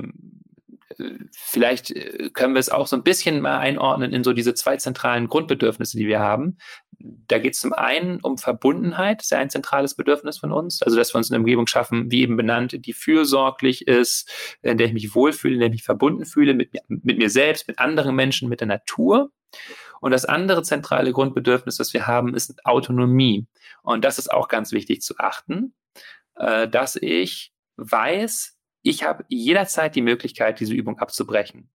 vielleicht 1.33 1.91
äh, 1.91 2.31
können 2.33 2.55
wir 2.55 2.61
es 2.61 2.71
auch 2.71 2.87
so 2.87 2.97
ein 2.97 3.03
bisschen 3.03 3.41
mal 3.41 3.59
einordnen 3.59 4.13
in 4.13 4.25
so 4.25 4.33
diese 4.33 4.55
zwei 4.55 4.77
zentralen 4.77 5.29
Grundbedürfnisse, 5.29 5.97
die 5.97 6.07
wir 6.07 6.21
haben. 6.21 6.59
Da 6.99 7.39
geht 7.39 7.55
es 7.55 7.61
zum 7.61 7.73
einen 7.73 8.21
um 8.21 8.39
Verbundenheit, 8.39 9.19
das 9.19 9.27
ist 9.27 9.31
ja 9.31 9.39
ein 9.39 9.51
zentrales 9.51 9.95
Bedürfnis 9.95 10.39
von 10.39 10.53
uns, 10.53 10.83
also 10.83 10.97
dass 10.97 11.13
wir 11.13 11.19
uns 11.19 11.31
eine 11.31 11.41
Umgebung 11.41 11.67
schaffen, 11.67 12.11
wie 12.11 12.23
eben 12.23 12.37
benannt, 12.37 12.87
die 12.87 12.93
fürsorglich 12.93 13.87
ist, 13.87 14.31
in 14.63 14.79
der 14.79 14.87
ich 14.87 14.93
mich 14.93 15.15
wohlfühle, 15.15 15.55
in 15.55 15.61
der 15.61 15.69
ich 15.69 15.75
mich 15.75 15.83
verbunden 15.83 16.25
fühle 16.25 16.55
mit, 16.55 16.71
mit 16.89 17.19
mir 17.19 17.31
selbst, 17.31 17.69
mit 17.69 17.79
anderen 17.79 18.15
Menschen, 18.15 18.49
mit 18.49 18.61
der 18.61 18.69
Natur. 18.69 19.31
Und 20.01 20.11
das 20.11 20.25
andere 20.25 20.63
zentrale 20.63 21.13
Grundbedürfnis, 21.13 21.77
das 21.77 21.95
wir 21.95 22.07
haben, 22.07 22.35
ist 22.35 22.65
Autonomie. 22.65 23.47
Und 23.83 24.05
das 24.05 24.19
ist 24.19 24.31
auch 24.31 24.49
ganz 24.49 24.73
wichtig 24.73 25.03
zu 25.03 25.15
achten, 25.19 25.75
äh, 26.37 26.69
dass 26.69 26.97
ich 26.97 27.53
weiß, 27.77 28.54
ich 28.85 29.03
habe 29.03 29.25
jederzeit 29.29 29.97
die 29.97 30.03
Möglichkeit, 30.03 30.61
diese 30.61 30.75
Übung 30.75 30.99
abzubrechen. 30.99 31.71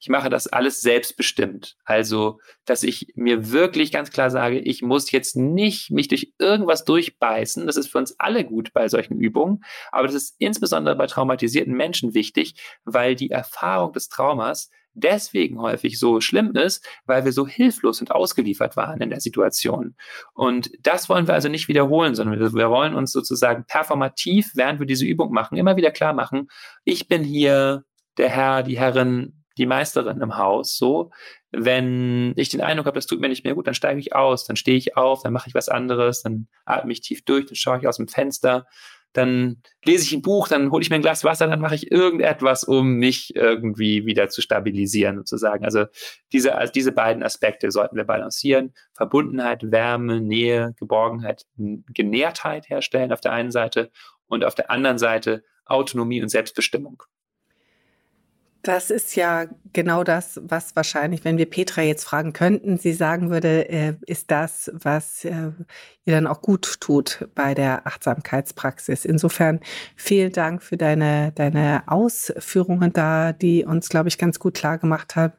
Ich 0.00 0.08
mache 0.08 0.30
das 0.30 0.46
alles 0.46 0.80
selbstbestimmt. 0.80 1.76
Also, 1.84 2.40
dass 2.64 2.82
ich 2.82 3.12
mir 3.14 3.52
wirklich 3.52 3.92
ganz 3.92 4.10
klar 4.10 4.30
sage, 4.30 4.58
ich 4.58 4.82
muss 4.82 5.10
jetzt 5.12 5.36
nicht 5.36 5.90
mich 5.90 6.08
durch 6.08 6.32
irgendwas 6.38 6.84
durchbeißen. 6.84 7.66
Das 7.66 7.76
ist 7.76 7.88
für 7.88 7.98
uns 7.98 8.18
alle 8.18 8.44
gut 8.44 8.72
bei 8.72 8.88
solchen 8.88 9.20
Übungen. 9.20 9.62
Aber 9.92 10.06
das 10.06 10.16
ist 10.16 10.36
insbesondere 10.38 10.96
bei 10.96 11.06
traumatisierten 11.06 11.74
Menschen 11.74 12.14
wichtig, 12.14 12.54
weil 12.84 13.14
die 13.14 13.30
Erfahrung 13.30 13.92
des 13.92 14.08
Traumas 14.08 14.70
deswegen 14.94 15.60
häufig 15.60 15.98
so 15.98 16.20
schlimm 16.20 16.52
ist, 16.52 16.86
weil 17.04 17.24
wir 17.24 17.32
so 17.32 17.46
hilflos 17.46 18.00
und 18.00 18.10
ausgeliefert 18.10 18.76
waren 18.76 19.00
in 19.00 19.10
der 19.10 19.20
Situation. 19.20 19.96
Und 20.34 20.70
das 20.82 21.08
wollen 21.08 21.26
wir 21.26 21.34
also 21.34 21.48
nicht 21.48 21.68
wiederholen, 21.68 22.14
sondern 22.14 22.38
wir 22.38 22.70
wollen 22.70 22.94
uns 22.94 23.12
sozusagen 23.12 23.64
performativ, 23.66 24.52
während 24.54 24.80
wir 24.80 24.86
diese 24.86 25.06
Übung 25.06 25.32
machen, 25.32 25.58
immer 25.58 25.76
wieder 25.76 25.90
klar 25.90 26.12
machen, 26.12 26.48
ich 26.84 27.08
bin 27.08 27.24
hier 27.24 27.84
der 28.18 28.28
Herr, 28.28 28.62
die 28.62 28.78
Herrin, 28.78 29.40
die 29.56 29.66
Meisterin 29.66 30.20
im 30.20 30.36
Haus. 30.36 30.76
So, 30.76 31.10
wenn 31.50 32.32
ich 32.36 32.48
den 32.48 32.60
Eindruck 32.60 32.86
habe, 32.86 32.96
das 32.96 33.06
tut 33.06 33.20
mir 33.20 33.28
nicht 33.28 33.44
mehr 33.44 33.54
gut, 33.54 33.66
dann 33.66 33.74
steige 33.74 34.00
ich 34.00 34.14
aus, 34.14 34.44
dann 34.44 34.56
stehe 34.56 34.76
ich 34.76 34.96
auf, 34.96 35.22
dann 35.22 35.32
mache 35.32 35.48
ich 35.48 35.54
was 35.54 35.68
anderes, 35.68 36.22
dann 36.22 36.48
atme 36.64 36.92
ich 36.92 37.00
tief 37.00 37.24
durch, 37.24 37.46
dann 37.46 37.56
schaue 37.56 37.78
ich 37.78 37.86
aus 37.86 37.96
dem 37.96 38.08
Fenster 38.08 38.66
dann 39.12 39.62
lese 39.84 40.04
ich 40.04 40.12
ein 40.12 40.22
Buch, 40.22 40.48
dann 40.48 40.70
hole 40.70 40.82
ich 40.82 40.90
mir 40.90 40.96
ein 40.96 41.02
Glas 41.02 41.24
Wasser, 41.24 41.48
dann 41.48 41.60
mache 41.60 41.74
ich 41.74 41.90
irgendetwas, 41.90 42.64
um 42.64 42.94
mich 42.94 43.34
irgendwie 43.34 44.06
wieder 44.06 44.28
zu 44.28 44.40
stabilisieren, 44.40 45.16
sozusagen. 45.16 45.64
Also 45.64 45.86
diese, 46.32 46.54
also 46.54 46.72
diese 46.72 46.92
beiden 46.92 47.22
Aspekte 47.22 47.70
sollten 47.70 47.96
wir 47.96 48.04
balancieren. 48.04 48.72
Verbundenheit, 48.94 49.70
Wärme, 49.70 50.20
Nähe, 50.20 50.74
Geborgenheit, 50.78 51.46
Genährtheit 51.56 52.68
herstellen 52.68 53.12
auf 53.12 53.20
der 53.20 53.32
einen 53.32 53.50
Seite 53.50 53.90
und 54.26 54.44
auf 54.44 54.54
der 54.54 54.70
anderen 54.70 54.98
Seite 54.98 55.42
Autonomie 55.64 56.22
und 56.22 56.28
Selbstbestimmung. 56.28 57.02
Das 58.62 58.90
ist 58.90 59.16
ja 59.16 59.46
genau 59.72 60.04
das, 60.04 60.38
was 60.44 60.76
wahrscheinlich, 60.76 61.24
wenn 61.24 61.38
wir 61.38 61.48
Petra 61.48 61.80
jetzt 61.80 62.04
fragen 62.04 62.34
könnten, 62.34 62.76
sie 62.76 62.92
sagen 62.92 63.30
würde, 63.30 63.70
äh, 63.70 63.94
ist 64.06 64.30
das, 64.30 64.70
was 64.74 65.24
äh, 65.24 65.52
ihr 66.04 66.14
dann 66.14 66.26
auch 66.26 66.42
gut 66.42 66.78
tut 66.80 67.26
bei 67.34 67.54
der 67.54 67.86
Achtsamkeitspraxis. 67.86 69.06
Insofern 69.06 69.60
vielen 69.96 70.32
Dank 70.32 70.62
für 70.62 70.76
deine, 70.76 71.32
deine 71.32 71.84
Ausführungen 71.86 72.92
da, 72.92 73.32
die 73.32 73.64
uns, 73.64 73.88
glaube 73.88 74.10
ich, 74.10 74.18
ganz 74.18 74.38
gut 74.38 74.54
klar 74.54 74.76
gemacht 74.76 75.16
haben, 75.16 75.32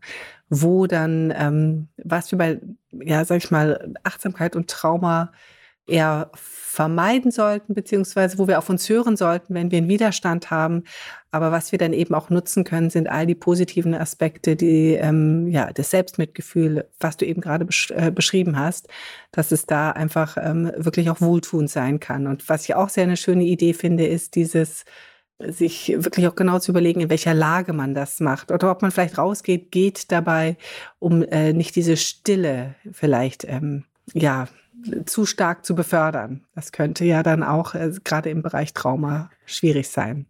wo 0.49 0.87
dann, 0.87 1.31
ähm, 1.37 1.89
was 1.97 2.31
wir 2.31 2.39
bei, 2.39 2.59
ja, 2.91 3.23
sag 3.23 3.37
ich 3.37 3.51
mal, 3.51 3.93
Achtsamkeit 4.03 4.55
und 4.55 4.67
Trauma 4.67 5.31
eher 5.87 6.31
vermeiden 6.33 7.31
sollten, 7.31 7.73
beziehungsweise 7.73 8.37
wo 8.37 8.47
wir 8.47 8.57
auf 8.57 8.69
uns 8.69 8.87
hören 8.87 9.17
sollten, 9.17 9.53
wenn 9.53 9.71
wir 9.71 9.77
einen 9.77 9.89
Widerstand 9.89 10.51
haben, 10.51 10.83
Aber 11.31 11.53
was 11.53 11.71
wir 11.71 11.79
dann 11.79 11.93
eben 11.93 12.13
auch 12.13 12.29
nutzen 12.29 12.65
können, 12.65 12.89
sind 12.89 13.09
all 13.09 13.25
die 13.25 13.35
positiven 13.35 13.95
Aspekte, 13.95 14.57
die 14.57 14.93
ähm, 14.95 15.47
ja 15.47 15.71
das 15.71 15.89
Selbstmitgefühl, 15.89 16.89
was 16.99 17.15
du 17.15 17.25
eben 17.25 17.39
gerade 17.39 17.63
besch 17.63 17.91
äh, 17.91 18.11
beschrieben 18.11 18.59
hast, 18.59 18.89
dass 19.31 19.51
es 19.53 19.65
da 19.65 19.91
einfach 19.91 20.37
ähm, 20.37 20.71
wirklich 20.75 21.09
auch 21.09 21.21
wohltuend 21.21 21.69
sein 21.69 22.01
kann. 22.01 22.27
Und 22.27 22.49
was 22.49 22.65
ich 22.65 22.75
auch 22.75 22.89
sehr 22.89 23.03
eine 23.03 23.17
schöne 23.17 23.45
Idee 23.45 23.73
finde, 23.73 24.05
ist 24.05 24.35
dieses 24.35 24.83
sich 25.39 25.93
wirklich 25.95 26.27
auch 26.27 26.35
genau 26.35 26.59
zu 26.59 26.71
überlegen, 26.71 27.01
in 27.01 27.09
welcher 27.09 27.33
Lage 27.33 27.73
man 27.73 27.93
das 27.93 28.19
macht 28.19 28.51
oder 28.51 28.69
ob 28.69 28.81
man 28.81 28.91
vielleicht 28.91 29.17
rausgeht, 29.17 29.71
geht 29.71 30.11
dabei, 30.11 30.57
um 30.99 31.23
äh, 31.23 31.53
nicht 31.53 31.75
diese 31.75 31.97
Stille 31.97 32.75
vielleicht 32.91 33.45
ähm, 33.45 33.85
ja 34.13 34.47
zu 35.05 35.25
stark 35.25 35.65
zu 35.65 35.75
befördern. 35.75 36.43
Das 36.55 36.71
könnte 36.71 37.05
ja 37.05 37.23
dann 37.23 37.43
auch 37.43 37.75
äh, 37.75 37.91
gerade 38.03 38.29
im 38.29 38.41
Bereich 38.41 38.73
Trauma 38.73 39.29
schwierig 39.45 39.89
sein. 39.89 40.25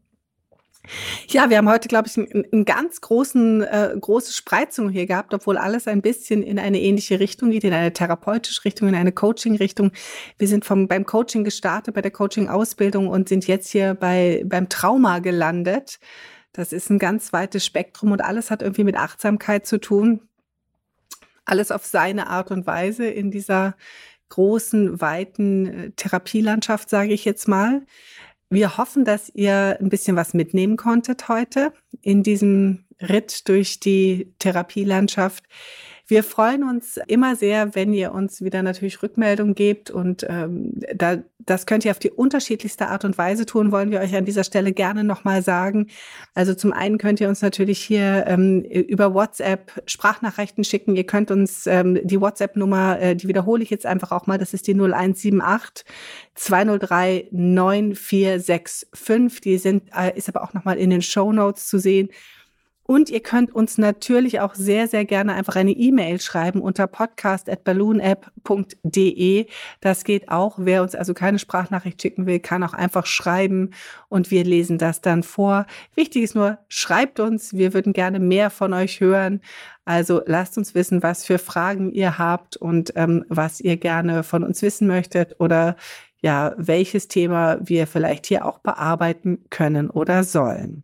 Ja, 1.29 1.49
wir 1.49 1.57
haben 1.57 1.69
heute, 1.69 1.87
glaube 1.87 2.07
ich, 2.07 2.17
einen 2.17 2.65
ganz 2.65 3.01
großen, 3.01 3.61
äh, 3.61 3.95
große 3.99 4.33
Spreizung 4.33 4.89
hier 4.89 5.05
gehabt, 5.05 5.33
obwohl 5.33 5.57
alles 5.57 5.87
ein 5.87 6.01
bisschen 6.01 6.41
in 6.41 6.57
eine 6.57 6.81
ähnliche 6.81 7.19
Richtung 7.19 7.51
geht, 7.51 7.63
in 7.63 7.73
eine 7.73 7.93
therapeutische 7.93 8.65
Richtung, 8.65 8.89
in 8.89 8.95
eine 8.95 9.11
Coaching-Richtung. 9.11 9.91
Wir 10.39 10.47
sind 10.47 10.65
vom, 10.65 10.87
beim 10.87 11.05
Coaching 11.05 11.43
gestartet, 11.43 11.93
bei 11.93 12.01
der 12.01 12.11
Coaching-Ausbildung 12.11 13.07
und 13.07 13.29
sind 13.29 13.47
jetzt 13.47 13.69
hier 13.69 13.93
bei, 13.93 14.43
beim 14.45 14.69
Trauma 14.69 15.19
gelandet. 15.19 15.99
Das 16.51 16.73
ist 16.73 16.89
ein 16.89 16.99
ganz 16.99 17.31
weites 17.31 17.65
Spektrum 17.65 18.11
und 18.11 18.21
alles 18.21 18.51
hat 18.51 18.61
irgendwie 18.61 18.83
mit 18.83 18.97
Achtsamkeit 18.97 19.67
zu 19.67 19.79
tun. 19.79 20.21
Alles 21.45 21.71
auf 21.71 21.85
seine 21.85 22.27
Art 22.27 22.51
und 22.51 22.65
Weise 22.65 23.05
in 23.05 23.31
dieser 23.31 23.75
großen, 24.29 24.99
weiten 24.99 25.65
äh, 25.67 25.91
Therapielandschaft, 25.91 26.89
sage 26.89 27.13
ich 27.13 27.23
jetzt 27.25 27.47
mal. 27.47 27.83
Wir 28.51 28.77
hoffen, 28.77 29.05
dass 29.05 29.29
ihr 29.33 29.77
ein 29.79 29.87
bisschen 29.87 30.17
was 30.17 30.33
mitnehmen 30.33 30.75
konntet 30.75 31.29
heute 31.29 31.71
in 32.01 32.21
diesem 32.21 32.83
Ritt 33.01 33.47
durch 33.47 33.79
die 33.79 34.33
Therapielandschaft. 34.39 35.45
Wir 36.11 36.23
freuen 36.23 36.63
uns 36.65 36.99
immer 37.07 37.37
sehr, 37.37 37.73
wenn 37.73 37.93
ihr 37.93 38.11
uns 38.11 38.43
wieder 38.43 38.63
natürlich 38.63 39.01
Rückmeldung 39.01 39.55
gebt 39.55 39.89
und 39.89 40.25
ähm, 40.27 40.73
da, 40.93 41.19
das 41.39 41.65
könnt 41.65 41.85
ihr 41.85 41.91
auf 41.91 41.99
die 41.99 42.11
unterschiedlichste 42.11 42.89
Art 42.89 43.05
und 43.05 43.17
Weise 43.17 43.45
tun, 43.45 43.71
wollen 43.71 43.91
wir 43.91 44.01
euch 44.01 44.13
an 44.13 44.25
dieser 44.25 44.43
Stelle 44.43 44.73
gerne 44.73 45.05
nochmal 45.05 45.41
sagen. 45.41 45.87
Also 46.33 46.53
zum 46.53 46.73
einen 46.73 46.97
könnt 46.97 47.21
ihr 47.21 47.29
uns 47.29 47.41
natürlich 47.41 47.79
hier 47.79 48.25
ähm, 48.27 48.61
über 48.63 49.13
WhatsApp 49.13 49.83
Sprachnachrichten 49.85 50.65
schicken. 50.65 50.97
Ihr 50.97 51.05
könnt 51.05 51.31
uns 51.31 51.65
ähm, 51.65 51.97
die 52.03 52.19
WhatsApp-Nummer, 52.19 52.99
äh, 52.99 53.15
die 53.15 53.29
wiederhole 53.29 53.63
ich 53.63 53.69
jetzt 53.69 53.85
einfach 53.85 54.11
auch 54.11 54.27
mal, 54.27 54.37
das 54.37 54.53
ist 54.53 54.67
die 54.67 54.73
0178 54.73 55.85
203 56.35 57.29
9465. 57.31 59.39
Die 59.39 59.57
sind, 59.57 59.83
äh, 59.97 60.11
ist 60.17 60.27
aber 60.27 60.43
auch 60.43 60.53
nochmal 60.53 60.77
in 60.77 60.89
den 60.89 61.03
Show 61.03 61.31
Notes 61.31 61.67
zu 61.67 61.79
sehen. 61.79 62.09
Und 62.91 63.09
ihr 63.09 63.21
könnt 63.21 63.55
uns 63.55 63.77
natürlich 63.77 64.41
auch 64.41 64.53
sehr, 64.53 64.89
sehr 64.89 65.05
gerne 65.05 65.33
einfach 65.33 65.55
eine 65.55 65.71
E-Mail 65.71 66.19
schreiben 66.19 66.59
unter 66.59 66.87
podcast.balloonapp.de. 66.87 69.45
Das 69.79 70.03
geht 70.03 70.27
auch. 70.27 70.57
Wer 70.59 70.83
uns 70.83 70.93
also 70.93 71.13
keine 71.13 71.39
Sprachnachricht 71.39 72.01
schicken 72.01 72.25
will, 72.25 72.41
kann 72.41 72.63
auch 72.63 72.73
einfach 72.73 73.05
schreiben 73.05 73.69
und 74.09 74.29
wir 74.29 74.43
lesen 74.43 74.77
das 74.77 74.99
dann 74.99 75.23
vor. 75.23 75.67
Wichtig 75.95 76.23
ist 76.23 76.35
nur, 76.35 76.57
schreibt 76.67 77.21
uns. 77.21 77.53
Wir 77.53 77.73
würden 77.73 77.93
gerne 77.93 78.19
mehr 78.19 78.49
von 78.49 78.73
euch 78.73 78.99
hören. 78.99 79.39
Also 79.85 80.21
lasst 80.25 80.57
uns 80.57 80.75
wissen, 80.75 81.01
was 81.01 81.23
für 81.23 81.37
Fragen 81.37 81.93
ihr 81.93 82.17
habt 82.17 82.57
und 82.57 82.91
ähm, 82.97 83.23
was 83.29 83.61
ihr 83.61 83.77
gerne 83.77 84.23
von 84.23 84.43
uns 84.43 84.61
wissen 84.61 84.87
möchtet 84.87 85.39
oder 85.39 85.77
ja, 86.21 86.53
welches 86.57 87.07
Thema 87.07 87.57
wir 87.61 87.87
vielleicht 87.87 88.25
hier 88.25 88.45
auch 88.45 88.59
bearbeiten 88.59 89.45
können 89.49 89.89
oder 89.89 90.25
sollen. 90.25 90.83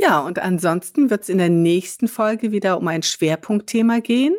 Ja, 0.00 0.20
und 0.20 0.38
ansonsten 0.38 1.10
wird 1.10 1.22
es 1.22 1.28
in 1.28 1.38
der 1.38 1.48
nächsten 1.48 2.06
Folge 2.06 2.52
wieder 2.52 2.78
um 2.78 2.86
ein 2.86 3.02
Schwerpunktthema 3.02 3.98
gehen, 3.98 4.36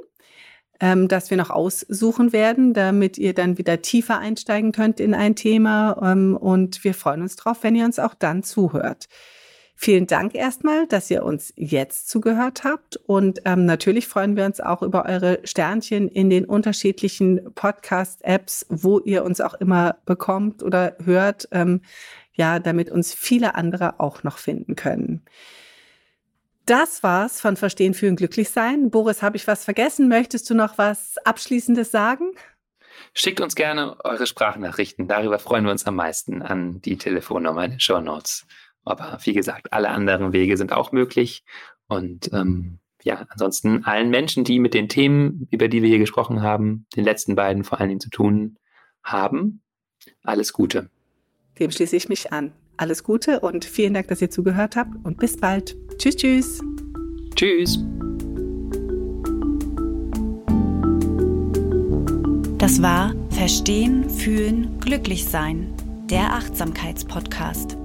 ähm, 0.79 1.09
das 1.09 1.29
wir 1.31 1.35
noch 1.35 1.49
aussuchen 1.49 2.31
werden, 2.31 2.73
damit 2.73 3.17
ihr 3.17 3.33
dann 3.33 3.57
wieder 3.57 3.81
tiefer 3.81 4.19
einsteigen 4.19 4.71
könnt 4.71 5.01
in 5.01 5.13
ein 5.13 5.35
Thema. 5.35 5.99
Ähm, 6.01 6.37
und 6.37 6.85
wir 6.85 6.93
freuen 6.93 7.21
uns 7.21 7.35
drauf, 7.35 7.57
wenn 7.61 7.75
ihr 7.75 7.83
uns 7.83 7.99
auch 7.99 8.13
dann 8.13 8.41
zuhört. 8.41 9.09
Vielen 9.75 10.07
Dank 10.07 10.33
erstmal, 10.33 10.87
dass 10.87 11.11
ihr 11.11 11.23
uns 11.23 11.53
jetzt 11.57 12.07
zugehört 12.07 12.63
habt. 12.63 12.95
Und 12.95 13.41
ähm, 13.43 13.65
natürlich 13.65 14.07
freuen 14.07 14.37
wir 14.37 14.45
uns 14.45 14.61
auch 14.61 14.81
über 14.81 15.05
eure 15.07 15.39
Sternchen 15.43 16.07
in 16.07 16.29
den 16.29 16.45
unterschiedlichen 16.45 17.53
Podcast-Apps, 17.53 18.65
wo 18.69 18.99
ihr 18.99 19.25
uns 19.25 19.41
auch 19.41 19.55
immer 19.55 19.97
bekommt 20.05 20.63
oder 20.63 20.95
hört. 21.03 21.49
Ähm, 21.51 21.81
ja, 22.39 22.59
damit 22.59 22.89
uns 22.89 23.13
viele 23.13 23.53
andere 23.55 23.99
auch 23.99 24.23
noch 24.23 24.37
finden 24.37 24.75
können. 24.75 25.21
Das 26.65 27.03
war's 27.03 27.41
von 27.41 27.57
Verstehen, 27.57 27.93
Fühlen, 27.93 28.15
Glücklichsein. 28.15 28.89
Boris, 28.89 29.21
habe 29.21 29.35
ich 29.35 29.45
was 29.45 29.65
vergessen? 29.65 30.07
Möchtest 30.07 30.49
du 30.49 30.55
noch 30.55 30.77
was 30.77 31.17
Abschließendes 31.25 31.91
sagen? 31.91 32.31
Schickt 33.13 33.41
uns 33.41 33.55
gerne 33.55 33.97
eure 34.05 34.25
Sprachnachrichten. 34.25 35.07
Darüber 35.07 35.39
freuen 35.39 35.65
wir 35.65 35.71
uns 35.71 35.85
am 35.85 35.95
meisten 35.95 36.41
an 36.41 36.79
die 36.81 36.97
Telefonnummer 36.97 37.65
in 37.65 37.71
den 37.71 37.79
Show 37.79 37.99
Notes. 37.99 38.45
Aber 38.85 39.17
wie 39.23 39.33
gesagt, 39.33 39.73
alle 39.73 39.89
anderen 39.89 40.31
Wege 40.31 40.55
sind 40.55 40.71
auch 40.71 40.93
möglich. 40.93 41.43
Und 41.87 42.31
ähm, 42.31 42.79
ja, 43.03 43.25
ansonsten 43.29 43.83
allen 43.83 44.11
Menschen, 44.11 44.45
die 44.45 44.59
mit 44.59 44.73
den 44.73 44.87
Themen, 44.87 45.47
über 45.51 45.67
die 45.67 45.81
wir 45.81 45.89
hier 45.89 45.99
gesprochen 45.99 46.41
haben, 46.41 46.85
den 46.95 47.03
letzten 47.03 47.35
beiden 47.35 47.65
vor 47.65 47.79
allen 47.79 47.89
Dingen 47.89 48.01
zu 48.01 48.09
tun 48.09 48.57
haben, 49.03 49.61
alles 50.23 50.53
Gute. 50.53 50.89
Dem 51.59 51.71
schließe 51.71 51.95
ich 51.95 52.09
mich 52.09 52.31
an. 52.31 52.51
Alles 52.77 53.03
Gute 53.03 53.41
und 53.41 53.65
vielen 53.65 53.93
Dank, 53.93 54.07
dass 54.07 54.21
ihr 54.21 54.29
zugehört 54.29 54.75
habt 54.75 54.91
und 55.03 55.17
bis 55.17 55.35
bald. 55.37 55.75
Tschüss, 55.97 56.15
tschüss. 56.15 56.61
Tschüss. 57.35 57.79
Das 62.57 62.81
war 62.81 63.13
Verstehen, 63.29 64.09
Fühlen, 64.09 64.79
Glücklich 64.79 65.25
Sein, 65.25 65.73
der 66.09 66.33
Achtsamkeitspodcast. 66.33 67.77